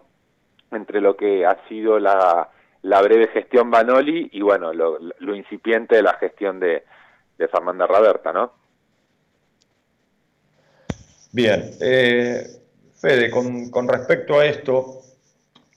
entre 0.73 1.01
lo 1.01 1.17
que 1.17 1.47
ha 1.47 1.57
sido 1.69 1.99
la, 1.99 2.51
la 2.83 3.03
breve 3.03 3.29
gestión 3.29 3.71
Banoli 3.71 4.31
y 4.33 4.41
bueno, 4.41 4.73
lo, 4.73 5.35
incipiente 5.35 5.97
de 5.97 6.03
la 6.03 6.15
gestión 6.15 6.61
de, 6.61 6.85
de 7.39 7.49
Fernanda 7.49 7.87
Raberta, 7.87 8.33
¿no? 8.33 8.53
Bien, 11.33 11.71
eh, 11.81 12.45
Fede, 13.01 13.31
con, 13.31 13.89
respecto 13.89 14.41
a 14.41 14.47
esto 14.47 15.03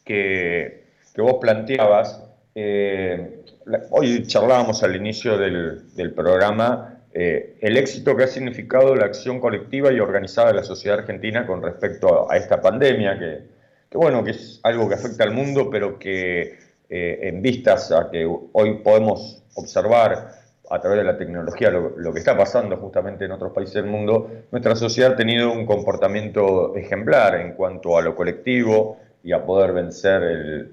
que, 0.03 0.83
vos 1.15 1.37
planteabas, 1.39 2.21
eh, 2.55 3.43
hoy 3.91 4.25
charlábamos 4.25 4.83
al 4.83 4.95
inicio 4.95 5.37
del, 5.37 6.13
programa 6.15 6.99
eh, 7.13 7.55
el 7.61 7.77
éxito 7.77 8.17
que 8.17 8.23
ha 8.23 8.27
significado 8.27 8.95
la 8.95 9.05
acción 9.05 9.39
colectiva 9.39 9.93
y 9.93 9.99
organizada 9.99 10.47
de 10.47 10.55
la 10.55 10.63
sociedad 10.63 10.99
argentina 10.99 11.45
con 11.45 11.61
respecto 11.61 12.29
a, 12.29 12.35
esta 12.35 12.59
pandemia, 12.59 13.19
que, 13.19 13.97
bueno, 13.97 14.23
que 14.23 14.31
es 14.31 14.59
algo 14.63 14.89
que 14.89 14.95
afecta 14.95 15.23
al 15.23 15.31
mundo, 15.31 15.69
pero 15.69 15.99
que 15.99 16.57
en 16.95 17.41
vistas 17.41 17.91
a 17.91 18.11
que 18.11 18.23
hoy 18.25 18.77
podemos 18.83 19.43
observar 19.55 20.43
a 20.69 20.79
través 20.79 20.99
de 20.99 21.03
la 21.03 21.17
tecnología 21.17 21.69
lo, 21.69 22.13
que 22.13 22.19
está 22.19 22.37
pasando 22.37 22.77
justamente 22.77 23.25
en 23.25 23.31
otros 23.31 23.51
países 23.51 23.75
del 23.75 23.85
mundo, 23.85 24.29
nuestra 24.51 24.75
sociedad 24.75 25.13
ha 25.13 25.15
tenido 25.15 25.51
un 25.51 25.65
comportamiento 25.65 26.75
ejemplar 26.75 27.35
en 27.35 27.53
cuanto 27.53 27.97
a 27.97 28.01
lo 28.01 28.15
colectivo 28.15 28.97
y 29.23 29.33
a 29.33 29.45
poder 29.45 29.73
vencer 29.73 30.23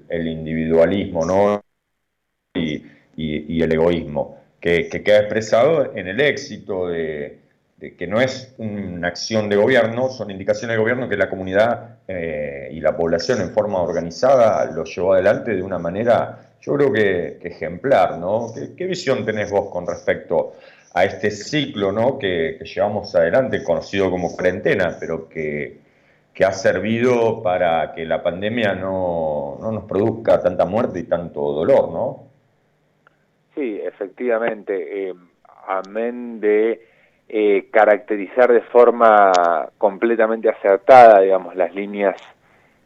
el, 0.09 0.27
individualismo 0.27 1.25
¿no? 1.25 1.61
y, 2.55 3.61
el 3.61 3.71
egoísmo, 3.71 4.37
que, 4.59 4.89
queda 4.89 5.19
expresado 5.19 5.95
en 5.95 6.07
el 6.07 6.19
éxito 6.21 6.87
de, 6.87 7.40
que 7.97 8.07
no 8.07 8.21
es 8.21 8.53
una 8.57 9.07
acción 9.07 9.49
de 9.49 9.55
gobierno, 9.55 10.09
son 10.09 10.29
indicaciones 10.29 10.75
de 10.75 10.79
gobierno 10.79 11.09
que 11.09 11.17
la 11.17 11.29
comunidad 11.29 11.97
eh, 12.07 12.69
y 12.71 12.79
la 12.79 12.95
población 12.95 13.41
en 13.41 13.49
forma 13.49 13.81
organizada 13.81 14.65
lo 14.71 14.83
llevó 14.83 15.13
adelante 15.13 15.55
de 15.55 15.63
una 15.63 15.79
manera 15.79 16.51
yo 16.61 16.75
creo 16.75 16.93
que, 16.93 17.39
ejemplar, 17.41 18.19
¿no? 18.19 18.47
¿Qué, 18.77 18.85
visión 18.85 19.25
tenés 19.25 19.49
vos 19.49 19.69
con 19.71 19.87
respecto 19.87 20.53
a 20.93 21.05
este 21.05 21.31
ciclo 21.31 21.91
¿no? 21.91 22.19
que, 22.19 22.59
llevamos 22.63 23.15
adelante, 23.15 23.63
conocido 23.63 24.11
como 24.11 24.31
cuarentena, 24.33 24.95
pero 24.99 25.27
que, 25.27 25.79
ha 26.43 26.51
servido 26.53 27.43
para 27.43 27.93
que 27.93 28.03
la 28.03 28.23
pandemia 28.23 28.73
no, 28.73 29.59
nos 29.59 29.83
produzca 29.83 30.41
tanta 30.41 30.65
muerte 30.65 30.99
y 30.99 31.03
tanto 31.03 31.39
dolor, 31.51 31.91
¿no? 31.91 32.23
Sí, 33.53 33.79
efectivamente. 33.83 35.09
Eh, 35.09 35.13
amén 35.67 36.39
de 36.39 36.81
eh, 37.33 37.69
caracterizar 37.71 38.51
de 38.51 38.59
forma 38.59 39.31
completamente 39.77 40.49
acertada, 40.49 41.21
digamos, 41.21 41.55
las 41.55 41.73
líneas 41.73 42.17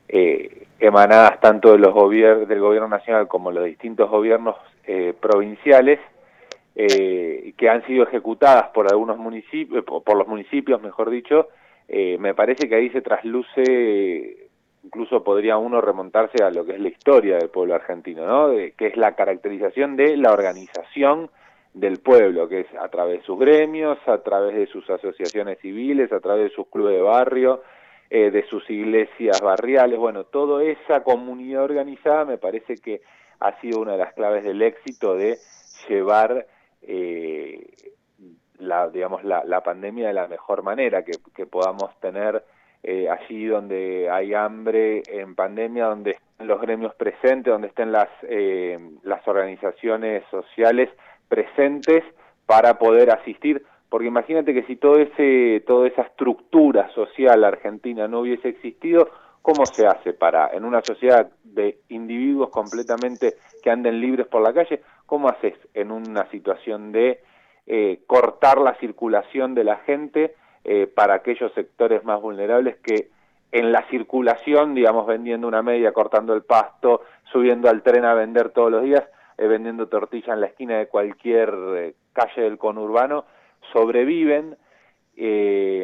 eh, 0.08 0.68
emanadas 0.80 1.40
tanto 1.40 1.72
de 1.72 1.80
los 1.80 1.92
gobiernos 1.92 2.48
del 2.48 2.60
gobierno 2.60 2.88
nacional 2.88 3.28
como 3.28 3.52
los 3.52 3.66
distintos 3.66 4.08
gobiernos 4.08 4.56
eh, 4.86 5.16
provinciales 5.20 6.00
eh, 6.76 7.54
que 7.58 7.70
han 7.70 7.84
sido 7.88 8.04
ejecutadas 8.04 8.68
por 8.68 8.88
algunos 8.88 9.18
municipios 9.18 9.84
por 9.84 10.16
los 10.16 10.28
municipios 10.28 10.80
mejor 10.80 11.10
dicho 11.10 11.48
eh, 11.88 12.18
me 12.20 12.36
parece 12.36 12.70
que 12.70 12.76
ahí 12.76 12.92
se 12.92 13.02
trasluce 13.02 14.50
incluso 14.84 15.24
podría 15.24 15.58
uno 15.58 15.82
remontarse 15.82 16.44
a 16.44 16.52
lo 16.52 16.66
que 16.66 16.74
es 16.74 16.80
la 16.80 16.90
historia 16.90 17.38
del 17.38 17.50
pueblo 17.50 17.74
argentino 17.74 18.28
no 18.28 18.50
que 18.78 18.88
es 18.88 18.96
la 18.96 19.16
caracterización 19.16 19.96
de 19.96 20.18
la 20.18 20.34
organización 20.34 21.32
del 21.76 22.00
pueblo, 22.00 22.48
que 22.48 22.62
es 22.62 22.68
a 22.80 22.88
través 22.88 23.20
de 23.20 23.26
sus 23.26 23.38
gremios, 23.38 23.98
a 24.08 24.18
través 24.20 24.56
de 24.56 24.66
sus 24.68 24.90
asociaciones 24.90 25.60
civiles, 25.60 26.12
a 26.14 26.22
través 26.22 26.46
de 26.46 26.56
sus 26.56 26.68
clubes 26.68 26.96
de 26.96 27.02
barrio, 27.02 27.62
eh, 28.10 28.32
de 28.32 28.44
sus 28.48 28.68
iglesias 28.70 29.42
barriales, 29.42 30.00
bueno, 30.00 30.24
toda 30.24 30.64
esa 30.64 31.04
comunidad 31.04 31.64
organizada 31.64 32.24
me 32.24 32.38
parece 32.38 32.76
que 32.76 33.02
ha 33.40 33.60
sido 33.60 33.82
una 33.82 33.94
de 33.94 33.98
las 33.98 34.14
claves 34.14 34.44
del 34.44 34.62
éxito 34.62 35.16
de 35.16 35.38
llevar 35.90 36.48
eh, 36.82 37.68
la, 38.60 38.88
digamos, 38.90 39.24
la, 39.26 39.44
la, 39.44 39.62
pandemia 39.62 40.08
de 40.08 40.14
la 40.14 40.28
mejor 40.28 40.64
manera, 40.64 41.04
que, 41.04 41.14
que 41.36 41.46
podamos 41.46 42.00
tener 42.00 42.42
eh, 42.84 43.10
allí 43.10 43.48
donde 43.48 44.10
hay 44.10 44.34
hambre 44.34 45.04
en 45.08 45.36
pandemia, 45.36 45.88
donde 45.88 46.12
estén 46.12 46.48
los 46.48 46.62
gremios 46.62 46.96
presentes, 46.96 47.52
donde 47.52 47.68
estén 47.68 47.92
las, 47.92 48.10
eh, 48.24 48.80
las 49.04 49.28
organizaciones 49.28 50.24
sociales 50.30 50.90
presentes 51.28 52.04
para 52.46 52.78
poder 52.78 53.12
asistir, 53.12 53.64
porque 53.90 54.08
imagínate 54.08 54.54
que 54.54 54.64
si 54.64 54.76
todo 54.76 54.98
ese, 54.98 55.64
toda 55.66 55.88
esa 55.88 56.04
estructura 56.04 56.90
social 56.94 57.44
argentina 57.44 58.08
no 58.08 58.22
hubiese 58.22 58.50
existido, 58.50 59.10
¿cómo 59.42 59.66
se 59.66 59.88
hace 59.88 60.14
para, 60.14 60.50
en 60.54 60.66
una 60.66 60.82
sociedad 60.82 61.32
de 61.44 61.80
individuos 61.90 62.50
completamente 62.50 63.36
que 63.64 63.72
anden 63.72 64.00
libres 64.00 64.28
por 64.28 64.42
la 64.42 64.54
calle, 64.54 64.82
cómo 65.06 65.30
haces 65.30 65.54
en 65.74 65.92
una 65.92 66.30
situación 66.30 66.92
de 66.92 67.20
eh, 67.68 68.02
cortar 68.06 68.60
la 68.60 68.76
circulación 68.76 69.56
de 69.56 69.64
la 69.64 69.78
gente 69.78 70.36
eh, 70.64 70.88
para 70.88 71.16
aquellos 71.16 71.52
sectores 71.54 72.04
más 72.04 72.22
vulnerables 72.22 72.78
que 72.78 73.10
en 73.52 73.72
la 73.72 73.88
circulación, 73.90 74.76
digamos, 74.76 75.08
vendiendo 75.08 75.48
una 75.48 75.62
media, 75.62 75.94
cortando 75.94 76.34
el 76.34 76.44
pasto, 76.44 77.02
subiendo 77.32 77.70
al 77.70 77.84
tren 77.84 78.04
a 78.04 78.14
vender 78.14 78.50
todos 78.50 78.70
los 78.70 78.84
días, 78.84 79.04
vendiendo 79.38 79.88
tortilla 79.88 80.34
en 80.34 80.42
la 80.42 80.48
esquina 80.48 80.78
de 80.80 80.88
cualquier 80.88 81.54
eh, 81.76 81.96
calle 82.14 82.42
del 82.42 82.58
conurbano, 82.58 83.26
sobreviven 83.74 84.58
y 85.18 85.84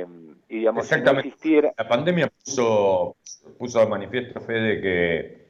digamos 0.49 0.87
si 0.87 0.99
no 1.01 1.11
existiera... 1.11 1.73
La 1.77 1.87
pandemia 1.87 2.29
puso, 2.43 3.15
puso 3.57 3.79
de 3.79 3.87
manifiesto, 3.87 4.41
Fede, 4.41 4.81
que 4.81 5.45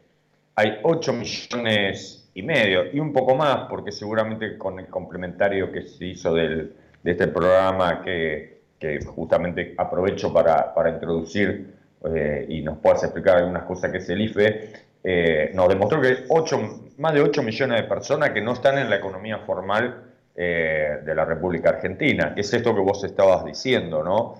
hay 0.55 0.79
8 0.83 1.13
millones 1.13 2.31
y 2.33 2.43
medio, 2.43 2.91
y 2.93 2.99
un 2.99 3.11
poco 3.11 3.35
más, 3.35 3.67
porque 3.69 3.91
seguramente 3.91 4.57
con 4.57 4.79
el 4.79 4.87
complementario 4.87 5.71
que 5.71 5.81
se 5.83 6.05
hizo 6.05 6.33
del, 6.33 6.75
de 7.03 7.11
este 7.11 7.27
programa 7.27 8.01
que, 8.01 8.61
que 8.79 8.99
justamente 9.03 9.73
aprovecho 9.77 10.31
para, 10.31 10.73
para 10.73 10.91
introducir 10.91 11.75
eh, 12.05 12.45
y 12.47 12.61
nos 12.61 12.77
puedas 12.77 13.03
explicar 13.03 13.37
algunas 13.37 13.63
cosas 13.63 13.91
que 13.91 13.97
es 13.97 14.09
el 14.09 14.21
IFE, 14.21 14.73
eh, 15.03 15.51
nos 15.53 15.67
demostró 15.67 16.01
que 16.01 16.25
8, 16.29 16.93
más 16.97 17.13
de 17.13 17.21
8 17.21 17.43
millones 17.43 17.81
de 17.81 17.87
personas 17.87 18.31
que 18.31 18.41
no 18.41 18.53
están 18.53 18.77
en 18.77 18.89
la 18.89 18.97
economía 18.97 19.39
formal 19.39 20.03
eh, 20.35 20.99
de 21.03 21.15
la 21.15 21.25
República 21.25 21.69
Argentina, 21.69 22.33
es 22.35 22.53
esto 22.53 22.73
que 22.73 22.81
vos 22.81 23.03
estabas 23.03 23.43
diciendo, 23.45 24.03
¿no? 24.03 24.35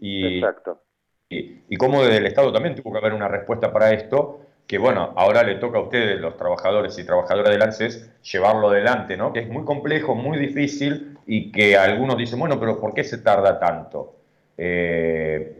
Y, 0.00 0.38
Exacto. 0.38 0.82
Y, 1.28 1.62
y 1.68 1.76
cómo 1.76 2.02
desde 2.02 2.18
el 2.18 2.26
Estado 2.26 2.52
también 2.52 2.74
tuvo 2.74 2.92
que 2.92 2.98
haber 2.98 3.12
una 3.12 3.28
respuesta 3.28 3.72
para 3.72 3.92
esto, 3.92 4.40
que 4.66 4.78
bueno, 4.78 5.12
ahora 5.16 5.42
le 5.42 5.56
toca 5.56 5.78
a 5.78 5.82
ustedes, 5.82 6.20
los 6.20 6.36
trabajadores 6.36 6.98
y 6.98 7.04
trabajadoras 7.04 7.52
del 7.52 7.62
ANSES, 7.62 8.10
llevarlo 8.22 8.68
adelante, 8.68 9.16
¿no? 9.16 9.32
Que 9.32 9.40
es 9.40 9.48
muy 9.48 9.64
complejo, 9.64 10.14
muy 10.14 10.38
difícil 10.38 11.16
y 11.26 11.52
que 11.52 11.76
algunos 11.76 12.16
dicen, 12.16 12.38
bueno, 12.38 12.58
pero 12.58 12.80
¿por 12.80 12.92
qué 12.92 13.04
se 13.04 13.18
tarda 13.18 13.60
tanto? 13.60 14.16
Eh, 14.58 15.55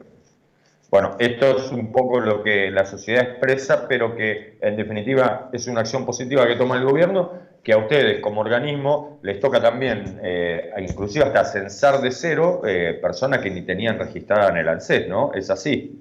bueno, 0.90 1.16
esto 1.18 1.56
es 1.56 1.72
un 1.72 1.92
poco 1.92 2.20
lo 2.20 2.42
que 2.42 2.70
la 2.70 2.84
sociedad 2.84 3.22
expresa, 3.22 3.86
pero 3.88 4.14
que 4.14 4.58
en 4.60 4.76
definitiva 4.76 5.50
es 5.52 5.66
una 5.66 5.80
acción 5.80 6.06
positiva 6.06 6.46
que 6.46 6.56
toma 6.56 6.76
el 6.76 6.84
gobierno, 6.84 7.32
que 7.64 7.72
a 7.72 7.78
ustedes 7.78 8.20
como 8.20 8.40
organismo 8.40 9.18
les 9.22 9.40
toca 9.40 9.60
también, 9.60 10.20
eh, 10.22 10.70
inclusive 10.78 11.24
hasta 11.24 11.44
censar 11.44 12.00
de 12.00 12.12
cero 12.12 12.62
eh, 12.64 12.98
personas 13.02 13.40
que 13.40 13.50
ni 13.50 13.62
tenían 13.62 13.98
registrada 13.98 14.50
en 14.50 14.58
el 14.58 14.68
ANSES, 14.68 15.08
¿no? 15.08 15.32
Es 15.34 15.50
así. 15.50 16.00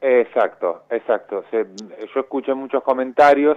Exacto, 0.00 0.82
exacto. 0.90 1.44
yo 1.52 2.20
escuché 2.20 2.52
muchos 2.52 2.82
comentarios 2.82 3.56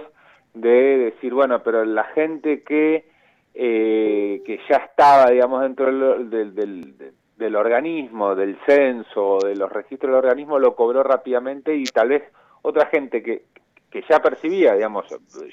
de 0.54 0.98
decir, 0.98 1.34
bueno, 1.34 1.62
pero 1.62 1.84
la 1.84 2.04
gente 2.04 2.62
que, 2.62 3.08
eh, 3.54 4.42
que 4.46 4.60
ya 4.68 4.76
estaba, 4.76 5.30
digamos, 5.30 5.62
dentro 5.62 5.86
del, 6.24 7.12
organismo, 7.56 8.34
del 8.34 8.58
censo, 8.66 9.38
de 9.38 9.56
los 9.56 9.70
registros 9.70 10.10
del 10.10 10.18
organismo, 10.18 10.58
lo 10.58 10.74
cobró 10.74 11.02
rápidamente 11.02 11.74
y 11.74 11.84
tal 11.84 12.08
vez 12.08 12.24
otra 12.62 12.86
gente 12.86 13.22
que, 13.22 13.44
que 13.90 14.04
ya 14.08 14.20
percibía, 14.20 14.74
digamos, 14.74 15.06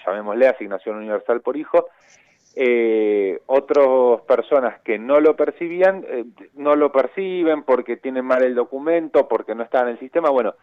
llamémosle 0.06 0.48
asignación 0.48 0.98
universal 0.98 1.42
por 1.42 1.58
hijo, 1.58 1.88
eh, 2.56 3.42
otras 3.48 4.22
personas 4.22 4.80
que 4.82 4.98
no 4.98 5.20
lo 5.20 5.36
percibían, 5.36 6.06
eh, 6.08 6.26
no 6.54 6.76
lo 6.76 6.92
perciben 6.92 7.64
porque 7.64 7.98
tienen 7.98 8.26
mal 8.26 8.44
el 8.44 8.56
documento, 8.56 9.28
porque 9.28 9.56
no 9.56 9.64
están 9.64 9.88
en 9.88 9.94
el 9.94 10.00
sistema, 10.00 10.30
bueno, 10.30 10.56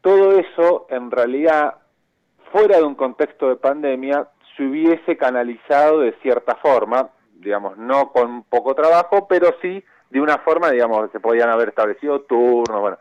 todo 0.00 0.38
eso 0.38 0.86
en 0.88 1.10
realidad, 1.10 1.78
fuera 2.52 2.76
de 2.76 2.84
un 2.84 2.94
contexto 2.94 3.48
de 3.48 3.56
pandemia, 3.56 4.28
se 4.56 4.62
hubiese 4.62 5.16
canalizado 5.16 6.00
de 6.00 6.12
cierta 6.22 6.54
forma, 6.56 7.10
digamos, 7.34 7.76
no 7.76 8.12
con 8.12 8.44
poco 8.44 8.74
trabajo, 8.74 9.26
pero 9.28 9.54
sí 9.60 9.82
de 10.10 10.20
una 10.20 10.38
forma, 10.38 10.70
digamos, 10.70 11.10
se 11.10 11.20
podían 11.20 11.48
haber 11.48 11.70
establecido 11.70 12.22
turnos, 12.22 12.80
bueno. 12.80 12.98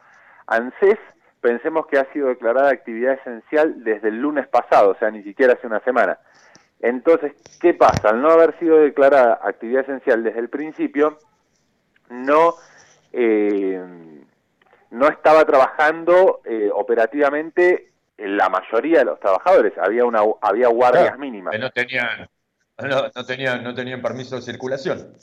ANSES, 0.48 1.00
pensemos 1.42 1.88
que 1.88 1.98
ha 1.98 2.12
sido 2.14 2.28
declarada 2.28 2.70
actividad 2.70 3.14
esencial 3.14 3.84
desde 3.84 4.10
el 4.10 4.22
lunes 4.22 4.48
pasado, 4.48 4.92
o 4.92 4.96
sea, 4.96 5.12
ni 5.12 5.24
siquiera 5.24 5.54
hace 5.54 5.68
una 5.68 5.80
semana. 5.82 6.20
Entonces, 6.80 7.34
¿qué 7.60 7.74
pasa? 7.74 8.10
Al 8.10 8.22
no 8.22 8.30
haber 8.30 8.58
sido 8.60 8.78
declarada 8.78 9.40
actividad 9.44 9.82
esencial 9.84 10.24
desde 10.24 10.40
el 10.40 10.50
principio, 10.50 11.18
no... 12.10 12.56
Eh, 13.14 13.82
no 14.96 15.08
estaba 15.08 15.46
trabajando 15.46 16.42
eh, 16.46 16.70
operativamente 16.74 17.92
la 18.18 18.50
mayoría 18.50 19.00
de 19.00 19.06
los 19.06 19.20
trabajadores, 19.20 19.74
había 19.78 20.06
una 20.06 20.22
había 20.42 20.70
guardias 20.70 21.18
mínimas. 21.18 21.52
Que 21.52 21.60
no 21.60 21.70
tenían, 21.70 22.30
no, 22.78 23.26
tenían, 23.26 23.64
no 23.64 23.74
tenían 23.74 24.02
permiso 24.02 24.38
de 24.38 24.42
circulación. 24.42 25.14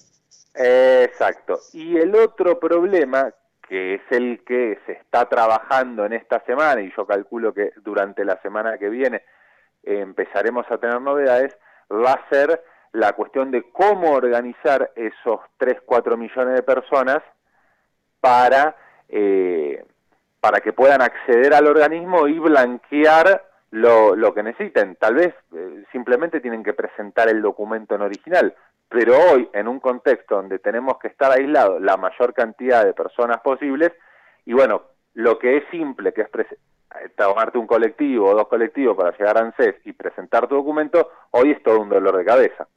Exacto. 0.55 1.59
Y 1.73 1.97
el 1.97 2.15
otro 2.15 2.59
problema, 2.59 3.33
que 3.69 3.95
es 3.95 4.03
el 4.11 4.43
que 4.45 4.79
se 4.87 4.93
está 4.93 5.29
trabajando 5.29 6.05
en 6.05 6.13
esta 6.13 6.41
semana, 6.45 6.81
y 6.81 6.93
yo 6.97 7.07
calculo 7.07 7.53
que 7.53 7.73
durante 7.77 8.25
la 8.25 8.41
semana 8.43 8.79
que 8.79 8.89
viene 8.89 9.23
empezaremos 9.83 10.65
a 10.71 10.79
tener 10.79 11.01
novedades, 11.01 11.57
va 11.91 12.13
a 12.13 12.29
ser 12.29 12.63
la 12.93 13.15
cuestión 13.15 13.51
de 13.51 13.71
cómo 13.73 14.13
organizar 14.13 14.93
esos 14.95 15.41
3, 15.57 15.81
4 15.85 16.17
millones 16.17 16.55
de 16.55 16.63
personas 16.63 17.23
para 18.21 18.77
eh, 19.09 19.85
para 20.43 20.61
que 20.61 20.73
puedan 20.73 21.01
acceder 21.01 21.55
al 21.55 21.69
organismo 21.69 22.27
y 22.27 22.37
blanquear 22.37 23.45
lo, 23.71 24.17
lo 24.17 24.35
que 24.35 24.43
necesiten. 24.43 24.97
Tal 24.97 25.15
vez 25.15 25.33
eh, 25.55 25.85
simplemente 25.93 26.41
tienen 26.41 26.65
que 26.65 26.73
presentar 26.73 27.29
el 27.29 27.41
documento 27.41 27.95
en 27.95 28.03
original, 28.03 28.53
pero 28.93 29.19
hoy 29.19 29.49
en 29.55 29.69
un 29.69 29.81
contexto 29.81 30.37
donde 30.37 30.59
tenemos 30.59 30.99
que 30.99 31.09
estar 31.09 31.33
aislados 31.33 31.81
la 31.81 31.97
mayor 31.97 32.35
cantidad 32.35 32.85
de 32.85 32.93
personas 32.93 33.41
posibles, 33.41 33.93
y 34.45 34.53
bueno, 34.53 34.83
lo 35.15 35.39
que 35.39 35.57
es 35.57 35.65
simple, 35.71 36.13
que 36.13 36.23
es 36.23 36.29
eh, 36.35 37.09
tomarte 37.17 37.57
un 37.57 37.67
colectivo 37.67 38.29
o 38.29 38.35
dos 38.35 38.49
colectivos 38.49 38.97
para 38.97 39.17
llegar 39.17 39.39
a 39.39 39.41
ANSES 39.41 39.77
y 39.87 39.93
presentar 39.93 40.47
tu 40.47 40.57
documento, 40.57 41.11
hoy 41.31 41.53
es 41.53 41.63
todo 41.63 41.81
un 41.81 41.89
dolor 41.89 42.19
de 42.19 42.25
cabeza. 42.25 42.69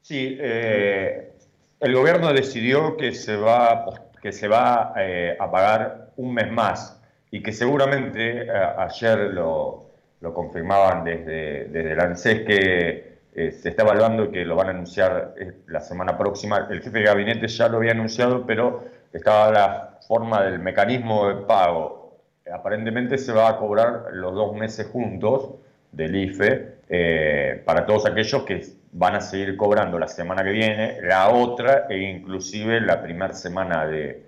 Sí, 0.00 0.36
eh, 0.40 1.32
el 1.78 1.94
gobierno 1.94 2.32
decidió 2.32 2.96
que 2.96 3.12
se 3.12 3.36
va, 3.36 3.84
que 4.20 4.32
se 4.32 4.48
va 4.48 4.92
eh, 4.98 5.36
a 5.38 5.50
pagar 5.50 6.10
un 6.16 6.34
mes 6.34 6.50
más 6.50 7.00
y 7.30 7.42
que 7.42 7.52
seguramente 7.52 8.50
ayer 8.50 9.32
lo, 9.32 9.86
confirmaban 10.34 11.04
desde, 11.04 11.64
desde 11.66 11.92
el 11.92 12.00
ANSES 12.00 12.40
que 12.44 13.11
eh, 13.34 13.52
se 13.52 13.70
está 13.70 13.82
evaluando 13.82 14.30
que 14.30 14.44
lo 14.44 14.56
van 14.56 14.68
a 14.68 14.70
anunciar 14.70 15.34
la 15.66 15.80
semana 15.80 16.16
próxima. 16.18 16.68
El 16.70 16.82
jefe 16.82 16.98
de 16.98 17.04
gabinete 17.04 17.48
ya 17.48 17.68
lo 17.68 17.78
había 17.78 17.92
anunciado, 17.92 18.46
pero 18.46 18.84
estaba 19.12 19.50
la 19.50 19.98
forma 20.06 20.42
del 20.42 20.58
mecanismo 20.58 21.28
de 21.28 21.34
pago. 21.46 22.18
Aparentemente 22.52 23.18
se 23.18 23.32
va 23.32 23.48
a 23.48 23.56
cobrar 23.56 24.06
los 24.12 24.34
dos 24.34 24.54
meses 24.56 24.86
juntos 24.86 25.50
del 25.92 26.16
IFE 26.16 27.62
para 27.64 27.86
todos 27.86 28.06
aquellos 28.06 28.42
que 28.42 28.62
van 28.92 29.14
a 29.14 29.20
seguir 29.20 29.56
cobrando 29.56 29.98
la 29.98 30.06
semana 30.06 30.44
que 30.44 30.50
viene, 30.50 31.00
la 31.02 31.30
otra 31.30 31.86
e 31.88 31.98
inclusive 31.98 32.80
la 32.80 33.02
primera 33.02 33.32
semana 33.32 33.86
de, 33.86 34.26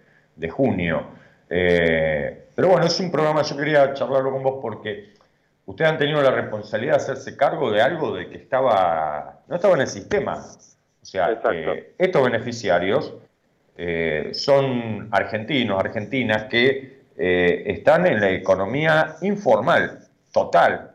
junio. 0.51 1.07
Eh, 1.49 2.47
pero 2.55 2.69
bueno, 2.69 2.87
es 2.87 2.99
un 2.99 3.11
programa, 3.11 3.43
yo 3.43 3.57
quería 3.57 3.93
charlarlo 3.93 4.33
con 4.33 4.43
vos 4.43 4.59
porque 4.61 5.13
ustedes 5.67 5.91
han 5.91 5.99
tenido 5.99 6.23
la 6.23 6.31
responsabilidad 6.31 6.97
de 6.97 7.03
hacerse 7.03 7.37
cargo 7.37 7.71
de 7.71 7.83
algo 7.83 8.15
de 8.15 8.29
que 8.29 8.37
estaba 8.37 9.41
no 9.49 9.57
estaba 9.57 9.75
en 9.75 9.83
el 9.83 9.87
sistema. 9.87 10.35
O 11.03 11.07
sea, 11.07 11.39
eh, 11.53 11.95
estos 11.99 12.25
beneficiarios 12.25 13.15
eh, 13.77 14.31
son 14.33 15.09
argentinos, 15.11 15.79
argentinas 15.79 16.45
que 16.45 16.95
están 17.17 18.07
en 18.07 18.21
la 18.21 18.31
economía 18.31 19.17
informal, 19.23 20.01
total. 20.33 20.91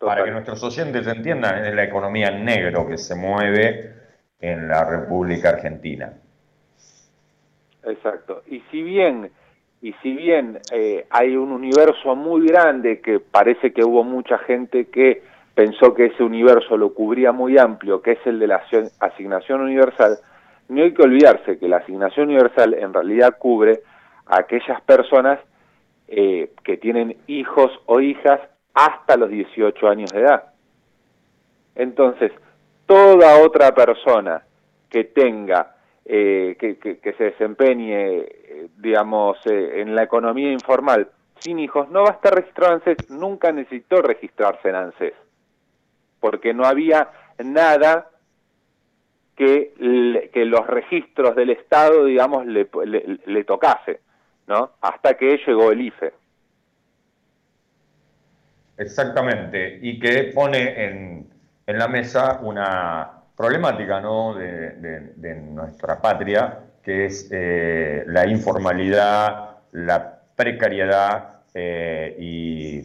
Para 0.00 0.24
que 0.24 0.30
nuestros 0.32 0.62
oyentes 0.64 1.06
entiendan, 1.06 1.64
es 1.64 1.74
la 1.74 1.84
economía 1.84 2.30
negro 2.32 2.86
que 2.86 2.98
se 2.98 3.14
mueve 3.14 3.94
en 4.40 4.68
la 4.68 4.84
República 4.84 5.50
Argentina. 5.50 6.12
Exacto. 7.84 8.42
Y 8.48 8.60
si 8.70 8.82
bien, 8.82 9.30
y 9.82 9.92
si 10.02 10.14
bien 10.14 10.58
eh, 10.72 11.06
hay 11.10 11.36
un 11.36 11.52
universo 11.52 12.16
muy 12.16 12.46
grande 12.46 13.00
que 13.00 13.20
parece 13.20 13.72
que 13.72 13.84
hubo 13.84 14.02
mucha 14.04 14.38
gente 14.38 14.86
que 14.86 15.22
pensó 15.54 15.94
que 15.94 16.06
ese 16.06 16.22
universo 16.22 16.76
lo 16.76 16.92
cubría 16.92 17.32
muy 17.32 17.58
amplio, 17.58 18.02
que 18.02 18.12
es 18.12 18.26
el 18.26 18.38
de 18.38 18.46
la 18.46 18.62
asignación 19.00 19.60
universal, 19.60 20.18
no 20.68 20.82
hay 20.82 20.92
que 20.92 21.02
olvidarse 21.02 21.58
que 21.58 21.68
la 21.68 21.78
asignación 21.78 22.28
universal 22.28 22.74
en 22.74 22.92
realidad 22.92 23.36
cubre 23.38 23.80
a 24.26 24.40
aquellas 24.40 24.80
personas 24.82 25.38
eh, 26.08 26.50
que 26.64 26.76
tienen 26.76 27.16
hijos 27.26 27.70
o 27.86 28.00
hijas 28.00 28.40
hasta 28.74 29.16
los 29.16 29.30
18 29.30 29.88
años 29.88 30.10
de 30.12 30.20
edad. 30.20 30.44
Entonces, 31.74 32.32
toda 32.86 33.42
otra 33.42 33.74
persona 33.74 34.42
que 34.90 35.04
tenga, 35.04 35.75
eh, 36.08 36.56
que, 36.60 37.14
se 37.18 37.24
desempeñe, 37.24 38.18
eh, 38.18 38.68
digamos, 38.76 39.38
en 39.44 39.96
la 39.96 40.04
economía 40.04 40.52
informal 40.52 41.08
sin 41.40 41.58
hijos, 41.58 41.90
no 41.90 42.04
va 42.04 42.10
a 42.10 42.12
estar 42.12 42.32
registrado 42.32 42.74
en 42.74 42.82
ANSES, 42.86 43.10
nunca 43.10 43.50
necesitó 43.50 44.02
registrarse 44.02 44.68
en 44.68 44.76
ANSES, 44.76 45.14
porque 46.20 46.54
no 46.54 46.64
había 46.64 47.10
nada 47.44 48.08
que, 49.36 50.30
que 50.32 50.44
los 50.44 50.66
registros 50.66 51.34
del 51.34 51.50
Estado, 51.50 52.04
digamos, 52.04 52.46
le, 52.46 52.68
le, 53.26 53.44
tocase, 53.44 54.00
¿no? 54.46 54.70
Hasta 54.80 55.14
que 55.14 55.38
llegó 55.44 55.72
el 55.72 55.80
IFE. 55.80 56.12
Exactamente, 58.78 59.80
y 59.82 59.98
que 59.98 60.30
pone 60.32 60.84
en 61.66 61.78
la 61.78 61.88
mesa 61.88 62.38
una 62.42 63.15
problemática 63.36 64.00
¿no? 64.00 64.34
de, 64.34 65.12
de, 65.14 65.34
nuestra 65.34 66.00
patria, 66.00 66.58
que 66.82 67.04
es 67.04 67.28
eh, 67.30 68.04
la 68.06 68.26
informalidad, 68.26 69.58
la 69.72 70.20
precariedad 70.34 71.40
eh, 71.52 72.16
y 72.18 72.82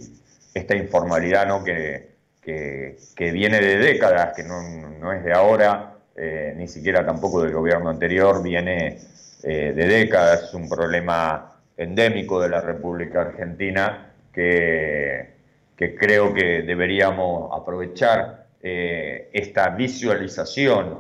esta 0.54 0.76
informalidad 0.76 1.48
¿no? 1.48 1.64
que, 1.64 2.12
que, 2.42 2.98
que, 3.16 3.32
viene 3.32 3.62
de 3.62 3.78
décadas, 3.78 4.34
que 4.36 4.44
no, 4.44 4.62
no 4.62 5.14
es 5.14 5.24
de 5.24 5.32
ahora, 5.32 5.94
eh, 6.18 6.54
ni 6.58 6.68
siquiera 6.68 7.06
tampoco 7.06 7.42
del 7.42 7.54
gobierno 7.54 7.90
anterior, 7.90 8.44
viene 8.44 9.00
de 9.42 9.74
décadas, 9.74 10.44
es 10.44 10.54
un 10.54 10.70
problema 10.70 11.56
endémico 11.76 12.40
de 12.40 12.50
la 12.50 12.62
República 12.62 13.22
Argentina 13.22 14.12
que, 14.32 15.34
que 15.76 15.96
creo 15.96 16.32
que 16.32 16.62
deberíamos 16.62 17.50
aprovechar 17.52 18.41
eh, 18.64 19.30
esta 19.34 19.70
visualización 19.70 21.00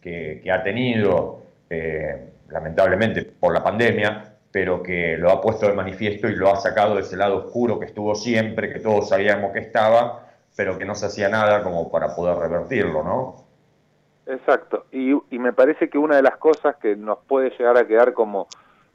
que, 0.00 0.42
ha 0.50 0.62
tenido, 0.62 1.42
lamentablemente 2.48 3.24
por 3.24 3.52
la 3.52 3.62
pandemia, 3.62 4.28
pero 4.50 4.82
que 4.82 5.16
lo 5.16 5.30
ha 5.30 5.40
puesto 5.40 5.68
de 5.68 5.74
manifiesto 5.74 6.28
y 6.28 6.34
lo 6.34 6.50
ha 6.50 6.56
sacado 6.56 6.94
de 6.94 7.02
ese 7.02 7.16
lado 7.16 7.44
oscuro 7.44 7.78
que 7.78 7.86
estuvo 7.86 8.14
siempre, 8.14 8.72
que 8.72 8.80
todos 8.80 9.08
sabíamos 9.08 9.52
que 9.52 9.58
estaba, 9.58 10.28
pero 10.56 10.78
que 10.78 10.84
no 10.84 10.94
se 10.94 11.06
hacía 11.06 11.28
nada 11.28 11.62
como 11.62 11.90
para 11.90 12.14
poder 12.14 12.38
revertirlo, 12.38 13.02
¿no? 13.02 13.48
Exacto, 14.26 14.86
y, 14.92 15.14
me 15.38 15.52
parece 15.52 15.88
que 15.88 15.96
una 15.96 16.16
de 16.16 16.22
las 16.22 16.36
cosas 16.36 16.76
que 16.76 16.96
nos 16.96 17.18
puede 17.20 17.50
llegar 17.50 17.78
a 17.78 17.86
quedar 17.86 18.12
como, 18.12 18.46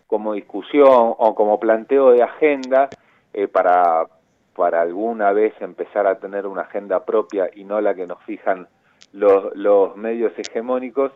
como 0.06 0.34
discusión 0.34 1.16
o 1.18 1.34
como 1.34 1.60
planteo 1.60 2.12
de 2.12 2.22
agenda 2.22 2.90
eh, 3.34 3.48
para, 3.48 4.06
para 4.56 4.82
alguna 4.82 5.32
vez 5.32 5.54
empezar 5.62 6.08
a 6.08 6.20
tener 6.20 6.46
una 6.46 6.62
agenda 6.62 7.06
propia 7.06 7.50
y 7.54 7.64
no 7.64 7.82
la 7.82 7.96
que 7.96 8.08
nos 8.08 8.22
fijan 8.24 8.68
los, 9.12 9.56
los 9.56 9.96
medios 9.98 10.34
hegemónicos, 10.38 11.12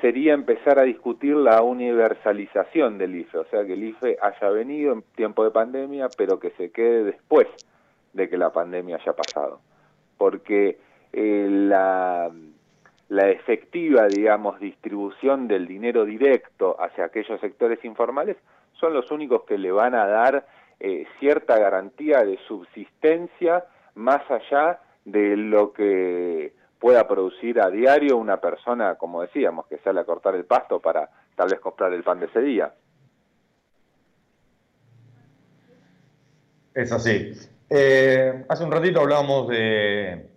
sería 0.00 0.34
empezar 0.34 0.78
a 0.78 0.82
discutir 0.82 1.36
la 1.36 1.62
universalización 1.62 2.98
del 2.98 3.16
IFE, 3.16 3.38
o 3.38 3.44
sea, 3.44 3.64
que 3.64 3.74
el 3.74 3.84
IFE 3.84 4.18
haya 4.20 4.48
venido 4.50 4.92
en 4.92 5.02
tiempo 5.14 5.44
de 5.44 5.50
pandemia, 5.50 6.08
pero 6.16 6.40
que 6.40 6.50
se 6.52 6.70
quede 6.70 7.04
después 7.04 7.46
de 8.12 8.28
que 8.28 8.36
la 8.36 8.52
pandemia 8.52 8.96
haya 8.96 9.12
pasado. 9.12 9.60
Porque 10.18 10.78
eh, 11.12 11.46
la 11.48 12.30
la 13.12 13.28
efectiva, 13.28 14.06
digamos, 14.08 14.58
distribución 14.58 15.46
del 15.46 15.66
dinero 15.66 16.06
directo 16.06 16.76
hacia 16.80 17.04
aquellos 17.04 17.38
sectores 17.42 17.84
informales 17.84 18.38
son 18.72 18.94
los 18.94 19.10
únicos 19.10 19.42
que 19.42 19.58
le 19.58 19.70
van 19.70 19.94
a 19.94 20.06
dar 20.06 20.46
eh, 20.84 21.06
cierta 21.20 21.56
garantía 21.60 22.24
de 22.24 22.36
subsistencia 22.48 23.64
más 23.94 24.28
allá 24.28 24.80
de 25.04 25.36
lo 25.36 25.72
que 25.72 26.54
pueda 26.80 27.06
producir 27.06 27.60
a 27.60 27.70
diario 27.70 28.16
una 28.16 28.40
persona, 28.40 28.96
como 28.96 29.22
decíamos, 29.22 29.68
que 29.68 29.78
sale 29.78 30.00
a 30.00 30.04
cortar 30.04 30.34
el 30.34 30.44
pasto 30.44 30.80
para 30.80 31.08
tal 31.36 31.50
vez 31.50 31.60
comprar 31.60 31.92
el 31.92 32.02
pan 32.02 32.18
de 32.18 32.26
ese 32.26 32.40
día. 32.40 32.74
Es 36.74 36.90
así. 36.90 37.30
Eh, 37.70 38.44
hace 38.48 38.64
un 38.64 38.72
ratito 38.72 39.02
hablábamos 39.02 39.50
de, 39.50 40.30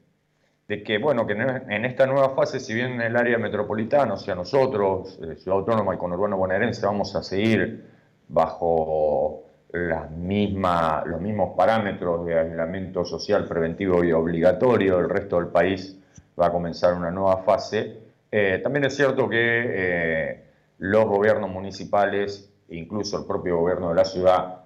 que, 0.67 0.99
bueno, 0.99 1.25
que 1.25 1.33
en 1.33 1.85
esta 1.85 2.05
nueva 2.05 2.35
fase, 2.35 2.59
si 2.59 2.75
bien 2.75 2.91
en 2.91 3.01
el 3.01 3.15
área 3.15 3.39
metropolitana, 3.39 4.13
o 4.13 4.17
sea, 4.17 4.35
nosotros, 4.35 5.19
eh, 5.23 5.37
Ciudad 5.37 5.57
Autónoma 5.57 5.95
y 5.95 5.97
Conurbano 5.97 6.37
Bonaerense, 6.37 6.85
vamos 6.85 7.15
a 7.15 7.23
seguir 7.23 7.89
bajo 8.27 9.44
los 9.75 10.09
mismos 10.11 11.55
parámetros 11.55 12.25
de 12.25 12.39
aislamiento 12.39 13.03
social 13.05 13.45
preventivo 13.45 14.03
y 14.03 14.11
obligatorio, 14.11 14.99
el 14.99 15.09
resto 15.09 15.37
del 15.37 15.47
país 15.47 15.97
va 16.39 16.47
a 16.47 16.51
comenzar 16.51 16.93
una 16.93 17.11
nueva 17.11 17.43
fase. 17.43 17.97
Eh, 18.31 18.59
también 18.63 18.85
es 18.85 18.95
cierto 18.95 19.29
que 19.29 19.37
eh, 19.39 20.43
los 20.79 21.05
gobiernos 21.05 21.49
municipales, 21.49 22.51
incluso 22.69 23.19
el 23.19 23.25
propio 23.25 23.57
gobierno 23.57 23.89
de 23.89 23.95
la 23.95 24.05
ciudad, 24.05 24.61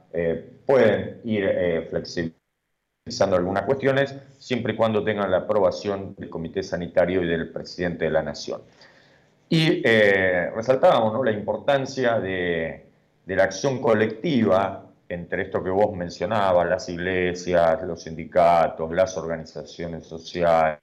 pueden 0.66 1.22
ir 1.24 1.88
flexibilizando 1.92 3.36
algunas 3.36 3.64
cuestiones, 3.64 4.16
siempre 4.40 4.74
y 4.74 4.76
cuando 4.76 5.04
tengan 5.04 5.30
la 5.30 5.38
aprobación 5.38 6.16
del 6.18 6.30
Comité 6.30 6.64
Sanitario 6.64 7.24
y 7.24 7.28
del 7.28 7.52
presidente 7.52 8.06
de 8.06 8.12
la 8.12 8.24
Nación. 8.24 8.62
Y 9.50 9.82
eh, 9.84 10.52
resaltábamos 10.56 11.26
la 11.26 11.32
importancia 11.32 12.20
de, 12.20 12.86
la 13.26 13.44
acción 13.44 13.82
colectiva 13.82 14.89
entre 15.10 15.42
esto 15.42 15.64
que 15.64 15.72
vos 15.72 15.92
mencionabas, 15.96 16.70
las 16.70 16.88
iglesias, 16.88 17.82
los 17.84 18.04
sindicatos, 18.04 18.92
las 18.92 19.18
organizaciones 19.18 20.06
sociales, 20.06 20.80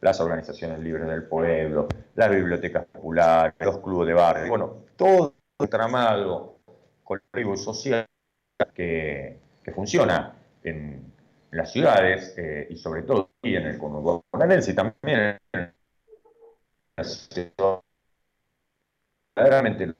las 0.00 0.20
organizaciones 0.20 0.78
libres 0.78 1.08
del 1.08 1.24
pueblo, 1.24 1.88
las 2.14 2.30
bibliotecas 2.30 2.86
populares, 2.86 3.54
los 3.58 3.78
clubes 3.80 4.06
de 4.06 4.14
barrio, 4.14 4.48
bueno, 4.48 4.84
todo 4.96 5.34
el 5.58 5.68
tramado 5.68 6.60
colectivo 7.02 7.56
social 7.56 8.06
que, 8.72 9.40
funciona 9.74 10.32
en, 10.62 11.12
las 11.50 11.72
ciudades 11.72 12.36
y 12.68 12.76
sobre 12.76 13.02
todo 13.02 13.30
aquí 13.38 13.56
en 13.56 13.66
el 13.66 13.78
conurbano 13.78 14.20
y 14.32 14.74
también 14.74 15.38
en 15.52 15.72
la 16.96 17.04
ciudad 17.04 17.80
verdaderamente 19.34 19.94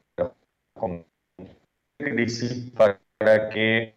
crisis 1.99 2.71
que 3.19 3.97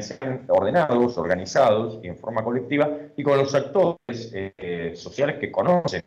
sean 0.00 0.44
ordenados, 0.48 1.18
organizados 1.18 2.00
y 2.02 2.08
en 2.08 2.16
forma 2.16 2.42
colectiva 2.42 2.90
y 3.16 3.22
con 3.22 3.38
los 3.38 3.54
actores 3.54 4.32
eh, 4.32 4.92
sociales 4.94 5.36
que 5.38 5.50
conocen 5.50 6.02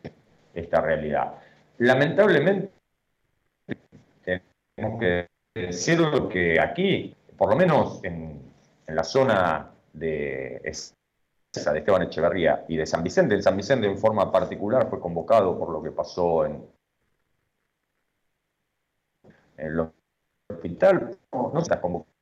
esta 0.52 0.80
realidad. 0.80 1.34
Lamentablemente, 1.78 2.72
tenemos 4.74 5.00
que 5.00 5.28
decirlo 5.54 6.28
que 6.28 6.60
aquí, 6.60 7.14
por 7.36 7.50
lo 7.50 7.56
menos 7.56 8.02
en 8.02 8.42
la 8.88 9.04
zona 9.04 9.72
de, 9.92 10.60
de 10.62 11.78
Esteban 11.78 12.02
Echeverría 12.02 12.64
y 12.68 12.76
de 12.76 12.86
San 12.86 13.02
Vicente. 13.02 13.34
En 13.34 13.42
San 13.42 13.56
Vicente 13.56 13.86
en 13.86 13.98
forma 13.98 14.30
particular 14.30 14.88
fue 14.88 15.00
convocado 15.00 15.58
por 15.58 15.70
lo 15.70 15.82
que 15.82 15.90
pasó 15.90 16.46
en, 16.46 16.66
el 19.56 19.92
hospital. 20.52 21.16
No, 21.32 21.50
no 21.52 21.60
está 21.60 21.80
convocado. 21.80 22.12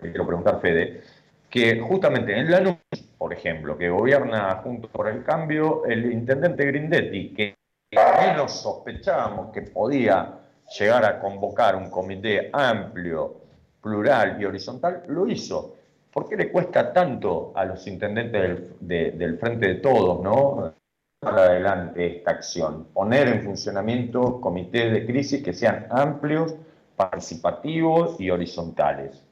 Quiero 0.00 0.26
preguntar, 0.26 0.60
Fede, 0.60 1.02
que 1.48 1.80
justamente 1.80 2.38
en 2.38 2.50
la 2.50 2.60
noche, 2.60 2.80
por 3.16 3.32
ejemplo, 3.32 3.78
que 3.78 3.88
gobierna 3.88 4.56
junto 4.62 4.88
por 4.88 5.08
el 5.08 5.22
cambio, 5.22 5.84
el 5.84 6.12
intendente 6.12 6.64
Grindetti, 6.66 7.32
que 7.32 7.56
menos 7.92 8.52
sospechábamos 8.52 9.52
que 9.52 9.62
podía 9.62 10.40
llegar 10.78 11.04
a 11.04 11.20
convocar 11.20 11.76
un 11.76 11.90
comité 11.90 12.50
amplio 12.52 13.42
plural 13.80 14.40
y 14.40 14.44
horizontal, 14.44 15.04
lo 15.06 15.28
hizo. 15.28 15.76
¿Por 16.12 16.28
qué 16.28 16.36
le 16.36 16.50
cuesta 16.50 16.92
tanto 16.92 17.52
a 17.54 17.64
los 17.64 17.86
intendentes 17.86 18.80
del, 18.80 19.38
Frente 19.38 19.68
de 19.68 19.74
Todos, 19.76 20.20
¿no? 20.22 20.74
Para 21.20 21.44
adelante 21.44 22.18
esta 22.18 22.32
acción, 22.32 22.88
poner 22.92 23.28
en 23.28 23.42
funcionamiento 23.42 24.40
comités 24.40 24.92
de 24.92 25.06
crisis 25.06 25.42
que 25.42 25.52
sean 25.52 25.86
amplios, 25.90 26.54
participativos 26.96 28.20
y 28.20 28.30
horizontales. 28.30 29.24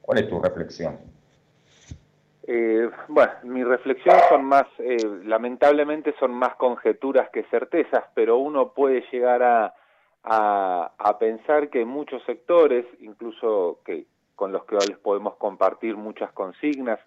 ¿Cuál 0.00 0.18
es 0.18 0.28
tu 0.28 0.40
reflexión? 0.40 0.98
Eh, 2.44 2.90
bueno, 3.08 3.32
mi 3.44 3.62
reflexión 3.62 4.16
son 4.28 4.44
más, 4.44 4.66
eh, 4.78 4.96
lamentablemente 5.24 6.14
son 6.18 6.32
más 6.32 6.56
conjeturas 6.56 7.30
que 7.30 7.44
certezas, 7.44 8.04
pero 8.14 8.38
uno 8.38 8.72
puede 8.72 9.04
llegar 9.12 9.42
a, 9.42 9.74
a, 10.24 11.18
pensar 11.18 11.68
que 11.70 11.84
muchos 11.84 12.22
sectores, 12.24 12.84
incluso 13.00 13.80
que 13.84 14.06
con 14.34 14.52
los 14.52 14.64
que 14.64 14.76
les 14.76 14.98
podemos 14.98 15.36
compartir 15.36 15.96
muchas 15.96 16.32
consignas 16.32 16.98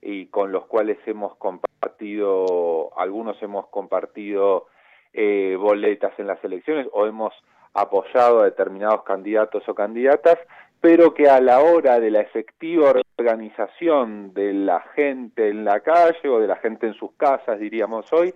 y 0.00 0.26
con 0.26 0.52
los 0.52 0.66
cuales 0.66 0.98
hemos 1.06 1.36
compartido, 1.36 2.90
algunos 2.98 3.40
hemos 3.42 3.68
compartido 3.68 4.66
eh, 5.12 5.56
boletas 5.58 6.12
en 6.18 6.26
las 6.26 6.42
elecciones 6.44 6.86
o 6.92 7.06
hemos 7.06 7.32
apoyado 7.74 8.40
a 8.40 8.44
determinados 8.44 9.02
candidatos 9.04 9.68
o 9.68 9.74
candidatas, 9.74 10.38
pero 10.80 11.14
que 11.14 11.28
a 11.28 11.40
la 11.40 11.60
hora 11.60 12.00
de 12.00 12.10
la 12.10 12.20
efectiva 12.20 12.92
organización 13.16 14.34
de 14.34 14.52
la 14.52 14.80
gente 14.94 15.48
en 15.48 15.64
la 15.64 15.80
calle 15.80 16.28
o 16.28 16.40
de 16.40 16.48
la 16.48 16.56
gente 16.56 16.86
en 16.86 16.94
sus 16.94 17.12
casas, 17.12 17.60
diríamos 17.60 18.12
hoy, 18.12 18.34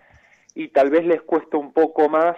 y 0.54 0.68
tal 0.68 0.90
vez 0.90 1.04
les 1.04 1.22
cuesta 1.22 1.56
un 1.56 1.72
poco 1.72 2.08
más 2.08 2.36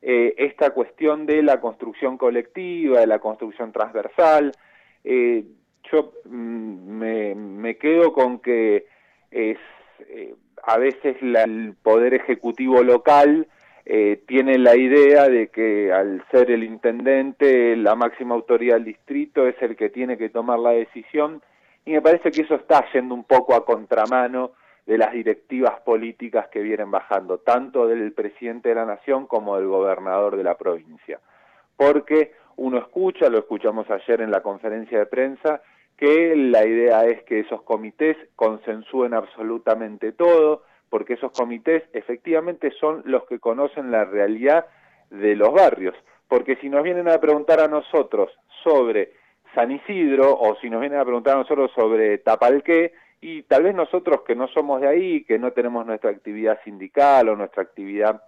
eh, 0.00 0.34
esta 0.36 0.70
cuestión 0.70 1.26
de 1.26 1.42
la 1.42 1.60
construcción 1.60 2.18
colectiva, 2.18 2.98
de 3.00 3.06
la 3.06 3.20
construcción 3.20 3.70
transversal. 3.70 4.52
Eh, 5.04 5.44
yo 5.92 6.12
mm, 6.24 7.58
me, 7.60 7.76
quedo 7.76 8.12
con 8.12 8.40
que 8.40 8.86
es 9.30 9.58
eh, 10.08 10.34
a 10.64 10.78
veces 10.78 11.16
el 11.22 11.76
poder 11.82 12.14
ejecutivo 12.14 12.82
local 12.82 13.46
eh, 13.84 14.22
tiene 14.26 14.58
la 14.58 14.76
idea 14.76 15.28
de 15.28 15.48
que 15.48 15.92
al 15.92 16.24
ser 16.30 16.50
el 16.50 16.62
intendente, 16.62 17.76
la 17.76 17.94
máxima 17.94 18.34
autoridad 18.34 18.76
del 18.76 18.84
distrito, 18.84 19.46
es 19.46 19.60
el 19.60 19.76
que 19.76 19.90
tiene 19.90 20.16
que 20.16 20.28
tomar 20.28 20.58
la 20.58 20.70
decisión 20.70 21.42
y 21.84 21.92
me 21.92 22.02
parece 22.02 22.30
que 22.30 22.42
eso 22.42 22.54
está 22.54 22.84
yendo 22.92 23.14
un 23.14 23.24
poco 23.24 23.54
a 23.54 23.64
contramano 23.64 24.52
de 24.86 24.98
las 24.98 25.12
directivas 25.12 25.80
políticas 25.80 26.48
que 26.48 26.60
vienen 26.60 26.90
bajando, 26.90 27.38
tanto 27.38 27.86
del 27.86 28.12
presidente 28.12 28.68
de 28.68 28.74
la 28.76 28.84
nación 28.84 29.26
como 29.26 29.56
del 29.56 29.66
gobernador 29.66 30.36
de 30.36 30.44
la 30.44 30.56
provincia. 30.56 31.20
Porque 31.76 32.32
uno 32.56 32.78
escucha, 32.78 33.28
lo 33.28 33.38
escuchamos 33.38 33.88
ayer 33.90 34.20
en 34.20 34.30
la 34.30 34.42
conferencia 34.42 34.98
de 34.98 35.06
prensa, 35.06 35.62
que 35.96 36.34
la 36.36 36.64
idea 36.64 37.04
es 37.04 37.22
que 37.24 37.40
esos 37.40 37.62
comités 37.62 38.16
consensúen 38.36 39.14
absolutamente 39.14 40.12
todo, 40.12 40.62
porque 40.92 41.14
esos 41.14 41.32
comités 41.32 41.84
efectivamente 41.94 42.70
son 42.78 43.00
los 43.06 43.24
que 43.24 43.38
conocen 43.38 43.90
la 43.90 44.04
realidad 44.04 44.66
de 45.08 45.34
los 45.34 45.50
barrios. 45.50 45.94
Porque 46.28 46.56
si 46.56 46.68
nos 46.68 46.82
vienen 46.82 47.08
a 47.08 47.18
preguntar 47.18 47.60
a 47.60 47.66
nosotros 47.66 48.30
sobre 48.62 49.14
San 49.54 49.70
Isidro 49.70 50.38
o 50.38 50.54
si 50.56 50.68
nos 50.68 50.82
vienen 50.82 50.98
a 50.98 51.04
preguntar 51.06 51.36
a 51.36 51.38
nosotros 51.38 51.70
sobre 51.74 52.18
Tapalqué, 52.18 52.92
y 53.22 53.42
tal 53.44 53.62
vez 53.62 53.74
nosotros 53.74 54.20
que 54.26 54.34
no 54.34 54.48
somos 54.48 54.82
de 54.82 54.88
ahí, 54.88 55.24
que 55.24 55.38
no 55.38 55.52
tenemos 55.52 55.86
nuestra 55.86 56.10
actividad 56.10 56.60
sindical 56.62 57.30
o 57.30 57.36
nuestra 57.36 57.62
actividad 57.62 58.22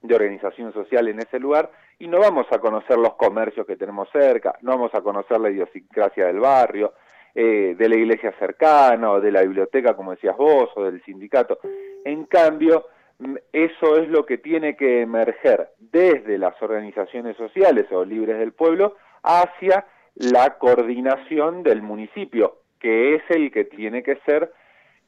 de 0.00 0.14
organización 0.14 0.72
social 0.72 1.08
en 1.08 1.18
ese 1.18 1.40
lugar, 1.40 1.68
y 1.98 2.06
no 2.06 2.20
vamos 2.20 2.46
a 2.52 2.60
conocer 2.60 2.96
los 2.96 3.14
comercios 3.14 3.66
que 3.66 3.74
tenemos 3.74 4.08
cerca, 4.12 4.54
no 4.62 4.70
vamos 4.70 4.94
a 4.94 5.00
conocer 5.00 5.40
la 5.40 5.50
idiosincrasia 5.50 6.26
del 6.26 6.38
barrio, 6.38 6.92
eh, 7.36 7.74
de 7.76 7.88
la 7.88 7.96
iglesia 7.96 8.32
cercana 8.38 9.10
o 9.10 9.20
de 9.20 9.32
la 9.32 9.42
biblioteca, 9.42 9.96
como 9.96 10.12
decías 10.12 10.36
vos, 10.36 10.70
o 10.76 10.84
del 10.84 11.02
sindicato. 11.02 11.58
En 12.04 12.24
cambio, 12.24 12.86
mm, 13.18 13.34
eso 13.52 13.98
es 13.98 14.08
lo 14.08 14.24
que 14.26 14.38
tiene 14.38 14.76
que 14.76 15.02
emerger 15.02 15.70
desde 15.78 16.38
las 16.38 16.60
organizaciones 16.62 17.36
sociales 17.36 17.86
o 17.90 18.04
libres 18.04 18.38
del 18.38 18.52
pueblo 18.52 18.96
hacia 19.22 19.86
la 20.14 20.58
coordinación 20.58 21.62
del 21.62 21.82
municipio, 21.82 22.58
que 22.78 23.16
es 23.16 23.22
el 23.30 23.50
que 23.50 23.64
tiene 23.64 24.02
que 24.02 24.16
ser 24.26 24.52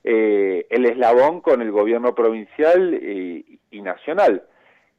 eh, 0.03 0.67
el 0.71 0.87
eslabón 0.87 1.41
con 1.41 1.63
el 1.63 1.71
gobierno 1.71 2.15
provincial 2.15 2.95
y, 2.95 3.61
nacional. 3.83 4.43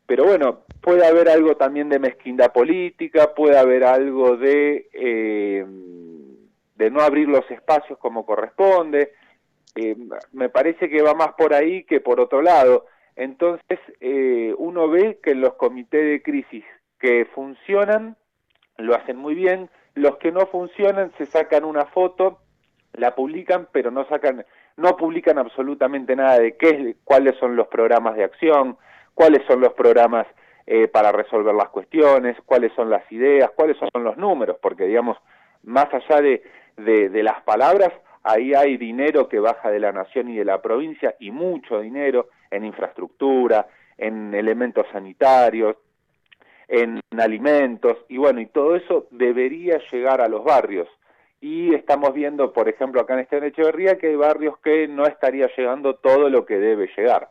Pero 0.05 0.23
bueno, 0.23 0.61
puede 0.81 1.05
haber 1.05 1.27
algo 1.27 1.57
también 1.57 1.89
de 1.89 1.99
mezquindad 1.99 2.53
política, 2.53 3.33
puede 3.35 3.57
haber 3.57 3.83
algo 3.83 4.37
de 4.37 4.87
eh, 4.93 5.65
de 6.77 6.91
no 6.91 7.01
abrir 7.01 7.27
los 7.27 7.49
espacios 7.51 7.97
como 7.99 8.25
corresponde. 8.25 9.13
Eh, 9.75 9.95
me 10.31 10.49
parece 10.49 10.89
que 10.89 11.01
va 11.01 11.13
más 11.13 11.33
por 11.37 11.53
ahí 11.53 11.83
que 11.83 11.99
por 11.99 12.19
otro 12.19 12.41
lado. 12.41 12.85
Entonces, 13.15 13.79
eh, 13.99 14.53
uno 14.57 14.87
ve 14.89 15.19
que 15.21 15.35
los 15.35 15.53
comités 15.53 16.03
de 16.03 16.21
crisis 16.21 16.63
que 16.99 17.25
funcionan 17.33 18.15
lo 18.77 18.95
hacen 18.95 19.17
muy 19.17 19.33
bien, 19.35 19.69
los 19.95 20.17
que 20.17 20.31
no 20.31 20.45
funcionan 20.47 21.11
se 21.17 21.25
sacan 21.25 21.63
una 21.63 21.85
foto, 21.85 22.39
la 22.93 23.15
publican, 23.15 23.67
pero 23.71 23.89
no 23.91 24.07
sacan, 24.07 24.45
no 24.75 24.95
publican 24.97 25.39
absolutamente 25.39 26.15
nada 26.15 26.39
de 26.39 26.55
qué, 26.57 26.95
cuáles 27.03 27.35
son 27.37 27.55
los 27.55 27.67
programas 27.67 28.15
de 28.15 28.23
acción, 28.23 28.77
cuáles 29.13 29.43
son 29.47 29.61
los 29.61 29.73
programas 29.73 30.27
eh, 30.67 30.87
para 30.87 31.11
resolver 31.11 31.55
las 31.55 31.69
cuestiones, 31.69 32.37
cuáles 32.45 32.71
son 32.73 32.89
las 32.89 33.09
ideas, 33.11 33.49
cuáles 33.55 33.77
son 33.77 34.03
los 34.03 34.17
números, 34.17 34.57
porque 34.61 34.85
digamos, 34.85 35.17
más 35.63 35.87
allá 35.93 36.21
de, 36.21 36.43
de, 36.77 37.23
las 37.23 37.41
palabras, 37.41 37.91
ahí 38.27 38.53
hay 38.53 38.77
dinero 38.77 39.29
que 39.29 39.39
baja 39.39 39.71
de 39.71 39.79
la 39.79 39.91
nación 39.91 40.29
y 40.29 40.37
de 40.37 40.45
la 40.45 40.61
provincia 40.61 41.15
y 41.19 41.31
mucho 41.31 41.79
dinero 41.79 42.29
en 42.51 42.65
infraestructura, 42.65 43.67
en 43.97 44.33
elementos 44.33 44.85
sanitarios, 44.91 45.77
en 46.67 46.99
alimentos 47.17 47.97
y 48.09 48.17
bueno, 48.17 48.41
y 48.41 48.47
todo 48.47 48.75
eso 48.75 49.07
debería 49.11 49.79
llegar 49.91 50.21
a 50.21 50.27
los 50.27 50.43
barrios. 50.43 50.87
Y 51.39 51.73
estamos 51.73 52.13
viendo, 52.13 52.51
por 52.51 52.67
ejemplo, 52.67 52.99
acá 52.99 53.13
en 53.13 53.19
este 53.21 53.45
Echeverría 53.45 53.97
que 53.97 54.07
hay 54.07 54.15
barrios 54.15 54.57
que 54.59 54.87
no 54.87 55.05
estaría 55.05 55.47
llegando 55.55 55.95
todo 55.95 56.29
lo 56.29 56.45
que 56.45 56.57
debe 56.57 56.89
llegar. 56.97 57.29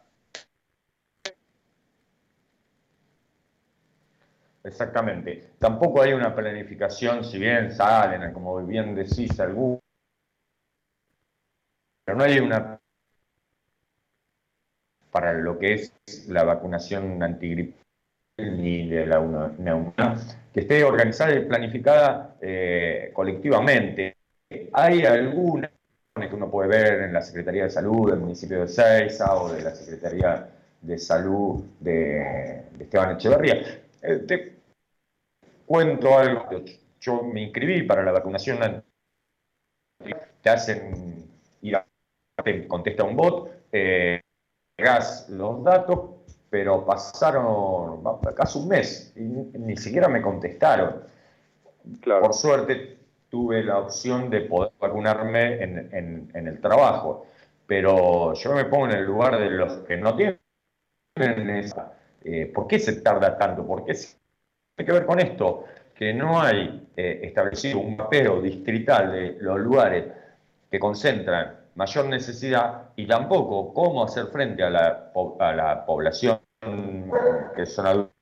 Exactamente. 4.62 5.51
Tampoco 5.59 6.02
hay 6.02 6.12
una 6.12 6.35
planificación, 6.35 7.24
si 7.24 7.39
bien 7.39 7.70
salen, 7.70 8.32
como 8.32 8.64
bien 8.64 8.94
decís, 8.94 9.39
algunos, 9.39 9.81
pero 12.07 12.19
no 12.19 12.24
hay 12.24 12.39
una 12.39 12.81
para 15.11 15.33
lo 15.33 15.59
que 15.59 15.74
es 15.74 15.93
la 16.28 16.45
vacunación 16.45 17.20
antigripal 17.23 17.85
ni 18.39 18.87
de 18.87 19.07
la 19.07 19.19
neumona, 19.59 20.16
que 20.53 20.61
esté 20.61 20.85
organizada 20.85 21.35
y 21.35 21.47
planificada 21.47 22.37
eh, 22.41 23.11
colectivamente. 23.12 24.19
Hay 24.73 25.05
algunas 25.05 25.70
que 26.15 26.35
uno 26.35 26.51
puede 26.51 26.69
ver 26.69 27.03
en 27.03 27.12
la 27.15 27.23
Secretaría 27.23 27.65
de 27.65 27.70
Salud 27.70 28.11
del 28.11 28.20
municipio 28.20 28.61
de 28.61 28.69
Ceiza 28.69 29.35
o 29.35 29.53
de 29.53 29.62
la 29.62 29.74
Secretaría 29.74 30.49
de 30.83 30.99
Salud 30.99 31.65
de, 31.81 32.62
Esteban 32.78 33.16
Echeverría. 33.16 33.81
Eh, 34.03 34.53
cuento 35.65 36.16
algo, 36.16 36.47
yo 37.01 37.23
me 37.23 37.43
inscribí 37.43 37.83
para 37.83 38.05
la 38.05 38.12
vacunación, 38.12 38.85
te 40.43 40.51
hacen 40.51 41.15
te 42.42 42.68
contesta 42.68 43.04
un 43.04 43.16
bot, 43.16 43.50
eh, 43.72 44.20
los 45.28 45.64
datos, 45.64 46.10
pero 46.50 46.84
pasaron 46.84 48.02
casi 48.34 48.58
un 48.58 48.68
mes 48.68 49.12
y 49.16 49.20
ni 49.20 49.76
siquiera 49.76 50.08
me 50.08 50.20
contestaron. 50.20 51.02
Por 52.04 52.34
suerte 52.34 52.98
tuve 53.28 53.64
la 53.64 53.78
opción 53.78 54.28
de 54.28 54.42
poder 54.42 54.72
vacunarme 54.78 55.62
en, 55.62 56.30
el 56.34 56.60
trabajo, 56.60 57.26
pero 57.66 58.34
yo 58.34 58.52
me 58.52 58.66
pongo 58.66 58.86
en 58.86 58.92
el 58.92 59.04
lugar 59.04 59.38
de 59.38 59.50
los 59.50 59.72
que 59.78 59.96
no 59.96 60.14
tienen 60.14 61.50
esa. 61.50 61.94
Eh, 62.22 62.50
¿Por 62.54 62.66
qué 62.66 62.78
se 62.78 63.00
tarda 63.00 63.36
tanto? 63.38 63.66
¿Por 63.66 63.84
qué 63.84 63.94
tiene 63.94 64.86
que 64.86 64.92
ver 64.92 65.06
con 65.06 65.20
esto, 65.20 65.64
que 65.94 66.12
no 66.12 66.40
hay 66.40 66.88
eh, 66.96 67.20
establecido 67.22 67.78
un 67.78 67.96
mapeo 67.96 68.42
distrital 68.42 69.12
de 69.12 69.36
los 69.40 69.58
lugares 69.58 70.04
que 70.70 70.78
concentran 70.78 71.65
mayor 71.77 72.07
necesidad 72.07 72.90
y 72.97 73.07
tampoco 73.07 73.73
cómo 73.73 74.03
hacer 74.03 74.27
frente 74.27 74.65
a 74.65 74.70
la, 74.70 75.12
a 75.39 75.53
la 75.53 75.86
población 75.86 76.40
que 77.55 77.66
son 77.66 77.86
adultos 77.86 78.16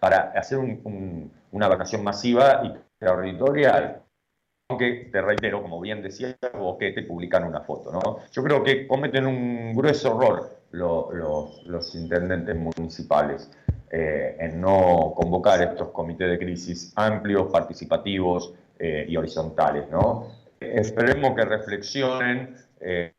para 0.00 0.32
hacer 0.34 0.58
una 0.58 1.68
vacación 1.68 2.02
masiva 2.02 2.62
y 2.64 2.74
territorial. 2.98 4.02
Aunque 4.70 5.08
te 5.10 5.22
reitero, 5.22 5.62
como 5.62 5.80
bien 5.80 6.02
decía 6.02 6.36
vos, 6.54 6.76
que 6.78 6.92
te 6.92 7.02
publican 7.02 7.44
una 7.44 7.60
foto. 7.60 7.92
¿no? 7.92 8.18
Yo 8.32 8.42
creo 8.42 8.62
que 8.62 8.86
cometen 8.86 9.26
un 9.26 9.74
grueso 9.74 10.08
error 10.08 10.58
los, 10.72 11.94
intendentes 11.94 12.56
municipales 12.56 13.50
eh, 13.90 14.36
en 14.38 14.60
no 14.60 15.12
convocar 15.16 15.62
estos 15.62 15.88
comités 15.88 16.30
de 16.30 16.38
crisis 16.38 16.92
amplios, 16.96 17.50
participativos 17.50 18.54
eh, 18.80 19.06
y 19.08 19.16
horizontales. 19.16 19.90
¿no? 19.90 20.28
Esperemos 20.60 21.34
que 21.34 21.44
reflexionen. 21.44 22.56
Eh, 22.80 23.12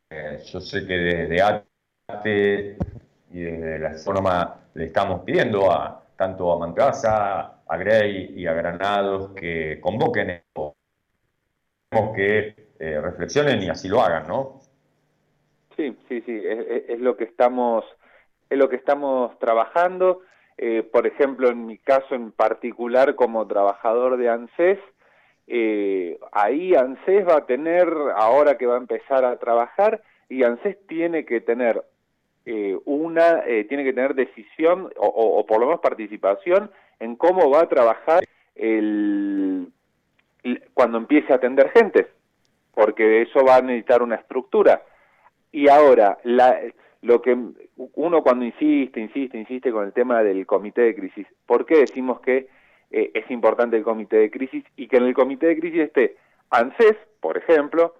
yo 0.46 0.62
sé 0.62 0.88
que 0.88 0.94
desde 0.94 1.42
ATE 1.42 2.78
y 3.32 3.42
desde 3.42 3.80
la 3.80 3.92
Autónoma 3.92 4.56
le 4.74 4.86
estamos 4.86 5.22
pidiendo 5.26 5.70
a 5.70 6.02
tanto 6.16 6.54
a 6.54 6.60
Mancasa, 6.60 7.62
a 7.68 7.78
Grey 7.78 8.34
y 8.38 8.48
a 8.48 8.54
Granados 8.54 9.32
que 9.36 9.80
convoquen 9.82 10.44
que 12.16 12.56
eh, 12.80 13.02
reflexionen 13.02 13.62
y 13.62 13.70
así 13.70 13.90
lo 13.90 14.02
hagan, 14.02 14.28
¿no? 14.28 14.62
Sí, 15.76 15.98
sí, 16.08 16.22
sí, 16.26 16.42
es, 16.44 17.00
lo 17.00 17.18
que 17.18 17.24
estamos, 17.26 17.84
es 18.50 18.58
lo 18.58 18.70
que 18.70 18.76
estamos 18.76 19.38
trabajando. 19.40 20.22
Por 20.92 21.08
ejemplo, 21.08 21.50
en 21.50 21.66
mi 21.66 21.78
caso 21.78 22.16
en 22.16 22.32
particular 22.34 23.16
como 23.16 23.48
trabajador 23.48 24.18
de 24.18 24.30
ANSES, 24.30 24.80
eh, 25.50 26.18
ahí 26.32 26.76
ANSES 26.76 27.28
va 27.28 27.38
a 27.38 27.46
tener, 27.46 27.92
ahora 28.16 28.58
que 28.58 28.66
va 28.66 28.76
a 28.76 28.80
empezar 28.80 29.26
a 29.26 29.38
trabajar, 29.38 30.02
y 30.30 30.44
ANSES 30.44 30.78
tiene 30.88 31.26
que 31.26 31.42
tener 31.42 31.84
una, 32.86 33.44
tiene 33.44 33.84
que 33.84 33.94
tener 33.94 34.16
decisión 34.16 34.90
o, 34.98 35.06
o, 35.06 35.46
por 35.46 35.60
lo 35.60 35.68
menos 35.68 35.82
participación 35.82 36.72
en 37.00 37.16
cómo 37.16 37.52
va 37.52 37.62
a 37.62 37.70
trabajar 37.70 38.24
el, 38.56 39.72
cuando 40.74 40.98
empiece 40.98 41.32
a 41.32 41.38
atender 41.38 41.70
gente, 41.72 42.08
porque 42.74 43.22
eso 43.22 43.44
va 43.46 43.58
a 43.58 43.62
necesitar 43.62 44.02
una 44.02 44.16
estructura. 44.16 44.84
Y 45.52 45.68
ahora, 45.70 46.18
la, 46.24 46.60
lo 47.02 47.22
que 47.22 47.38
uno 47.96 48.22
cuando 48.22 48.46
insiste, 48.46 49.00
insiste, 49.00 49.38
insiste 49.38 49.72
con 49.72 49.86
el 49.86 49.94
tema 49.94 50.22
del 50.24 50.46
comité 50.46 50.82
de 50.82 50.96
crisis, 50.96 51.28
¿por 51.46 51.66
qué 51.66 51.80
decimos 51.80 52.20
que 52.22 52.48
eh, 52.92 53.12
es 53.14 53.30
importante 53.32 53.78
el 53.78 53.84
comité 53.84 54.18
de 54.18 54.32
crisis 54.32 54.64
y 54.76 54.88
que 54.88 54.98
en 54.98 55.04
el 55.04 55.14
comité 55.14 55.48
de 55.48 55.60
crisis 55.60 55.82
esté 55.82 56.18
ANSES, 56.50 56.98
por 57.20 57.38
ejemplo, 57.38 57.96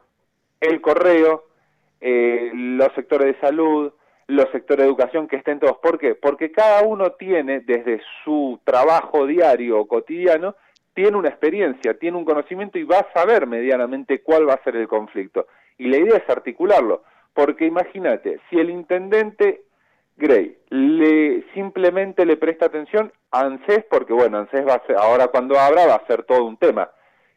el 0.60 0.82
correo, 0.82 1.46
eh, 2.02 2.52
los 2.54 2.92
sectores 2.94 3.36
de 3.36 3.40
salud, 3.40 3.94
los 4.28 4.50
sectores 4.52 4.84
de 4.84 4.88
educación 4.88 5.28
que 5.28 5.38
estén 5.38 5.60
todos. 5.60 5.78
¿Por 5.78 5.98
qué? 5.98 6.16
Porque 6.16 6.52
cada 6.52 6.84
uno 6.84 7.12
tiene, 7.14 7.62
desde 7.62 8.02
su 8.24 8.60
trabajo 8.64 9.26
diario 9.26 9.80
o 9.80 9.88
cotidiano, 9.88 10.56
tiene 10.94 11.18
una 11.18 11.30
experiencia, 11.30 11.94
tiene 11.98 12.18
un 12.18 12.26
conocimiento 12.26 12.78
y 12.78 12.84
va 12.84 13.00
a 13.00 13.14
saber 13.14 13.48
medianamente 13.48 14.22
cuál 14.22 14.50
va 14.50 14.54
a 14.54 14.64
ser 14.64 14.76
el 14.76 14.88
conflicto. 14.88 15.48
Y 15.78 15.88
la 15.88 15.98
idea 15.98 16.18
es 16.18 16.30
articularlo, 16.30 17.04
porque 17.34 17.66
imagínate, 17.66 18.40
si 18.50 18.60
el 18.60 18.70
intendente 18.70 19.62
Gray 20.20 20.58
le 20.70 21.46
simplemente 21.54 22.26
le 22.26 22.38
presta 22.38 22.66
atención 22.66 23.12
a 23.32 23.42
ANSES, 23.42 23.86
porque 23.90 24.14
bueno, 24.14 24.38
ANSES 24.38 24.68
va 24.68 24.76
a 24.76 24.86
ser, 24.86 24.98
ahora 24.98 25.30
cuando 25.30 25.58
abra 25.58 25.88
va 25.88 25.96
a 25.96 26.08
ser 26.08 26.24
todo 26.24 26.44
un 26.44 26.58
tema, 26.58 26.92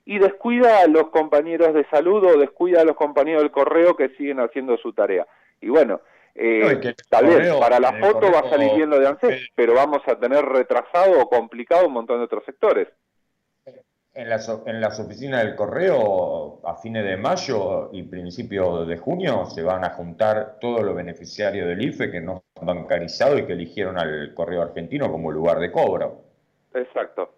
y 0.05 0.19
descuida 0.19 0.81
a 0.81 0.89
los 0.89 1.09
compañeros 1.11 1.73
de 1.75 1.87
salud 1.89 2.25
o 2.25 2.39
descuida 2.39 2.81
a 2.81 2.85
los 2.85 2.97
compañeros 2.97 3.43
del 3.43 3.53
correo 3.53 3.97
que 3.97 4.11
siguen 4.11 4.41
haciendo 4.41 4.77
su 4.77 4.93
tarea. 4.93 5.27
Y 5.61 5.69
bueno, 5.69 6.01
eh, 6.35 6.95
tal 7.09 7.27
vez 7.27 7.55
para 7.55 7.79
la 7.79 7.93
foto 7.93 8.33
va 8.33 8.41
a 8.41 8.51
salir 8.51 8.75
bien 8.75 8.91
lo 8.91 8.99
de 8.99 9.07
ANSES, 9.07 9.51
pero 9.55 9.75
vamos 9.75 10.03
a 10.07 10.19
tener 10.19 10.45
retrasado 10.45 11.21
o 11.21 11.29
complicado 11.29 11.87
un 11.87 11.93
montón 11.93 12.19
de 12.19 12.25
otros 12.25 12.45
sectores. 12.45 12.89
En 14.15 14.29
las, 14.29 14.49
en 14.67 14.81
las 14.81 15.01
oficinas 15.01 15.43
del 15.43 15.57
correo, 15.57 16.61
a 16.65 16.77
fines 16.77 17.05
de 17.05 17.17
mayo 17.17 17.89
y 17.93 18.03
principio 18.03 18.85
de 18.85 18.99
junio, 18.99 19.47
se 19.47 19.63
van 19.63 19.85
a 19.85 19.91
juntar 19.91 20.59
todos 20.61 20.83
los 20.83 20.95
beneficiarios 20.95 21.67
del 21.67 21.83
IFE 21.83 22.11
que 22.11 22.21
no 22.21 22.45
han 22.61 22.67
bancarizado 22.67 23.39
y 23.39 23.47
que 23.47 23.55
eligieron 23.55 23.99
al 23.99 24.35
correo 24.35 24.63
argentino 24.63 25.11
como 25.11 25.33
lugar 25.33 25.59
de 25.61 25.73
cobro. 25.73 26.25
Exacto. 26.75 27.33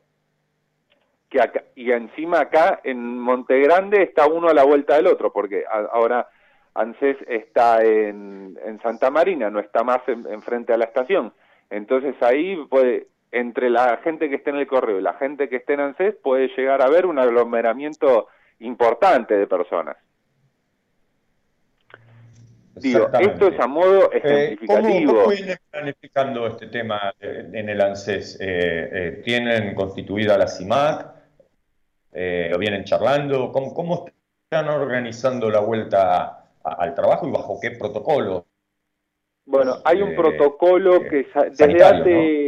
Y 1.75 1.91
encima 1.91 2.41
acá 2.41 2.81
en 2.85 3.19
Montegrande 3.19 4.03
está 4.03 4.27
uno 4.29 4.49
a 4.49 4.55
la 4.55 4.63
vuelta 4.63 4.95
del 4.95 5.09
otro, 5.09 5.33
porque 5.33 5.65
ahora 5.69 6.29
ANSES 6.75 7.17
está 7.27 7.83
en, 7.83 8.57
en 8.65 8.81
Santa 8.81 9.11
Marina, 9.11 9.51
no 9.51 9.59
está 9.59 9.83
más 9.83 10.01
en, 10.07 10.43
frente 10.43 10.73
a 10.73 10.79
la 10.79 10.85
estación. 10.85 11.33
Entonces 11.71 12.15
ahí 12.23 12.57
puede, 12.71 13.09
entre 13.35 13.71
la 13.71 13.99
gente 13.99 14.29
que 14.29 14.37
esté 14.37 14.51
en 14.51 14.57
el 14.57 14.67
correo 14.67 14.99
y 14.99 15.03
la 15.03 15.15
gente 15.15 15.49
que 15.49 15.57
esté 15.57 15.75
en 15.75 15.81
ANSES 15.81 16.17
puede 16.23 16.49
llegar 16.57 16.83
a 16.83 16.87
haber 16.87 17.07
un 17.07 17.19
aglomeramiento 17.19 18.29
importante 18.61 19.37
de 19.37 19.47
personas. 19.47 19.97
Digo, 22.77 23.09
esto 23.21 23.49
es 23.49 23.61
a 23.61 23.67
modo 23.69 24.13
eh, 24.13 24.19
ejemplificativo. 24.19 25.15
¿cómo, 25.15 25.29
vienen 25.29 25.59
planificando 25.71 26.47
este 26.47 26.67
tema 26.67 27.15
en 27.21 27.69
el 27.69 27.81
ANSES? 27.81 28.41
Eh, 28.41 28.47
eh, 28.93 29.23
¿Tienen 29.25 29.75
constituida 29.75 30.37
la 30.37 30.49
CIMAC? 30.49 31.15
¿Lo 32.13 32.59
vienen 32.59 32.85
charlando? 32.85 33.51
¿Cómo, 33.53 33.75
¿Cómo 33.75 34.07
están 34.45 34.69
organizando 34.69 35.51
la 35.51 35.61
vuelta 35.61 36.45
al 36.65 36.95
trabajo 36.95 37.29
y 37.29 37.31
bajo 37.31 37.59
qué 37.61 37.73
protocolo. 37.73 38.47
Bueno, 39.47 39.77
hay 39.85 40.01
un 40.01 40.15
protocolo 40.15 41.03
que 41.03 41.27
desde, 41.51 42.44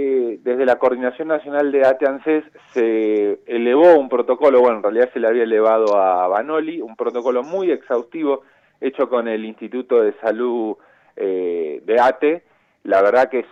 desde 0.47 0.65
la 0.65 0.77
Coordinación 0.77 1.27
Nacional 1.27 1.73
de 1.73 1.85
ATE 1.85 2.07
ANSES 2.07 2.45
se 2.73 3.41
elevó 3.47 3.99
un 3.99 4.09
protocolo, 4.09 4.61
bueno, 4.61 4.77
en 4.77 4.83
realidad 4.85 5.11
se 5.13 5.19
le 5.19 5.27
había 5.27 5.43
elevado 5.43 5.97
a 5.97 6.29
Banoli, 6.29 6.81
un 6.81 6.95
protocolo 6.95 7.43
muy 7.43 7.73
exhaustivo 7.73 8.43
hecho 8.81 9.09
con 9.09 9.27
el 9.27 9.45
Instituto 9.45 10.01
de 10.03 10.13
Salud 10.21 10.77
eh, 11.17 11.83
de 11.85 12.01
ATE. 12.01 12.45
La 12.85 13.03
verdad 13.03 13.29
que 13.29 13.41
es 13.41 13.47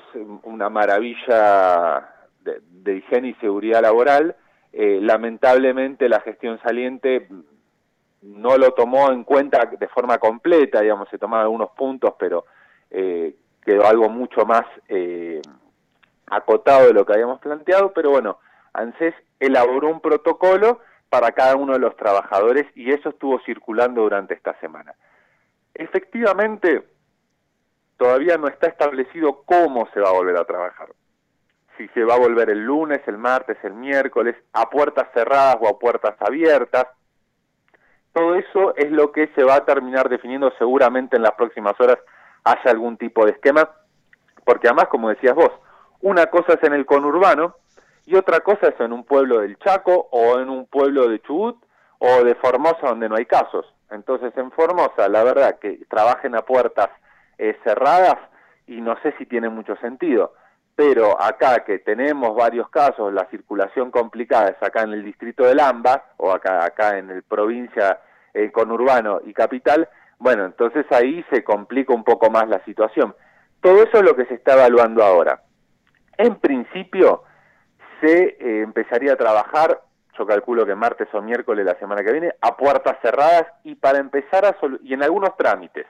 una 0.45 0.71
maravilla 0.71 2.11
de, 2.45 2.97
higiene 2.97 3.31
y 3.31 3.35
seguridad 3.35 3.83
laboral. 3.83 4.37
lamentablemente 4.73 6.09
la 6.09 6.21
gestión 6.21 6.61
saliente 6.63 7.27
no 8.23 8.57
lo 8.57 8.71
tomó 8.71 9.11
en 9.11 9.25
cuenta 9.25 9.69
de 9.77 9.89
forma 9.89 10.19
completa, 10.19 10.81
digamos, 10.81 11.09
se 11.09 11.19
tomaban 11.19 11.47
algunos 11.47 11.71
puntos, 11.71 12.15
pero 12.21 12.45
eh, 12.89 13.35
quedó 13.65 13.85
algo 13.85 14.09
mucho 14.09 14.47
más 14.47 14.65
eh, 14.89 15.43
acotado 16.27 16.87
de 16.87 16.93
lo 16.93 17.05
que 17.05 17.13
habíamos 17.13 17.41
planteado, 17.41 17.93
pero 17.93 18.11
bueno, 18.11 18.39
ANSES 18.73 19.15
elaboró 19.41 19.89
un 19.89 20.01
protocolo 20.01 20.81
para 21.09 21.33
cada 21.33 21.57
uno 21.57 21.75
de 21.75 21.79
los 21.79 21.97
trabajadores 21.97 22.67
y 22.75 22.93
eso 22.93 23.11
estuvo 23.11 23.39
circulando 23.41 24.03
durante 24.03 24.35
esta 24.35 24.59
semana. 24.61 24.95
Efectivamente, 25.75 26.85
todavía 27.97 28.37
no 28.37 28.49
está 28.49 28.67
establecido 28.67 29.43
cómo 29.45 29.89
se 29.93 30.01
va 30.01 30.09
a 30.09 30.15
volver 30.15 30.37
a 30.37 30.45
trabajar. 30.45 30.89
Si 31.77 31.89
se 31.89 32.05
va 32.05 32.15
a 32.15 32.19
volver 32.19 32.51
el 32.51 32.65
lunes, 32.65 33.01
el 33.07 33.19
martes, 33.19 33.59
el 33.63 33.75
miércoles, 33.75 34.37
a 34.53 34.71
puertas 34.71 35.09
cerradas 35.13 35.57
o 35.61 35.69
a 35.69 35.79
puertas 35.79 36.15
abiertas, 36.21 36.87
todo 38.13 38.37
eso 38.37 38.75
es 38.77 38.91
lo 38.93 39.11
que 39.11 39.27
se 39.35 39.43
va 39.43 39.57
a 39.57 39.65
terminar 39.65 40.09
definiendo 40.09 40.53
seguramente 40.59 41.17
en 41.17 41.23
las 41.23 41.33
próximas 41.33 41.75
horas 41.81 41.99
haya 42.45 42.71
algún 42.71 42.97
tipo 42.97 43.25
de 43.25 43.33
esquema, 43.33 43.69
porque 44.45 44.69
además, 44.69 44.87
como 44.89 45.09
decías 45.09 45.35
vos, 45.35 45.51
una 46.05 46.27
cosa 46.27 46.55
es 46.55 46.63
en 46.63 46.73
el 46.73 46.87
conurbano 46.87 47.57
y 48.07 48.15
otra 48.15 48.41
cosa 48.41 48.69
es 48.69 48.81
en 48.81 48.93
un 48.93 49.05
pueblo 49.05 49.41
del 49.41 49.59
Chaco 49.59 50.09
o 50.13 50.39
en 50.39 50.49
un 50.49 50.67
pueblo 50.67 51.09
de 51.09 51.21
Chubut 51.21 51.57
o 51.99 52.25
de 52.25 52.35
Formosa 52.37 52.89
donde 52.89 53.09
no 53.09 53.17
hay 53.17 53.27
casos. 53.27 53.67
Entonces 53.91 54.33
en 54.37 54.51
Formosa, 54.53 55.09
la 55.09 55.25
verdad 55.25 55.59
que 55.59 55.81
trabajen 55.89 56.35
a 56.35 56.43
puertas 56.43 56.91
eh, 57.39 57.57
cerradas 57.65 58.17
y 58.67 58.81
no 58.81 58.97
sé 59.03 59.15
si 59.19 59.27
tiene 59.27 59.49
mucho 59.49 59.77
sentido 59.77 60.33
pero 60.77 61.21
acá 61.23 61.65
que 61.65 61.79
tenemos 61.79 62.35
varios 62.35 62.69
casos, 62.69 63.13
la 63.13 63.27
circulación 63.31 63.91
complicada 63.91 64.49
es 64.49 64.63
acá 64.63 64.83
en 64.83 64.93
el 64.93 65.05
distrito 65.05 65.45
de 65.45 65.55
Lamba, 65.55 66.05
o 66.17 66.33
acá, 66.33 66.65
acá 66.65 66.99
en 66.99 67.11
el 67.11 67.23
provincia 67.23 68.01
eh, 68.33 68.51
conurbano 68.51 69.21
y 69.25 69.33
capital, 69.33 69.89
bueno, 70.19 70.45
entonces 70.45 70.85
ahí 70.91 71.25
se 71.31 71.45
complica 71.45 71.95
un 71.95 72.03
poco 72.03 72.31
más 72.31 72.49
la 72.49 72.65
situación. 72.65 73.15
Todo 73.61 73.83
eso 73.83 73.99
es 73.99 74.03
lo 74.03 74.17
que 74.17 74.27
se 74.27 74.35
está 74.35 74.55
evaluando 74.55 75.05
ahora. 75.05 75.43
En 76.19 76.37
principio, 76.37 77.25
se 78.01 78.37
eh, 78.39 78.63
empezaría 78.63 79.13
a 79.13 79.17
trabajar, 79.17 79.81
yo 80.19 80.27
calculo 80.27 80.67
que 80.67 80.75
martes 80.75 81.09
o 81.13 81.23
miércoles 81.23 81.65
la 81.65 81.79
semana 81.79 82.03
que 82.03 82.13
viene, 82.13 82.33
a 82.41 82.57
puertas 82.57 82.97
cerradas 83.03 83.47
y 83.65 83.75
para 83.75 83.99
empezar 83.99 84.45
a 84.45 84.57
y 84.83 84.95
en 84.95 85.03
algunos 85.03 85.37
trámites, 85.37 85.87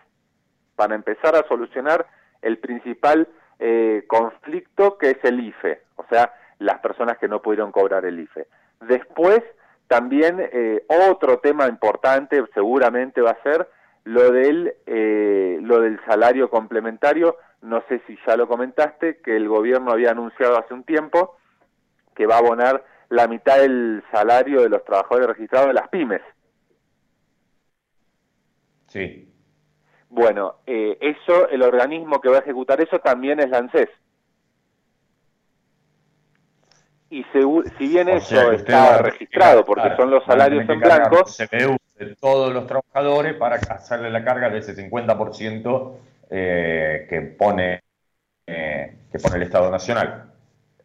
para 0.76 0.94
empezar 0.94 1.34
a 1.36 1.46
solucionar 1.46 2.06
el 2.42 2.58
principal 2.58 3.28
eh, 3.58 4.04
conflicto 4.06 4.98
que 4.98 5.10
es 5.10 5.18
el 5.22 5.40
IFE, 5.40 5.82
o 5.96 6.04
sea, 6.10 6.32
las 6.58 6.80
personas 6.80 7.18
que 7.18 7.28
no 7.28 7.40
pudieron 7.40 7.72
cobrar 7.72 8.04
el 8.04 8.20
IFE. 8.20 8.46
Después, 8.80 9.42
también 9.88 10.40
eh, 10.40 10.84
otro 11.10 11.38
tema 11.38 11.66
importante 11.66 12.42
seguramente 12.54 13.20
va 13.20 13.30
a 13.30 13.42
ser 13.42 13.68
lo 14.04 14.30
del, 14.30 14.74
eh, 14.86 15.58
lo 15.62 15.80
del 15.80 16.00
salario 16.06 16.50
complementario. 16.50 17.36
No 17.64 17.82
sé 17.88 18.02
si 18.06 18.18
ya 18.26 18.36
lo 18.36 18.46
comentaste, 18.46 19.22
que 19.22 19.34
el 19.34 19.48
gobierno 19.48 19.90
había 19.90 20.10
anunciado 20.10 20.58
hace 20.58 20.74
un 20.74 20.84
tiempo 20.84 21.38
que 22.14 22.26
va 22.26 22.34
a 22.34 22.38
abonar 22.38 22.84
la 23.08 23.26
mitad 23.26 23.58
del 23.58 24.04
salario 24.12 24.60
de 24.60 24.68
los 24.68 24.84
trabajadores 24.84 25.28
registrados 25.28 25.68
de 25.68 25.74
las 25.74 25.88
pymes. 25.88 26.20
Sí. 28.88 29.32
Bueno, 30.10 30.56
eh, 30.66 30.98
eso, 31.00 31.48
el 31.48 31.62
organismo 31.62 32.20
que 32.20 32.28
va 32.28 32.36
a 32.36 32.40
ejecutar 32.40 32.82
eso 32.82 32.98
también 32.98 33.40
es 33.40 33.48
la 33.48 33.58
ANSES. 33.58 33.88
Y 37.08 37.24
si 37.32 37.88
bien 37.88 38.10
eso 38.10 38.52
está 38.52 38.98
registrado, 38.98 39.64
porque 39.64 39.96
son 39.96 40.10
los 40.10 40.22
salarios 40.24 40.68
en 40.68 40.80
blanco... 40.80 41.24
De 41.94 42.16
todos 42.16 42.52
los 42.52 42.66
trabajadores 42.66 43.34
para 43.34 43.54
hacerle 43.54 44.10
la 44.10 44.24
carga 44.24 44.50
de 44.50 44.58
ese 44.58 44.74
50% 44.74 45.96
eh, 46.30 47.06
que, 47.08 47.20
pone, 47.20 47.80
eh, 48.46 48.96
que 49.10 49.18
pone 49.18 49.36
el 49.36 49.42
Estado 49.42 49.70
Nacional. 49.70 50.32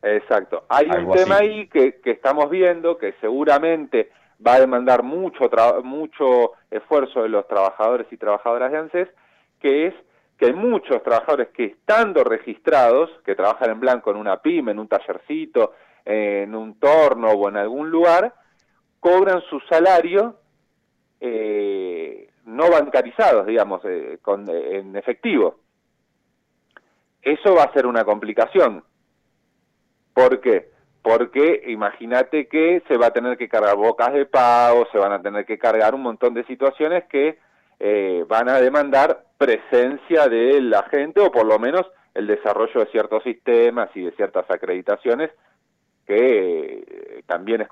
Exacto. 0.01 0.65
Hay 0.69 0.87
un 0.89 1.11
tema 1.11 1.37
ahí 1.37 1.67
que, 1.67 1.99
que 2.01 2.11
estamos 2.11 2.49
viendo 2.49 2.97
que 2.97 3.13
seguramente 3.19 4.11
va 4.45 4.53
a 4.53 4.59
demandar 4.59 5.03
mucho, 5.03 5.49
mucho 5.83 6.53
esfuerzo 6.71 7.23
de 7.23 7.29
los 7.29 7.47
trabajadores 7.47 8.07
y 8.11 8.17
trabajadoras 8.17 8.71
de 8.71 8.77
ANSES, 8.77 9.09
que 9.59 9.87
es 9.87 9.93
que 10.37 10.45
hay 10.45 10.53
muchos 10.53 11.03
trabajadores 11.03 11.49
que 11.49 11.65
estando 11.65 12.23
registrados, 12.23 13.09
que 13.25 13.35
trabajan 13.35 13.71
en 13.71 13.79
blanco 13.81 14.11
en 14.11 14.17
una 14.17 14.41
pyme, 14.41 14.71
en 14.71 14.79
un 14.79 14.87
tallercito, 14.87 15.73
en 16.05 16.55
un 16.55 16.79
torno 16.79 17.31
o 17.31 17.49
en 17.49 17.57
algún 17.57 17.89
lugar, 17.89 18.33
cobran 19.01 19.41
su 19.49 19.59
salario 19.69 20.37
eh, 21.19 22.28
no 22.49 22.69
bancarizados, 22.69 23.45
digamos, 23.45 23.81
eh, 23.85 24.17
con, 24.21 24.49
en 24.49 24.95
efectivo. 24.95 25.57
Eso 27.21 27.53
va 27.53 27.63
a 27.63 27.73
ser 27.73 27.85
una 27.85 28.03
complicación. 28.03 28.83
¿Por 30.13 30.41
qué? 30.41 30.69
Porque 31.01 31.63
imagínate 31.67 32.47
que 32.47 32.83
se 32.87 32.97
va 32.97 33.07
a 33.07 33.13
tener 33.13 33.37
que 33.37 33.47
cargar 33.47 33.75
bocas 33.75 34.13
de 34.13 34.25
pago, 34.25 34.87
se 34.91 34.97
van 34.97 35.11
a 35.11 35.21
tener 35.21 35.45
que 35.45 35.59
cargar 35.59 35.93
un 35.93 36.01
montón 36.01 36.33
de 36.33 36.43
situaciones 36.45 37.05
que 37.05 37.37
eh, 37.79 38.25
van 38.27 38.49
a 38.49 38.59
demandar 38.59 39.25
presencia 39.37 40.27
de 40.27 40.59
la 40.61 40.83
gente 40.83 41.21
o 41.21 41.31
por 41.31 41.45
lo 41.45 41.59
menos 41.59 41.85
el 42.13 42.27
desarrollo 42.27 42.81
de 42.81 42.91
ciertos 42.91 43.23
sistemas 43.23 43.89
y 43.95 44.01
de 44.01 44.11
ciertas 44.11 44.49
acreditaciones 44.49 45.29
que 46.05 46.83
eh, 46.85 47.23
también 47.27 47.61
es 47.61 47.69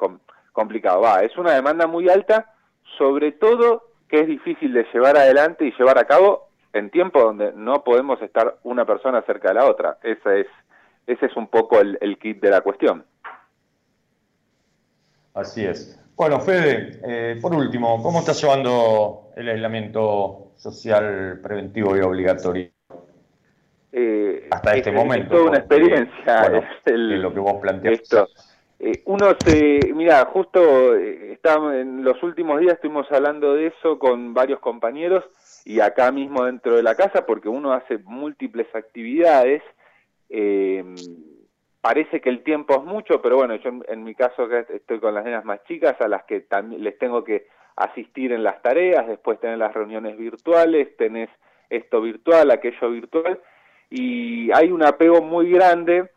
complicado. 0.54 1.02
Va, 1.02 1.24
es 1.24 1.36
una 1.38 1.54
demanda 1.54 1.88
muy 1.88 2.08
alta, 2.08 2.54
sobre 2.98 3.34
todo 3.34 3.87
que 4.08 4.22
es 4.22 4.28
difícil 4.28 4.74
de 4.74 4.86
llevar 4.94 5.18
adelante 5.18 5.66
y 5.66 5.74
llevar 5.78 5.98
a 5.98 6.06
cabo 6.06 6.50
en 6.74 6.90
tiempo 6.90 7.22
donde 7.22 7.54
no 7.54 7.84
podemos 7.84 8.22
estar 8.22 8.58
una 8.64 8.86
persona 8.86 9.22
cerca 9.24 9.50
de 9.50 9.56
la 9.56 9.66
otra. 9.66 9.98
Ese 10.04 10.42
es, 10.42 10.48
ese 11.08 11.26
es 11.26 11.36
un 11.36 11.48
poco 11.48 11.80
el, 11.80 11.98
el 12.02 12.18
kit 12.18 12.42
de 12.42 12.50
la 12.50 12.62
cuestión. 12.62 13.06
Así 15.34 15.66
es. 15.66 16.00
Bueno, 16.16 16.40
Fede, 16.40 17.00
eh, 17.08 17.40
por 17.40 17.54
último, 17.54 18.02
¿cómo 18.02 18.20
está 18.20 18.32
llevando 18.34 19.30
el 19.36 19.50
aislamiento 19.50 20.54
social 20.56 21.40
preventivo 21.44 21.96
y 21.96 22.00
obligatorio? 22.00 22.72
Eh, 23.92 24.48
Hasta 24.50 24.76
este 24.76 24.92
momento. 24.92 25.26
Es 25.26 25.40
toda 25.40 25.50
una 25.50 25.58
experiencia. 25.60 26.50
lo 26.86 27.34
que 27.34 27.40
vos 27.40 27.56
planteaste. 27.62 28.18
Eh, 28.80 29.02
uno 29.06 29.36
se, 29.44 29.80
mira, 29.96 30.24
justo 30.26 30.96
en 30.96 32.04
los 32.04 32.22
últimos 32.22 32.60
días 32.60 32.76
estuvimos 32.76 33.12
hablando 33.12 33.56
de 33.56 33.68
eso 33.68 33.98
con 33.98 34.34
varios 34.34 34.60
compañeros 34.60 35.24
y 35.66 35.80
acá 35.80 36.12
mismo 36.12 36.46
dentro 36.46 36.76
de 36.76 36.84
la 36.84 36.96
casa, 36.96 37.26
porque 37.26 37.50
uno 37.50 37.74
hace 37.74 37.98
múltiples 38.00 38.68
actividades. 38.76 39.64
Eh, 40.30 40.84
parece 41.82 42.22
que 42.22 42.30
el 42.30 42.44
tiempo 42.44 42.76
es 42.76 42.84
mucho, 42.84 43.22
pero 43.22 43.38
bueno, 43.38 43.56
yo 43.56 43.72
en, 43.88 44.04
mi 44.04 44.14
caso 44.14 44.48
estoy 44.52 45.00
con 45.00 45.14
las 45.14 45.24
nenas 45.26 45.46
más 45.46 45.64
chicas 45.64 46.00
a 46.02 46.08
las 46.08 46.24
que 46.26 46.42
también 46.42 46.84
les 46.84 46.98
tengo 46.98 47.24
que 47.24 47.48
asistir 47.76 48.32
en 48.32 48.44
las 48.44 48.62
tareas, 48.62 49.08
después 49.08 49.40
tener 49.40 49.58
las 49.58 49.74
reuniones 49.74 50.18
virtuales, 50.18 50.96
tenés 50.98 51.30
esto 51.70 52.02
virtual, 52.02 52.52
aquello 52.52 52.90
virtual, 52.92 53.40
y 53.90 54.52
hay 54.52 54.72
un 54.72 54.84
apego 54.84 55.22
muy 55.22 55.50
grande 55.52 56.10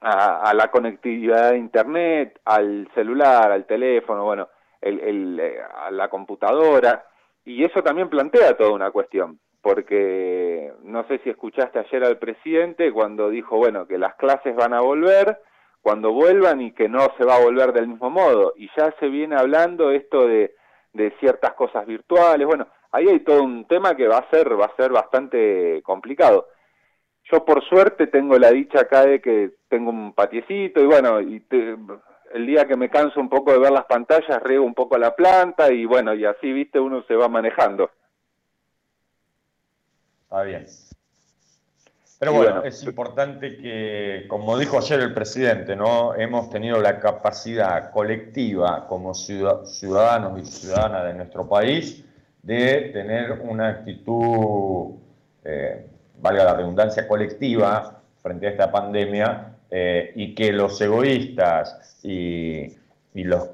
a, 0.00 0.52
la 0.54 0.70
conectividad 0.70 1.52
de 1.52 1.58
Internet, 1.58 2.40
al 2.44 2.88
celular, 2.94 3.50
al 3.50 3.66
teléfono, 3.66 4.24
bueno, 4.24 4.48
el, 4.80 5.40
eh, 5.40 5.58
a 5.60 5.90
la 5.90 6.08
computadora, 6.08 7.04
y 7.44 7.64
eso 7.64 7.82
también 7.82 8.08
plantea 8.08 8.56
toda 8.56 8.70
una 8.70 8.90
cuestión 8.90 9.40
porque 9.60 10.72
no 10.84 11.06
sé 11.08 11.18
si 11.18 11.30
escuchaste 11.30 11.78
ayer 11.78 12.04
al 12.04 12.18
presidente 12.18 12.92
cuando 12.92 13.28
dijo, 13.28 13.56
bueno, 13.56 13.86
que 13.86 13.98
las 13.98 14.14
clases 14.14 14.54
van 14.54 14.72
a 14.72 14.80
volver 14.80 15.40
cuando 15.80 16.12
vuelvan 16.12 16.60
y 16.60 16.72
que 16.72 16.88
no 16.88 17.00
se 17.16 17.24
va 17.24 17.36
a 17.36 17.44
volver 17.44 17.72
del 17.72 17.88
mismo 17.88 18.10
modo. 18.10 18.52
Y 18.56 18.70
ya 18.76 18.94
se 18.98 19.08
viene 19.08 19.36
hablando 19.36 19.90
esto 19.90 20.26
de, 20.26 20.54
de 20.92 21.10
ciertas 21.20 21.54
cosas 21.54 21.86
virtuales. 21.86 22.46
Bueno, 22.46 22.68
ahí 22.92 23.08
hay 23.08 23.20
todo 23.20 23.42
un 23.42 23.66
tema 23.66 23.94
que 23.96 24.08
va 24.08 24.18
a 24.18 24.30
ser, 24.30 24.58
va 24.58 24.66
a 24.66 24.76
ser 24.76 24.90
bastante 24.90 25.82
complicado. 25.82 26.48
Yo 27.30 27.44
por 27.44 27.62
suerte 27.64 28.06
tengo 28.06 28.38
la 28.38 28.50
dicha 28.50 28.80
acá 28.80 29.04
de 29.04 29.20
que 29.20 29.50
tengo 29.68 29.90
un 29.90 30.12
patiecito 30.12 30.80
y 30.80 30.86
bueno, 30.86 31.20
y 31.20 31.44
el 32.32 32.46
día 32.46 32.66
que 32.66 32.76
me 32.76 32.90
canso 32.90 33.20
un 33.20 33.28
poco 33.28 33.52
de 33.52 33.58
ver 33.58 33.70
las 33.70 33.86
pantallas, 33.86 34.42
riego 34.42 34.64
un 34.64 34.74
poco 34.74 34.98
la 34.98 35.14
planta 35.14 35.72
y 35.72 35.84
bueno, 35.84 36.14
y 36.14 36.24
así, 36.24 36.52
viste, 36.52 36.78
uno 36.78 37.02
se 37.04 37.14
va 37.14 37.28
manejando. 37.28 37.90
Está 40.24 40.42
bien. 40.42 40.66
Pero 42.18 42.32
bueno, 42.32 42.64
es 42.64 42.82
importante 42.82 43.56
que, 43.58 44.26
como 44.28 44.58
dijo 44.58 44.76
ayer 44.76 44.98
el 44.98 45.14
presidente, 45.14 45.76
¿no? 45.76 46.16
Hemos 46.16 46.50
tenido 46.50 46.80
la 46.80 46.98
capacidad 46.98 47.92
colectiva 47.92 48.88
como 48.88 49.14
ciudadanos 49.14 50.40
y 50.40 50.44
ciudadanas 50.44 51.04
de 51.04 51.14
nuestro 51.14 51.48
país 51.48 52.04
de 52.42 52.90
tener 52.92 53.40
una 53.42 53.68
actitud, 53.68 54.96
eh, 55.44 55.86
valga 56.20 56.44
la 56.44 56.54
redundancia, 56.54 57.06
colectiva 57.06 58.02
frente 58.20 58.48
a 58.48 58.50
esta 58.50 58.72
pandemia 58.72 59.47
eh, 59.70 60.12
y 60.14 60.34
que 60.34 60.52
los 60.52 60.80
egoístas 60.80 62.00
y, 62.02 62.76
los 63.14 63.48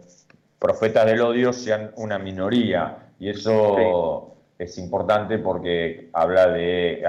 profetas 0.58 1.06
del 1.06 1.22
odio 1.22 1.52
sean 1.52 1.90
una 1.96 2.18
minoría. 2.18 3.12
Y 3.18 3.30
eso 3.30 4.36
es 4.58 4.76
importante 4.76 5.38
porque 5.38 6.10
habla 6.12 6.48
de, 6.48 7.02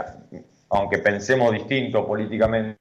aunque 0.70 1.00
pensemos 1.00 1.52
distinto 1.52 2.08
políticamente, 2.08 2.80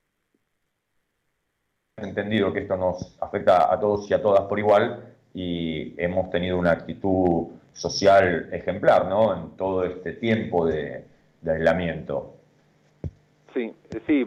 entendido 1.96 2.52
que 2.52 2.60
esto 2.60 2.76
nos 2.76 3.16
afecta 3.20 3.72
a 3.72 3.78
todos 3.80 4.08
y 4.10 4.14
a 4.14 4.22
todas 4.22 4.42
por 4.42 4.58
igual 4.58 5.14
y 5.32 6.00
hemos 6.00 6.30
tenido 6.30 6.58
una 6.58 6.70
actitud 6.70 7.48
social 7.72 8.48
ejemplar, 8.52 9.08
¿no? 9.08 9.34
En 9.34 9.56
todo 9.56 9.84
este 9.84 10.12
tiempo 10.12 10.66
de, 10.66 11.04
aislamiento. 11.44 12.36
Sí, 13.52 13.74
sí, 14.06 14.24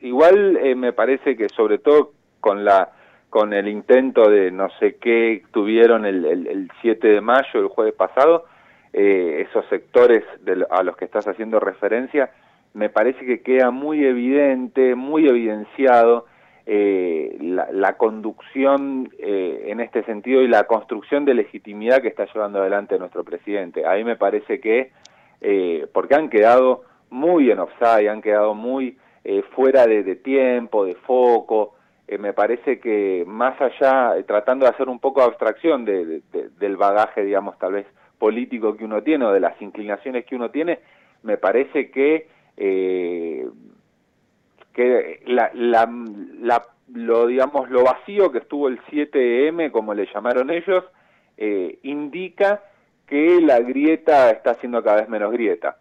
igual 0.00 0.56
eh, 0.56 0.74
me 0.74 0.92
parece 0.92 1.36
que 1.36 1.48
sobre 1.48 1.78
todo 1.78 2.12
con 2.40 2.64
la 2.64 2.92
con 3.30 3.52
el 3.52 3.68
intento 3.68 4.28
de 4.28 4.50
no 4.50 4.68
sé 4.80 4.96
qué 4.96 5.42
tuvieron 5.52 6.04
el, 6.04 6.24
el, 6.24 6.46
el 6.48 6.70
7 6.82 7.06
de 7.06 7.20
mayo, 7.20 7.60
el 7.60 7.68
jueves 7.68 7.94
pasado, 7.94 8.44
eh, 8.92 9.46
esos 9.48 9.64
sectores 9.66 10.24
a 10.68 10.82
los 10.82 10.96
que 10.96 11.04
estás 11.04 11.26
haciendo 11.28 11.60
referencia, 11.60 12.32
me 12.74 12.88
parece 12.88 13.24
que 13.24 13.40
queda 13.40 13.70
muy 13.70 14.04
evidente, 14.04 14.96
muy 14.96 15.28
evidenciado 15.28 16.26
eh, 16.66 17.36
la, 17.40 17.96
conducción 17.96 19.10
eh, 19.20 19.66
en 19.68 19.78
este 19.78 20.02
sentido 20.04 20.42
y 20.42 20.48
la 20.48 20.64
construcción 20.64 21.24
de 21.24 21.34
legitimidad 21.34 22.02
que 22.02 22.08
está 22.08 22.26
llevando 22.34 22.60
adelante 22.60 22.98
nuestro 22.98 23.22
presidente. 23.22 23.86
Ahí 23.86 24.02
me 24.02 24.16
parece 24.16 24.60
que, 24.60 24.90
porque 25.92 26.16
han 26.16 26.28
quedado 26.28 26.82
muy 27.10 27.50
en 27.50 27.60
offside, 27.60 28.08
han 28.08 28.22
quedado 28.22 28.54
muy 28.54 28.98
fuera 29.54 29.86
de, 29.86 30.16
tiempo, 30.16 30.84
de 30.84 30.94
foco, 30.94 31.74
me 32.18 32.32
parece 32.32 32.80
que 32.80 33.24
más 33.26 33.60
allá, 33.60 34.14
tratando 34.26 34.64
de 34.64 34.72
hacer 34.72 34.88
un 34.88 34.98
poco 34.98 35.20
de 35.20 35.26
abstracción 35.26 35.84
del 35.84 36.76
bagaje, 36.76 37.24
digamos, 37.24 37.58
tal 37.58 37.74
vez 37.74 37.86
político 38.18 38.76
que 38.76 38.84
uno 38.84 39.02
tiene 39.02 39.24
o 39.24 39.32
de 39.32 39.40
las 39.40 39.60
inclinaciones 39.60 40.24
que 40.26 40.36
uno 40.36 40.50
tiene, 40.50 40.78
me 41.22 41.38
parece 41.38 41.90
que, 41.90 42.28
eh, 42.56 43.48
que 44.72 45.22
la, 45.26 45.50
la, 45.54 46.66
lo, 46.94 47.26
digamos, 47.26 47.70
lo 47.70 47.84
vacío 47.84 48.30
que 48.30 48.38
estuvo 48.38 48.68
el 48.68 48.80
7M, 48.82 49.70
como 49.70 49.94
le 49.94 50.06
llamaron 50.12 50.50
ellos, 50.50 50.84
eh, 51.36 51.78
indica 51.82 52.62
que 53.06 53.40
la 53.40 53.58
grieta 53.60 54.30
está 54.30 54.54
siendo 54.56 54.82
cada 54.82 55.00
vez 55.00 55.08
menos 55.08 55.32
grieta. 55.32 55.78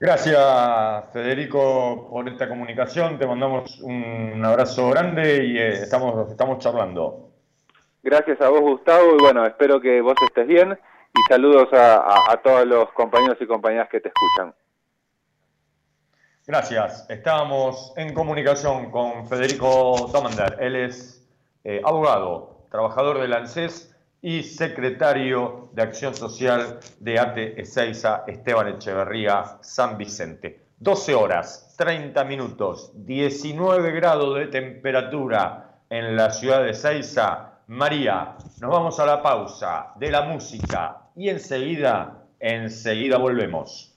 Gracias, 0.00 1.12
Federico, 1.12 2.08
por 2.08 2.26
esta 2.26 2.48
comunicación. 2.48 3.18
Te 3.18 3.26
mandamos 3.26 3.80
un 3.80 4.42
abrazo 4.42 4.88
grande 4.88 5.44
y 5.44 5.58
eh, 5.58 5.72
estamos, 5.74 6.30
estamos 6.30 6.58
charlando. 6.58 7.28
Gracias 8.02 8.40
a 8.40 8.48
vos, 8.48 8.62
Gustavo, 8.62 9.16
y 9.18 9.22
bueno, 9.22 9.44
espero 9.44 9.78
que 9.78 10.00
vos 10.00 10.14
estés 10.26 10.46
bien 10.46 10.72
y 10.72 11.22
saludos 11.28 11.68
a, 11.74 12.40
todos 12.42 12.66
los 12.66 12.90
compañeros 12.92 13.36
y 13.42 13.46
compañeras 13.46 13.90
que 13.90 14.00
te 14.00 14.08
escuchan. 14.08 14.54
Gracias. 16.46 17.04
Estábamos 17.10 17.92
en 17.98 18.14
comunicación 18.14 18.90
con 18.90 19.28
Federico 19.28 20.08
Tomander. 20.10 20.56
Él 20.60 20.76
es 20.76 21.28
eh, 21.64 21.82
abogado, 21.84 22.64
trabajador 22.70 23.20
del 23.20 23.34
ANSES 23.34 23.89
y 24.22 24.42
secretario 24.42 25.70
de 25.72 25.82
Acción 25.82 26.14
Social 26.14 26.78
de 26.98 27.18
ATE 27.18 27.60
Ezeiza, 27.60 28.24
Esteban 28.26 28.68
Echeverría, 28.68 29.58
San 29.60 29.96
Vicente. 29.96 30.66
12 30.78 31.14
horas, 31.14 31.74
30 31.76 32.24
minutos, 32.24 32.92
19 32.94 33.92
grados 33.92 34.38
de 34.38 34.46
temperatura 34.46 35.80
en 35.90 36.16
la 36.16 36.30
ciudad 36.30 36.62
de 36.62 36.70
Ezeiza 36.70 37.50
María, 37.70 38.36
nos 38.60 38.70
vamos 38.70 38.98
a 38.98 39.06
la 39.06 39.22
pausa 39.22 39.92
de 39.94 40.10
la 40.10 40.22
música 40.22 41.02
y 41.14 41.28
enseguida, 41.28 42.24
enseguida 42.40 43.16
volvemos. 43.16 43.96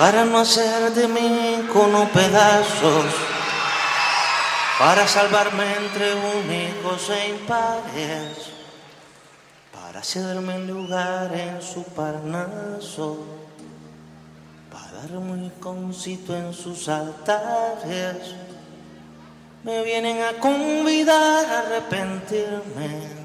Para 0.00 0.24
no 0.24 0.38
hacer 0.38 0.94
de 0.94 1.06
mí 1.08 1.68
cono 1.70 2.08
pedazos, 2.08 3.04
para 4.78 5.06
salvarme 5.06 5.62
entre 5.76 6.14
únicos 6.14 7.10
e 7.10 7.28
impares, 7.28 8.48
para 9.70 10.02
cederme 10.02 10.54
un 10.54 10.66
lugar 10.68 11.30
en 11.34 11.60
su 11.60 11.84
parnaso, 11.84 13.18
para 14.72 15.02
darme 15.02 15.32
un 15.32 15.50
concito 15.60 16.34
en 16.34 16.54
sus 16.54 16.88
altares. 16.88 18.36
Me 19.64 19.82
vienen 19.84 20.22
a 20.22 20.40
convidar 20.40 21.44
a 21.44 21.58
arrepentirme 21.58 23.20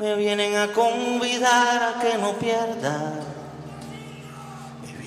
me 0.00 0.16
vienen 0.16 0.56
a 0.56 0.72
convidar 0.72 1.94
a 1.94 2.00
que 2.00 2.16
no 2.16 2.32
pierda. 2.32 3.29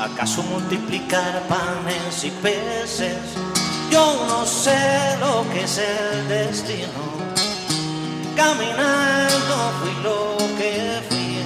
¿Acaso 0.00 0.44
multiplicar 0.44 1.42
panes 1.48 2.22
y 2.22 2.30
peces? 2.30 3.18
Yo 3.90 4.26
no 4.28 4.46
sé 4.46 5.16
lo 5.18 5.44
que 5.50 5.64
es 5.64 5.78
el 5.78 6.28
destino. 6.28 7.02
Caminando 8.36 9.56
fui 9.80 9.94
lo 10.04 10.36
que 10.56 11.02
fui. 11.08 11.42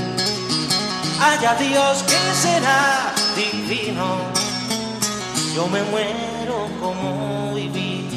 Haya 1.18 1.54
Dios 1.54 2.02
que 2.02 2.34
será 2.34 3.14
divino. 3.34 4.16
Yo 5.54 5.66
me 5.68 5.82
muero 5.84 6.68
como 6.78 7.54
viví. 7.54 8.08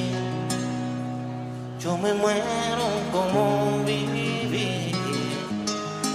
Yo 1.79 1.97
me 1.97 2.13
muero 2.13 2.87
como 3.13 3.83
viví. 3.85 4.91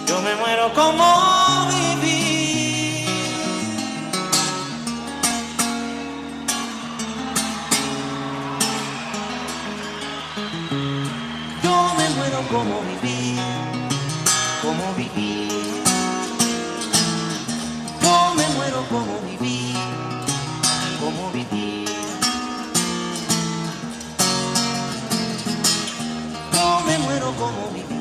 Yo 0.07 0.21
me 0.21 0.35
muero 0.35 0.75
como 0.75 1.69
viví. 1.69 1.80
Como 12.49 12.81
viví, 12.81 13.39
como 14.61 14.95
viví. 14.95 15.49
Yo 18.03 18.35
me 18.35 18.49
muero 18.55 18.85
como 18.89 19.21
viví, 19.21 19.75
como 20.99 21.31
viví. 21.31 21.85
Yo 26.53 26.81
me 26.87 26.99
muero 26.99 27.33
como 27.39 27.69
viví. 27.73 28.01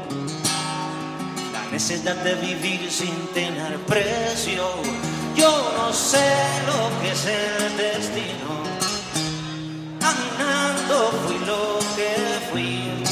necesidad 1.81 2.15
de 2.17 2.35
vivir 2.35 2.91
sin 2.91 3.15
tener 3.33 3.75
precio. 3.87 4.63
Yo 5.35 5.73
no 5.75 5.91
sé 5.91 6.31
lo 6.67 7.01
que 7.01 7.11
es 7.11 7.25
el 7.25 7.75
destino. 7.75 8.51
Caminando 9.99 11.11
fui 11.23 11.39
lo 11.39 11.79
que 11.95 12.11
fui. 12.51 13.03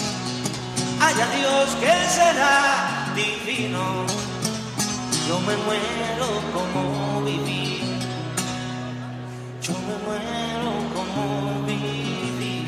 Haya 1.02 1.26
Dios 1.38 1.68
que 1.82 1.96
será 2.18 3.12
divino. 3.16 4.06
Yo 5.28 5.40
me 5.40 5.56
muero 5.66 6.28
como 6.54 7.22
viví. 7.24 7.82
Yo 9.64 9.74
me 9.88 9.96
muero 10.06 10.72
como 10.96 11.66
viví. 11.66 12.68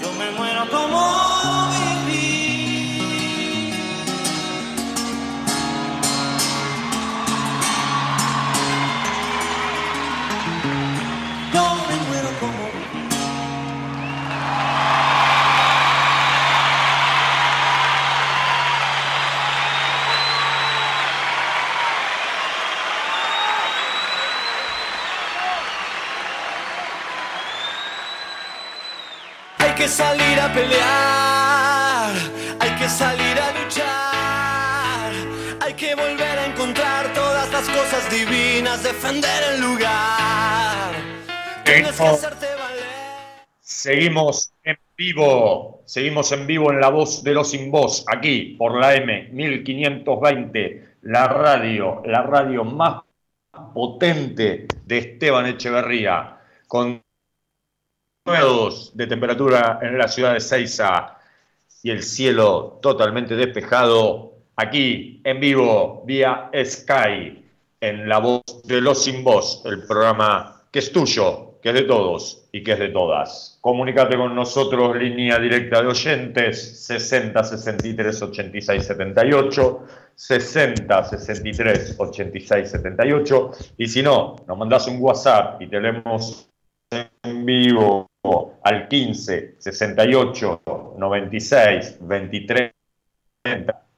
Yo 0.00 0.12
me 0.12 0.30
muero 0.38 0.70
como 0.70 1.39
salir 29.90 30.38
a 30.38 30.52
pelear, 30.52 32.12
hay 32.60 32.70
que 32.78 32.88
salir 32.88 33.36
a 33.40 33.50
luchar, 33.60 35.12
hay 35.60 35.74
que 35.74 35.94
volver 35.96 36.38
a 36.38 36.46
encontrar 36.46 37.12
todas 37.12 37.50
las 37.50 37.68
cosas 37.68 38.08
divinas, 38.08 38.84
defender 38.84 39.42
el 39.52 39.60
lugar. 39.60 40.92
Tienes 41.64 41.96
que 41.96 42.06
hacerte 42.06 42.46
valer. 42.46 43.44
Seguimos 43.60 44.52
en 44.62 44.78
vivo, 44.96 45.82
seguimos 45.86 46.30
en 46.30 46.46
vivo 46.46 46.70
en 46.70 46.80
La 46.80 46.90
Voz 46.90 47.24
de 47.24 47.34
los 47.34 47.50
Sin 47.50 47.72
Voz, 47.72 48.04
aquí 48.06 48.54
por 48.56 48.78
la 48.78 48.94
M 48.94 49.30
1520, 49.32 50.84
la 51.02 51.26
radio, 51.26 52.00
la 52.04 52.22
radio 52.22 52.62
más 52.64 53.02
potente 53.74 54.68
de 54.86 54.98
Esteban 54.98 55.46
Echeverría, 55.46 56.38
con 56.68 57.02
9 58.24 58.90
de 58.94 59.06
temperatura 59.06 59.78
en 59.82 59.96
la 59.96 60.08
ciudad 60.08 60.34
de 60.34 60.40
Ceiza 60.40 61.16
y 61.82 61.90
el 61.90 62.02
cielo 62.02 62.78
totalmente 62.82 63.34
despejado, 63.34 64.34
aquí 64.56 65.20
en 65.24 65.40
vivo 65.40 66.02
vía 66.06 66.50
Sky, 66.64 67.44
en 67.80 68.08
La 68.08 68.18
Voz 68.18 68.42
de 68.64 68.80
los 68.80 69.02
Sin 69.04 69.24
Voz, 69.24 69.62
el 69.64 69.86
programa 69.86 70.62
que 70.70 70.80
es 70.80 70.92
tuyo, 70.92 71.58
que 71.62 71.70
es 71.70 71.74
de 71.74 71.82
todos 71.82 72.48
y 72.52 72.62
que 72.62 72.72
es 72.72 72.78
de 72.78 72.88
todas. 72.88 73.58
Comunícate 73.62 74.16
con 74.16 74.34
nosotros, 74.34 74.96
línea 74.96 75.38
directa 75.38 75.80
de 75.80 75.88
oyentes, 75.88 76.84
60 76.86 77.42
63 77.42 78.22
86 78.22 78.86
78, 78.86 79.86
60 80.14 81.04
63 81.04 81.94
86 81.98 82.70
78, 82.70 83.50
y 83.78 83.86
si 83.86 84.02
no, 84.02 84.36
nos 84.46 84.58
mandás 84.58 84.86
un 84.88 84.98
WhatsApp 85.00 85.60
y 85.62 85.66
te 85.68 85.80
leemos 85.80 86.50
en 86.90 87.46
vivo 87.46 88.09
al 88.62 88.88
15 88.88 89.56
68 89.58 90.62
96 90.98 91.98
23 92.00 92.72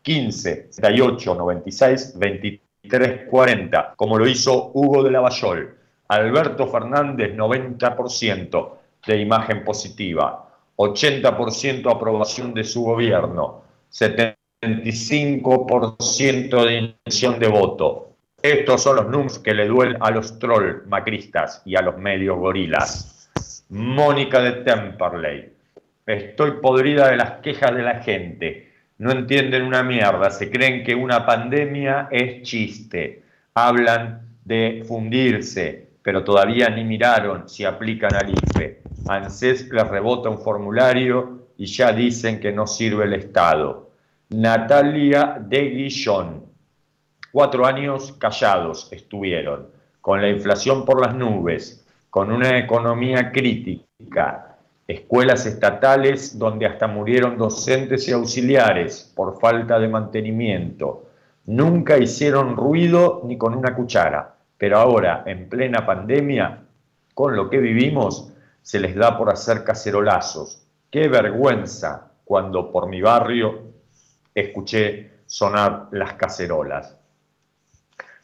15 0.02 0.68
68 0.70 1.34
96 1.34 2.18
23 2.18 3.28
40, 3.28 3.94
como 3.96 4.18
lo 4.18 4.26
hizo 4.26 4.70
Hugo 4.74 5.02
de 5.02 5.10
Lavallol. 5.10 5.78
Alberto 6.08 6.66
Fernández, 6.66 7.34
90% 7.34 8.70
de 9.06 9.18
imagen 9.18 9.64
positiva, 9.64 10.50
80% 10.76 11.90
aprobación 11.90 12.52
de 12.52 12.64
su 12.64 12.82
gobierno, 12.82 13.62
75% 13.90 16.66
de 16.66 16.76
intención 16.76 17.38
de 17.38 17.48
voto. 17.48 18.10
Estos 18.42 18.82
son 18.82 18.96
los 18.96 19.08
números 19.08 19.38
que 19.38 19.54
le 19.54 19.68
duelen 19.68 19.96
a 20.00 20.10
los 20.10 20.38
troll 20.38 20.82
macristas 20.86 21.62
y 21.64 21.76
a 21.76 21.82
los 21.82 21.96
medios 21.96 22.38
gorilas. 22.38 23.21
Mónica 23.72 24.42
de 24.42 24.52
Temperley. 24.64 25.50
Estoy 26.04 26.60
podrida 26.60 27.08
de 27.08 27.16
las 27.16 27.40
quejas 27.40 27.74
de 27.74 27.82
la 27.82 28.02
gente. 28.02 28.70
No 28.98 29.10
entienden 29.12 29.62
una 29.62 29.82
mierda. 29.82 30.28
Se 30.30 30.50
creen 30.50 30.84
que 30.84 30.94
una 30.94 31.24
pandemia 31.24 32.08
es 32.10 32.42
chiste. 32.42 33.22
Hablan 33.54 34.28
de 34.44 34.84
fundirse, 34.86 35.88
pero 36.02 36.22
todavía 36.22 36.68
ni 36.68 36.84
miraron 36.84 37.48
si 37.48 37.64
aplican 37.64 38.14
al 38.14 38.34
IFE. 38.34 38.82
ANSES 39.08 39.70
les 39.70 39.88
rebota 39.88 40.28
un 40.28 40.42
formulario 40.42 41.46
y 41.56 41.64
ya 41.64 41.94
dicen 41.94 42.40
que 42.40 42.52
no 42.52 42.66
sirve 42.66 43.04
el 43.04 43.14
Estado. 43.14 43.90
Natalia 44.28 45.38
de 45.40 45.70
Guillón. 45.70 46.44
Cuatro 47.32 47.64
años 47.64 48.12
callados 48.18 48.92
estuvieron, 48.92 49.68
con 50.02 50.20
la 50.20 50.28
inflación 50.28 50.84
por 50.84 51.00
las 51.00 51.14
nubes, 51.14 51.81
con 52.12 52.30
una 52.30 52.59
economía 52.59 53.32
crítica, 53.32 54.59
escuelas 54.86 55.47
estatales 55.47 56.39
donde 56.39 56.66
hasta 56.66 56.86
murieron 56.86 57.39
docentes 57.39 58.06
y 58.06 58.12
auxiliares 58.12 59.10
por 59.16 59.40
falta 59.40 59.78
de 59.78 59.89
mantenimiento. 59.89 61.06
Nunca 61.47 61.97
hicieron 61.97 62.55
ruido 62.55 63.22
ni 63.24 63.39
con 63.39 63.55
una 63.55 63.74
cuchara, 63.74 64.34
pero 64.59 64.78
ahora, 64.78 65.22
en 65.24 65.48
plena 65.48 65.86
pandemia, 65.86 66.62
con 67.14 67.34
lo 67.34 67.48
que 67.48 67.56
vivimos, 67.56 68.30
se 68.60 68.78
les 68.78 68.94
da 68.94 69.16
por 69.16 69.30
hacer 69.30 69.64
cacerolazos. 69.64 70.66
Qué 70.90 71.09
vergüenza 71.09 72.10
cuando 72.26 72.70
por 72.70 72.90
mi 72.90 73.01
barrio 73.01 73.72
escuché 74.34 75.12
sonar 75.24 75.89
las 75.93 76.12
cacerolas. 76.12 76.94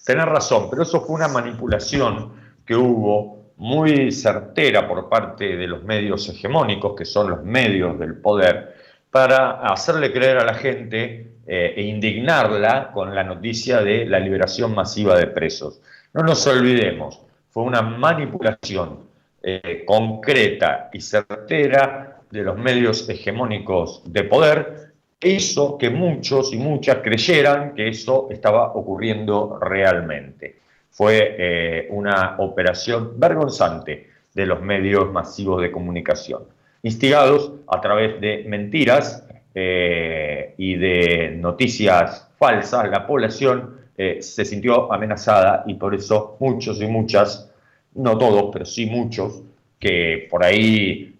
Tenés 0.04 0.26
razón, 0.26 0.68
pero 0.68 0.82
eso 0.82 1.00
fue 1.00 1.16
una 1.16 1.28
manipulación 1.28 2.32
que 2.66 2.76
hubo 2.76 3.37
muy 3.58 4.12
certera 4.12 4.88
por 4.88 5.08
parte 5.08 5.56
de 5.56 5.66
los 5.66 5.82
medios 5.84 6.28
hegemónicos, 6.28 6.94
que 6.96 7.04
son 7.04 7.30
los 7.30 7.42
medios 7.42 7.98
del 7.98 8.16
poder, 8.16 8.74
para 9.10 9.60
hacerle 9.62 10.12
creer 10.12 10.38
a 10.38 10.44
la 10.44 10.54
gente 10.54 11.32
eh, 11.46 11.74
e 11.76 11.82
indignarla 11.82 12.90
con 12.92 13.14
la 13.14 13.24
noticia 13.24 13.80
de 13.82 14.06
la 14.06 14.20
liberación 14.20 14.74
masiva 14.74 15.18
de 15.18 15.26
presos. 15.26 15.80
No 16.14 16.22
nos 16.22 16.46
olvidemos, 16.46 17.20
fue 17.50 17.64
una 17.64 17.82
manipulación 17.82 19.08
eh, 19.42 19.84
concreta 19.86 20.90
y 20.92 21.00
certera 21.00 22.20
de 22.30 22.42
los 22.42 22.56
medios 22.56 23.08
hegemónicos 23.08 24.02
de 24.04 24.24
poder 24.24 24.92
hizo 25.20 25.78
que 25.78 25.90
muchos 25.90 26.52
y 26.52 26.56
muchas 26.56 26.98
creyeran 26.98 27.74
que 27.74 27.88
eso 27.88 28.28
estaba 28.30 28.72
ocurriendo 28.74 29.58
realmente. 29.60 30.60
Fue 30.90 31.36
eh, 31.38 31.86
una 31.90 32.36
operación 32.38 33.12
vergonzante 33.18 34.08
de 34.34 34.46
los 34.46 34.60
medios 34.60 35.12
masivos 35.12 35.62
de 35.62 35.70
comunicación, 35.70 36.44
instigados 36.82 37.52
a 37.68 37.80
través 37.80 38.20
de 38.20 38.44
mentiras 38.46 39.24
eh, 39.54 40.54
y 40.58 40.76
de 40.76 41.36
noticias 41.36 42.28
falsas, 42.36 42.88
la 42.90 43.06
población 43.06 43.78
eh, 43.96 44.22
se 44.22 44.44
sintió 44.44 44.92
amenazada 44.92 45.64
y 45.66 45.74
por 45.74 45.94
eso 45.94 46.36
muchos 46.40 46.80
y 46.80 46.86
muchas, 46.86 47.50
no 47.94 48.16
todos, 48.16 48.50
pero 48.52 48.64
sí 48.64 48.86
muchos, 48.86 49.42
que 49.78 50.26
por 50.30 50.44
ahí 50.44 51.14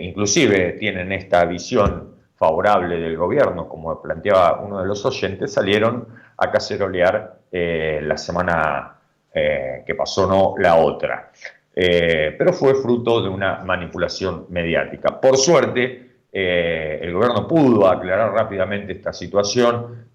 inclusive 0.00 0.74
tienen 0.74 1.10
esta 1.10 1.44
visión 1.44 2.12
favorable 2.36 2.98
del 2.98 3.16
gobierno, 3.16 3.68
como 3.68 4.00
planteaba 4.00 4.60
uno 4.60 4.80
de 4.80 4.86
los 4.86 5.04
oyentes, 5.04 5.52
salieron 5.52 6.06
a 6.36 6.50
cacerolear 6.50 7.41
eh, 7.52 8.00
la 8.02 8.16
semana 8.16 8.98
eh, 9.32 9.82
que 9.86 9.94
pasó, 9.94 10.26
no 10.26 10.54
la 10.58 10.76
otra. 10.76 11.30
Eh, 11.74 12.34
pero 12.36 12.52
fue 12.52 12.74
fruto 12.74 13.22
de 13.22 13.28
una 13.28 13.62
manipulación 13.64 14.46
mediática. 14.48 15.20
Por 15.20 15.36
suerte, 15.36 16.08
el 16.32 17.12
gobierno 17.12 17.46
pudo 17.46 17.86
aclarar 17.86 18.32
rápidamente 18.32 18.92
esta 18.92 19.12
situación 19.12 20.06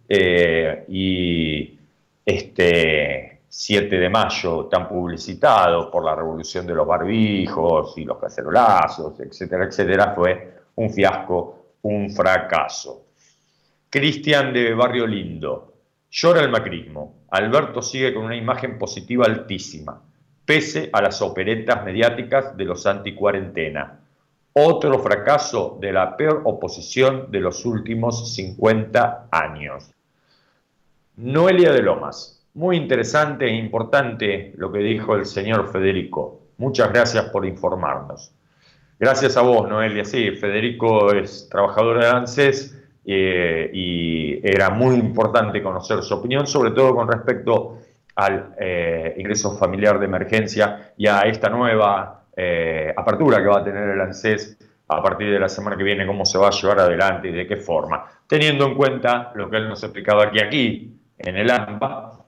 y 0.88 1.78
este 2.26 3.42
7 3.48 4.00
de 4.00 4.10
mayo, 4.10 4.66
tan 4.66 4.88
publicitado 4.88 5.92
por 5.92 6.04
la 6.04 6.16
revolución 6.16 6.66
de 6.66 6.74
los 6.74 6.88
barbijos 6.88 7.96
y 7.98 8.04
los 8.04 8.18
cacerolazos, 8.18 9.20
etcétera, 9.20 9.66
etcétera, 9.66 10.14
fue 10.16 10.54
un 10.76 10.90
fiasco 10.90 11.58
un 11.84 12.10
fracaso. 12.10 13.06
Cristian 13.90 14.54
de 14.54 14.74
Barrio 14.74 15.08
Lindo. 15.08 15.74
Llora 16.10 16.42
el 16.42 16.50
macrismo. 16.50 17.17
Alberto 17.30 17.82
sigue 17.82 18.14
con 18.14 18.26
una 18.26 18.36
imagen 18.36 18.78
positiva 18.78 19.26
altísima, 19.26 20.02
pese 20.46 20.90
a 20.94 21.02
las 21.02 21.22
operetas 21.22 21.84
mediáticas 21.84 22.56
de 22.56 22.66
los 22.66 22.86
anticuarentena. 22.86 24.00
Otro 24.54 25.00
fracaso 25.00 25.78
de 25.80 25.92
la 25.92 26.16
peor 26.16 26.42
oposición 26.46 27.30
de 27.30 27.42
los 27.42 27.66
últimos 27.66 28.34
50 28.34 29.28
años. 29.30 29.92
Noelia 31.18 31.72
de 31.72 31.84
Lomas. 31.84 32.46
Muy 32.54 32.78
interesante 32.78 33.46
e 33.46 33.56
importante 33.56 34.54
lo 34.58 34.72
que 34.72 34.80
dijo 34.80 35.16
el 35.16 35.26
señor 35.26 35.72
Federico. 35.72 36.42
Muchas 36.58 36.92
gracias 36.92 37.26
por 37.26 37.46
informarnos. 37.46 38.32
Gracias 39.00 39.38
a 39.38 39.42
vos, 39.42 39.70
Noelia. 39.70 40.06
Sí, 40.06 40.32
Federico 40.32 41.14
es 41.14 41.48
trabajador 41.50 42.00
de 42.00 42.08
ANSES 42.08 42.77
eh, 43.10 43.72
y 43.74 44.46
era 44.46 44.70
muy 44.70 44.96
importante 44.96 45.64
conocer 45.64 46.04
su 46.04 46.14
opinión, 46.16 46.46
sobre 46.46 46.72
todo 46.72 46.94
con 46.94 47.08
respecto 47.08 47.80
al 48.16 48.54
eh, 48.60 49.16
ingreso 49.18 49.58
familiar 49.58 49.98
de 49.98 50.06
emergencia 50.06 50.92
y 50.98 51.08
a 51.08 51.22
esta 51.22 51.48
nueva 51.48 52.26
eh, 52.36 52.94
apertura 52.98 53.38
que 53.38 53.48
va 53.48 53.60
a 53.60 53.64
tener 53.64 53.92
el 53.92 54.02
ANSES 54.02 54.58
a 54.90 55.02
partir 55.02 55.32
de 55.32 55.40
la 55.40 55.48
semana 55.48 55.78
que 55.78 55.84
viene, 55.84 56.06
cómo 56.06 56.26
se 56.26 56.38
va 56.38 56.50
a 56.50 56.52
llevar 56.52 56.80
adelante 56.80 57.30
y 57.30 57.32
de 57.32 57.48
qué 57.48 57.56
forma. 57.56 58.04
Teniendo 58.28 58.66
en 58.66 58.76
cuenta 58.76 59.32
lo 59.36 59.50
que 59.50 59.56
él 59.56 59.70
nos 59.70 59.82
explicaba 59.84 60.26
aquí, 60.26 60.42
aquí 60.42 61.00
en 61.18 61.38
el 61.38 61.50
AMPA, 61.50 62.26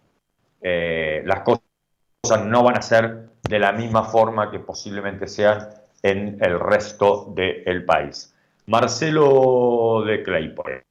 las 0.61 1.39
cosas 1.41 2.45
no 2.45 2.63
van 2.63 2.77
a 2.77 2.81
ser 2.81 3.29
de 3.49 3.59
la 3.59 3.73
misma 3.73 4.03
forma 4.03 4.49
que 4.49 4.59
posiblemente 4.59 5.27
sean 5.27 5.67
en 6.03 6.37
el 6.41 6.57
resto 6.57 7.33
del 7.35 7.83
país. 7.83 8.28
Marcelo 8.69 10.03
de 10.05 10.21
Claypole. 10.21 10.83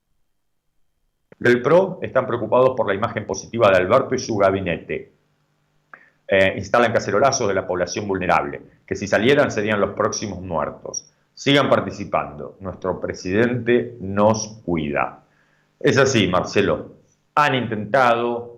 Del 1.38 1.62
PRO 1.62 2.00
están 2.02 2.26
preocupados 2.26 2.70
por 2.76 2.88
la 2.88 2.94
imagen 2.94 3.24
positiva 3.24 3.70
de 3.70 3.76
Alberto 3.76 4.16
y 4.16 4.18
su 4.18 4.36
gabinete. 4.36 5.12
Eh, 6.26 6.54
instalan 6.56 6.92
cacerolazos 6.92 7.46
de 7.46 7.54
la 7.54 7.64
población 7.64 8.08
vulnerable, 8.08 8.62
que 8.84 8.96
si 8.96 9.06
salieran 9.06 9.52
serían 9.52 9.80
los 9.80 9.90
próximos 9.90 10.40
muertos. 10.42 11.08
Sigan 11.34 11.70
participando. 11.70 12.56
Nuestro 12.58 13.00
presidente 13.00 13.96
nos 14.00 14.60
cuida. 14.64 15.22
Es 15.78 15.98
así, 15.98 16.26
Marcelo. 16.26 16.96
Han 17.36 17.54
intentado, 17.54 18.56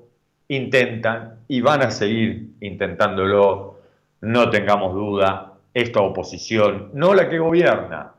intentan 0.49 1.41
y 1.47 1.61
van 1.61 1.83
a 1.83 1.91
seguir 1.91 2.55
intentándolo. 2.63 3.81
No 4.23 4.49
tengamos 4.49 4.95
duda, 4.95 5.59
esta 5.75 6.01
oposición, 6.01 6.89
no 6.95 7.13
la 7.13 7.29
que 7.29 7.39
gobierna. 7.39 8.15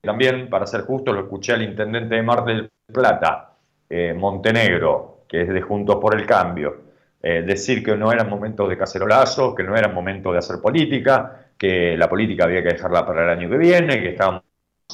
También, 0.00 0.48
para 0.48 0.66
ser 0.66 0.82
justo, 0.82 1.12
lo 1.12 1.22
escuché 1.22 1.52
al 1.52 1.62
intendente 1.62 2.14
de 2.14 2.22
Mar 2.22 2.44
del 2.44 2.70
Plata, 2.86 3.54
eh, 3.88 4.14
Montenegro, 4.14 5.24
que 5.28 5.42
es 5.42 5.48
de 5.48 5.60
Juntos 5.60 5.96
por 5.96 6.14
el 6.14 6.26
Cambio, 6.26 6.76
eh, 7.22 7.42
decir 7.42 7.82
que 7.82 7.96
no 7.96 8.12
eran 8.12 8.28
momentos 8.28 8.68
de 8.68 8.76
cacerolazo, 8.76 9.54
que 9.54 9.64
no 9.64 9.76
eran 9.76 9.92
momentos 9.92 10.32
de 10.32 10.38
hacer 10.38 10.60
política, 10.60 11.46
que 11.58 11.96
la 11.96 12.08
política 12.08 12.44
había 12.44 12.62
que 12.62 12.74
dejarla 12.74 13.04
para 13.04 13.24
el 13.24 13.38
año 13.38 13.50
que 13.50 13.56
viene, 13.56 14.00
que 14.00 14.10
estábamos 14.10 14.42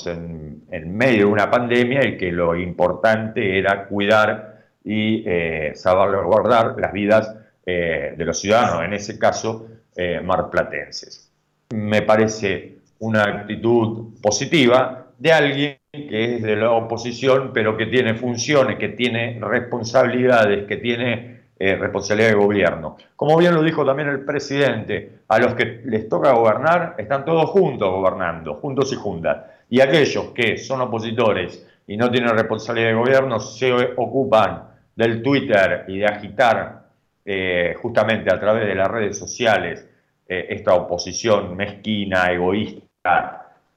en, 0.06 0.96
medio 0.96 1.26
de 1.26 1.32
una 1.32 1.50
pandemia 1.50 2.06
y 2.06 2.16
que 2.16 2.32
lo 2.32 2.56
importante 2.56 3.58
era 3.58 3.86
cuidar 3.86 4.62
y 4.84 5.22
eh, 5.26 5.72
salvaguardar 5.74 6.74
las 6.78 6.92
vidas 6.92 7.36
de 7.64 8.16
los 8.18 8.40
ciudadanos, 8.40 8.84
en 8.84 8.92
ese 8.92 9.20
caso 9.20 9.68
eh, 9.94 10.20
marplatenses. 10.20 11.30
Me 11.74 12.00
parece 12.00 12.78
una 13.02 13.24
actitud 13.24 14.20
positiva 14.22 15.08
de 15.18 15.32
alguien 15.32 15.78
que 15.90 16.36
es 16.36 16.42
de 16.42 16.54
la 16.54 16.70
oposición, 16.70 17.50
pero 17.52 17.76
que 17.76 17.86
tiene 17.86 18.14
funciones, 18.14 18.78
que 18.78 18.90
tiene 18.90 19.38
responsabilidades, 19.40 20.66
que 20.66 20.76
tiene 20.76 21.40
eh, 21.58 21.74
responsabilidad 21.74 22.30
de 22.30 22.36
gobierno. 22.36 22.96
Como 23.16 23.36
bien 23.36 23.54
lo 23.54 23.62
dijo 23.62 23.84
también 23.84 24.08
el 24.08 24.24
presidente, 24.24 25.18
a 25.26 25.38
los 25.38 25.54
que 25.54 25.82
les 25.84 26.08
toca 26.08 26.32
gobernar 26.32 26.94
están 26.96 27.24
todos 27.24 27.50
juntos 27.50 27.90
gobernando, 27.90 28.54
juntos 28.54 28.92
y 28.92 28.96
juntas. 28.96 29.46
Y 29.68 29.80
aquellos 29.80 30.26
que 30.26 30.56
son 30.56 30.80
opositores 30.80 31.66
y 31.88 31.96
no 31.96 32.08
tienen 32.08 32.30
responsabilidad 32.30 32.90
de 32.90 32.94
gobierno 32.94 33.40
se 33.40 33.72
ocupan 33.96 34.62
del 34.94 35.22
Twitter 35.22 35.86
y 35.88 35.98
de 35.98 36.06
agitar 36.06 36.84
eh, 37.24 37.74
justamente 37.82 38.32
a 38.32 38.38
través 38.38 38.66
de 38.66 38.76
las 38.76 38.88
redes 38.88 39.18
sociales 39.18 39.88
eh, 40.28 40.46
esta 40.50 40.74
oposición 40.74 41.56
mezquina, 41.56 42.30
egoísta 42.30 42.91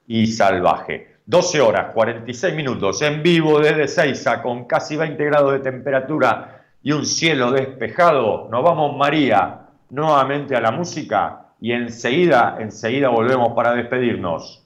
y 0.07 0.27
salvaje. 0.27 1.15
12 1.25 1.61
horas, 1.61 1.91
46 1.93 2.53
minutos 2.53 3.01
en 3.01 3.23
vivo 3.23 3.59
desde 3.59 3.87
Seiza 3.87 4.43
con 4.43 4.65
casi 4.65 4.95
20 4.95 5.25
grados 5.25 5.53
de 5.53 5.59
temperatura 5.59 6.63
y 6.83 6.91
un 6.91 7.05
cielo 7.07 7.51
despejado. 7.51 8.47
Nos 8.51 8.63
vamos, 8.63 8.95
María, 8.95 9.61
nuevamente 9.89 10.55
a 10.55 10.61
la 10.61 10.69
música 10.69 11.47
y 11.59 11.71
enseguida, 11.71 12.57
enseguida 12.59 13.09
volvemos 13.09 13.53
para 13.53 13.73
despedirnos. 13.73 14.63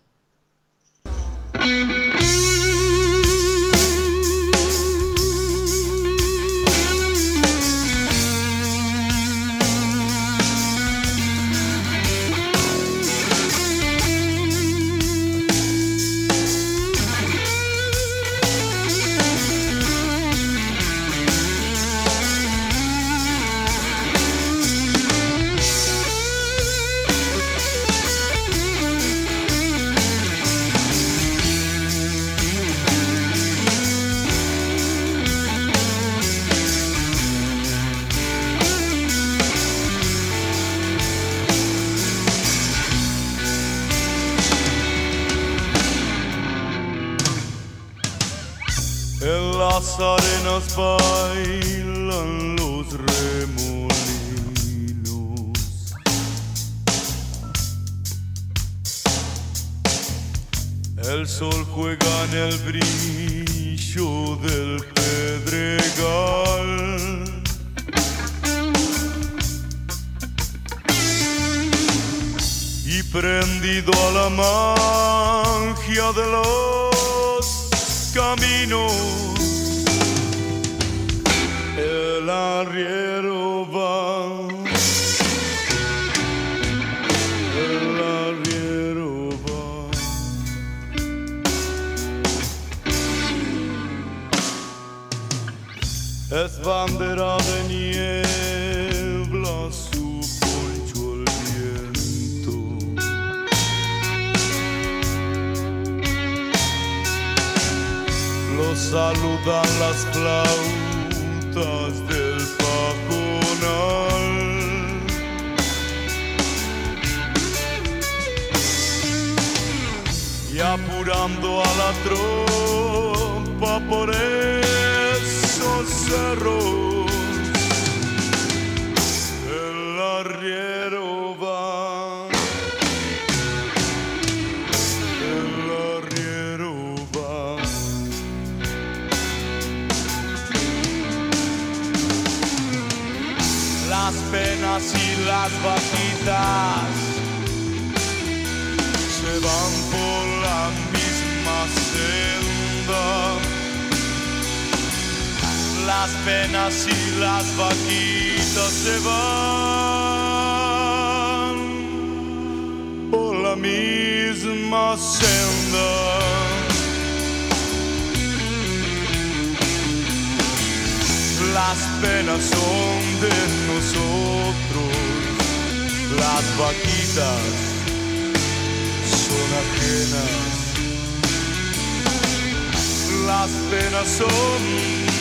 Las 183.41 183.51
penas 183.71 184.09
son 184.09 184.27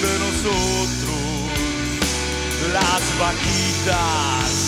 de 0.02 0.18
nosotros, 0.18 1.52
las 2.72 3.18
vaquitas. 3.20 4.67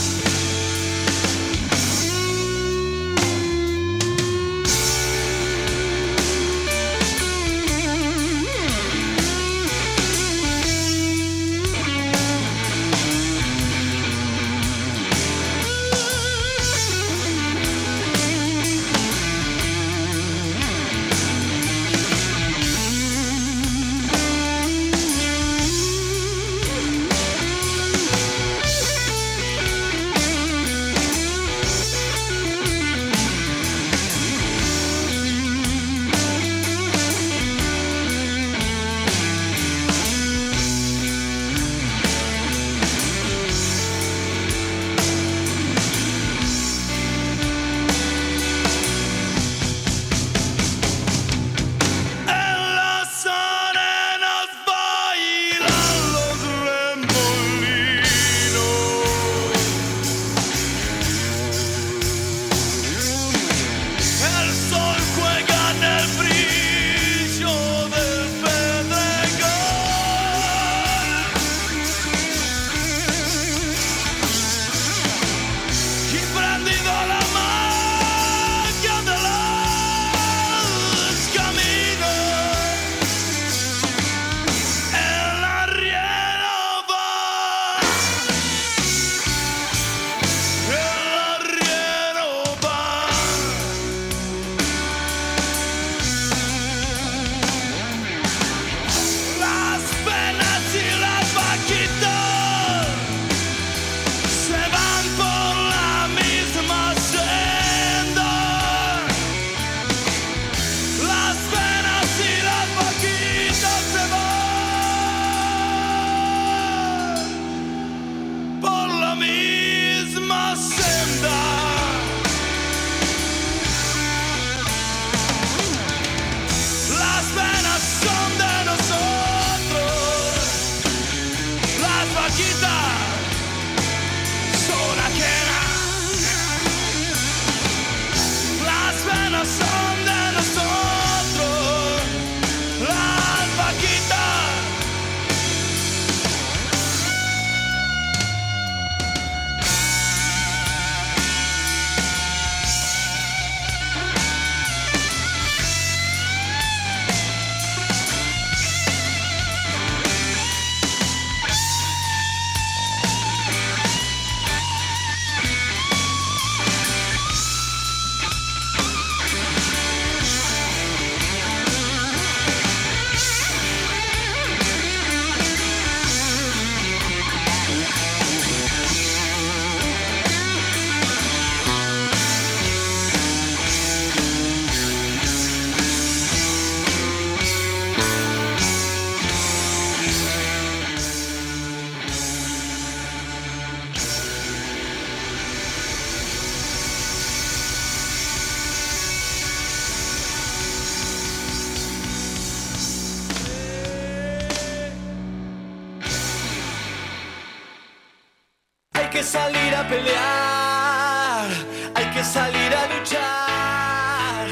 Que 209.11 209.23
salir 209.25 209.75
a 209.75 209.89
pelear, 209.89 211.49
hay 211.97 212.07
que 212.15 212.23
salir 212.23 212.73
a 212.73 212.87
luchar, 212.95 214.47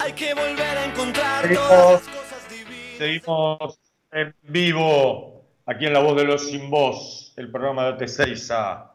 hay 0.00 0.12
que 0.12 0.32
volver 0.34 0.78
a 0.78 0.84
encontrar 0.84 1.52
todas 1.52 2.06
las 2.06 2.16
cosas 2.16 2.48
divinas. 2.48 2.96
Seguimos 2.96 3.78
en 4.12 4.34
vivo, 4.42 5.44
aquí 5.66 5.86
en 5.86 5.92
La 5.92 5.98
Voz 5.98 6.16
de 6.16 6.24
los 6.24 6.48
Sin 6.48 6.70
Voz, 6.70 7.34
el 7.36 7.50
programa 7.50 7.90
de 7.90 8.06
T6A. 8.06 8.92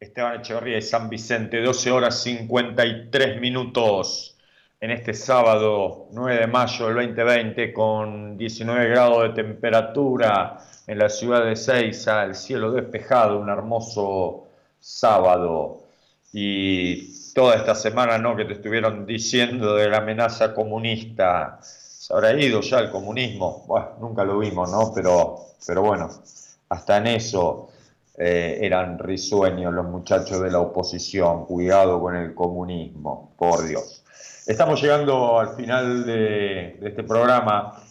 Esteban 0.00 0.40
Echeverría 0.40 0.78
y 0.78 0.82
San 0.82 1.08
Vicente, 1.08 1.62
12 1.62 1.90
horas 1.92 2.20
53 2.24 3.40
minutos 3.40 4.33
en 4.80 4.90
este 4.90 5.14
sábado 5.14 6.08
9 6.12 6.40
de 6.40 6.46
mayo 6.46 6.86
del 6.86 6.94
2020 6.96 7.72
con 7.72 8.36
19 8.36 8.88
grados 8.88 9.22
de 9.22 9.42
temperatura 9.42 10.58
en 10.86 10.98
la 10.98 11.08
ciudad 11.08 11.44
de 11.44 11.56
Seiza, 11.56 12.24
el 12.24 12.34
cielo 12.34 12.72
despejado, 12.72 13.38
un 13.38 13.48
hermoso 13.48 14.48
sábado. 14.78 15.80
Y 16.32 17.32
toda 17.32 17.56
esta 17.56 17.74
semana 17.74 18.18
¿no? 18.18 18.36
que 18.36 18.44
te 18.44 18.54
estuvieron 18.54 19.06
diciendo 19.06 19.76
de 19.76 19.88
la 19.88 19.98
amenaza 19.98 20.52
comunista, 20.52 21.58
se 21.60 22.12
habrá 22.12 22.32
ido 22.38 22.60
ya 22.60 22.80
el 22.80 22.90
comunismo, 22.90 23.64
bueno, 23.66 23.92
nunca 24.00 24.24
lo 24.24 24.38
vimos, 24.38 24.70
¿no? 24.70 24.92
Pero, 24.94 25.38
pero 25.66 25.80
bueno, 25.80 26.10
hasta 26.68 26.98
en 26.98 27.06
eso 27.06 27.70
eh, 28.18 28.58
eran 28.60 28.98
risueños 28.98 29.72
los 29.72 29.86
muchachos 29.86 30.42
de 30.42 30.50
la 30.50 30.60
oposición, 30.60 31.46
cuidado 31.46 32.00
con 32.00 32.14
el 32.14 32.34
comunismo, 32.34 33.32
por 33.38 33.66
Dios. 33.66 34.03
Estamos 34.46 34.82
llegando 34.82 35.40
al 35.40 35.56
final 35.56 36.04
de, 36.04 36.78
este 36.82 37.02
programa. 37.02 37.82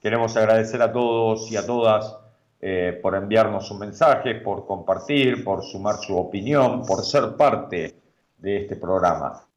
Queremos 0.00 0.36
agradecer 0.36 0.80
a 0.80 0.92
todos 0.92 1.50
y 1.50 1.56
a 1.56 1.66
todas 1.66 2.16
eh, 2.60 2.96
por 3.02 3.16
enviarnos 3.16 3.68
un 3.72 3.80
mensaje, 3.80 4.36
por 4.36 4.64
compartir, 4.68 5.42
por 5.42 5.64
sumar 5.64 5.96
su 5.96 6.16
opinión, 6.16 6.82
por 6.86 7.02
ser 7.04 7.36
parte 7.36 8.00
de 8.38 8.56
este 8.56 8.76
programa. 8.76 9.48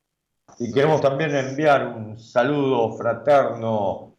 Y 0.57 0.73
queremos 0.73 1.01
también 1.01 1.35
enviar 1.35 1.85
un 1.85 2.17
saludo 2.17 2.97
fraterno 2.97 4.15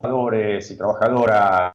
a 0.00 0.02
trabajadores 0.02 0.70
y 0.70 0.76
trabajadoras 0.76 1.72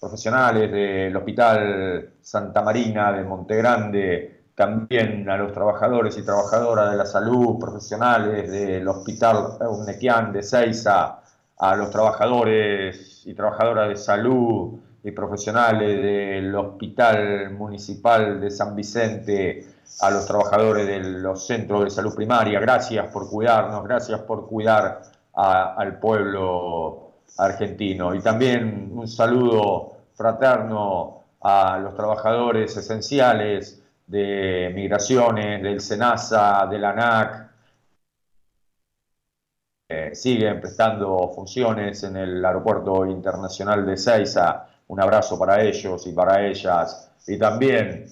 profesionales 0.00 0.68
del 0.72 1.16
Hospital 1.16 2.14
Santa 2.20 2.60
Marina 2.60 3.12
de 3.12 3.22
Montegrande, 3.22 4.41
también 4.54 5.28
a 5.30 5.36
los 5.36 5.52
trabajadores 5.52 6.16
y 6.18 6.22
trabajadoras 6.22 6.90
de 6.90 6.96
la 6.96 7.06
salud, 7.06 7.58
profesionales 7.58 8.50
del 8.50 8.86
Hospital 8.86 9.56
Unequian 9.60 10.32
de 10.32 10.42
Seiza, 10.42 11.20
a 11.58 11.76
los 11.76 11.90
trabajadores 11.90 13.22
y 13.24 13.34
trabajadoras 13.34 13.88
de 13.88 13.96
salud 13.96 14.78
y 15.02 15.10
profesionales 15.10 16.02
del 16.02 16.54
Hospital 16.54 17.50
Municipal 17.52 18.40
de 18.40 18.50
San 18.50 18.76
Vicente, 18.76 19.66
a 20.00 20.10
los 20.10 20.26
trabajadores 20.26 20.86
de 20.86 21.00
los 21.00 21.46
centros 21.46 21.84
de 21.84 21.90
salud 21.90 22.14
primaria, 22.14 22.60
gracias 22.60 23.06
por 23.08 23.28
cuidarnos, 23.28 23.84
gracias 23.84 24.20
por 24.20 24.48
cuidar 24.48 25.02
al 25.34 25.98
pueblo 25.98 27.12
argentino. 27.38 28.14
Y 28.14 28.20
también 28.20 28.90
un 28.94 29.08
saludo 29.08 29.92
fraterno 30.14 31.22
a 31.40 31.78
los 31.78 31.94
trabajadores 31.94 32.76
esenciales 32.76 33.81
de 34.12 34.70
migraciones, 34.74 35.62
del 35.62 35.80
SENASA, 35.80 36.66
de 36.66 36.78
la 36.78 36.90
ANAC, 36.90 37.50
eh, 39.88 40.14
siguen 40.14 40.60
prestando 40.60 41.30
funciones 41.34 42.02
en 42.02 42.18
el 42.18 42.44
Aeropuerto 42.44 43.06
Internacional 43.06 43.86
de 43.86 43.96
Seiza. 43.96 44.66
Un 44.88 45.00
abrazo 45.00 45.38
para 45.38 45.62
ellos 45.62 46.06
y 46.06 46.12
para 46.12 46.46
ellas. 46.46 47.10
Y 47.26 47.38
también 47.38 48.04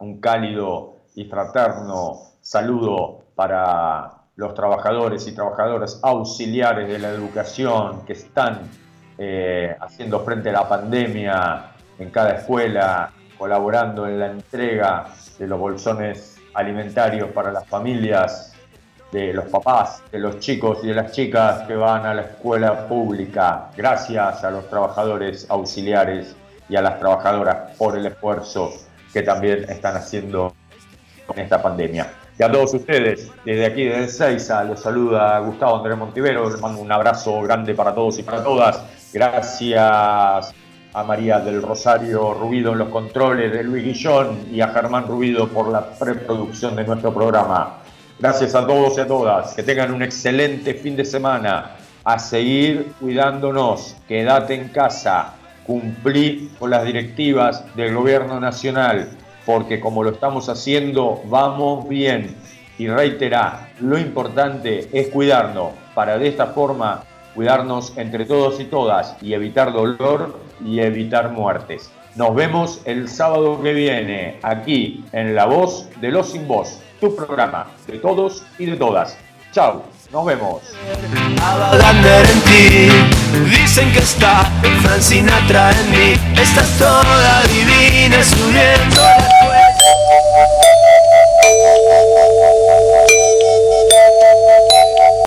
un 0.00 0.20
cálido 0.20 0.96
y 1.14 1.24
fraterno 1.24 2.20
saludo 2.42 3.22
para 3.34 4.10
los 4.36 4.52
trabajadores 4.52 5.26
y 5.26 5.34
trabajadoras 5.34 6.00
auxiliares 6.02 6.86
de 6.86 6.98
la 6.98 7.08
educación 7.08 8.04
que 8.04 8.12
están 8.12 8.68
eh, 9.16 9.74
haciendo 9.80 10.20
frente 10.20 10.50
a 10.50 10.52
la 10.52 10.68
pandemia 10.68 11.72
en 11.98 12.10
cada 12.10 12.32
escuela, 12.32 13.10
colaborando 13.38 14.06
en 14.06 14.18
la 14.18 14.26
entrega 14.26 15.14
de 15.40 15.46
los 15.46 15.58
bolsones 15.58 16.36
alimentarios 16.52 17.30
para 17.30 17.50
las 17.50 17.66
familias 17.66 18.52
de 19.10 19.32
los 19.32 19.46
papás, 19.46 20.02
de 20.12 20.18
los 20.18 20.38
chicos 20.38 20.80
y 20.82 20.88
de 20.88 20.94
las 20.94 21.12
chicas 21.12 21.66
que 21.66 21.74
van 21.74 22.04
a 22.04 22.14
la 22.14 22.22
escuela 22.22 22.86
pública. 22.86 23.70
Gracias 23.74 24.44
a 24.44 24.50
los 24.50 24.68
trabajadores 24.68 25.46
auxiliares 25.48 26.36
y 26.68 26.76
a 26.76 26.82
las 26.82 27.00
trabajadoras 27.00 27.74
por 27.76 27.96
el 27.96 28.06
esfuerzo 28.06 28.70
que 29.14 29.22
también 29.22 29.64
están 29.68 29.96
haciendo 29.96 30.54
con 31.26 31.38
esta 31.38 31.60
pandemia. 31.60 32.06
Y 32.38 32.42
a 32.42 32.52
todos 32.52 32.74
ustedes, 32.74 33.30
desde 33.44 33.66
aquí, 33.66 33.84
desde 33.84 34.08
Seiza, 34.08 34.62
los 34.62 34.80
saluda 34.80 35.38
Gustavo 35.40 35.78
Andrés 35.78 35.96
Montivero, 35.96 36.50
les 36.50 36.60
mando 36.60 36.80
un 36.80 36.92
abrazo 36.92 37.40
grande 37.40 37.74
para 37.74 37.94
todos 37.94 38.18
y 38.18 38.22
para 38.22 38.44
todas. 38.44 38.82
Gracias 39.12 40.54
a 40.92 41.04
María 41.04 41.38
del 41.40 41.62
Rosario 41.62 42.34
Rubido 42.34 42.72
en 42.72 42.78
los 42.78 42.88
controles, 42.88 43.52
de 43.52 43.62
Luis 43.62 43.84
Guillón 43.84 44.46
y 44.52 44.60
a 44.60 44.68
Germán 44.68 45.06
Rubido 45.06 45.48
por 45.48 45.68
la 45.68 45.90
preproducción 45.90 46.74
de 46.76 46.84
nuestro 46.84 47.14
programa. 47.14 47.78
Gracias 48.18 48.54
a 48.54 48.66
todos 48.66 48.98
y 48.98 49.00
a 49.00 49.06
todas. 49.06 49.54
Que 49.54 49.62
tengan 49.62 49.94
un 49.94 50.02
excelente 50.02 50.74
fin 50.74 50.96
de 50.96 51.04
semana. 51.04 51.76
A 52.04 52.18
seguir 52.18 52.92
cuidándonos. 53.00 53.96
Quédate 54.08 54.54
en 54.54 54.68
casa. 54.68 55.34
Cumplí 55.66 56.50
con 56.58 56.70
las 56.70 56.84
directivas 56.84 57.64
del 57.76 57.94
gobierno 57.94 58.40
nacional. 58.40 59.08
Porque 59.46 59.80
como 59.80 60.02
lo 60.02 60.10
estamos 60.10 60.48
haciendo, 60.48 61.22
vamos 61.26 61.88
bien. 61.88 62.34
Y 62.78 62.88
reiterá, 62.88 63.70
lo 63.80 63.98
importante 63.98 64.88
es 64.92 65.08
cuidarnos 65.08 65.72
para 65.94 66.18
de 66.18 66.28
esta 66.28 66.48
forma 66.48 67.04
cuidarnos 67.34 67.96
entre 67.96 68.24
todos 68.24 68.60
y 68.60 68.64
todas 68.64 69.16
y 69.22 69.34
evitar 69.34 69.72
dolor 69.72 70.49
y 70.64 70.80
evitar 70.80 71.30
muertes. 71.30 71.90
Nos 72.16 72.34
vemos 72.34 72.80
el 72.84 73.08
sábado 73.08 73.62
que 73.62 73.72
viene 73.72 74.38
aquí 74.42 75.04
en 75.12 75.34
La 75.34 75.46
Voz 75.46 75.88
de 76.00 76.10
los 76.10 76.30
Sin 76.32 76.48
Voz, 76.48 76.80
tu 77.00 77.14
programa 77.14 77.68
de 77.86 77.98
todos 77.98 78.44
y 78.58 78.66
de 78.66 78.76
todas. 78.76 79.16
Chao, 79.52 79.84
nos 80.12 80.24
vemos. 80.26 80.62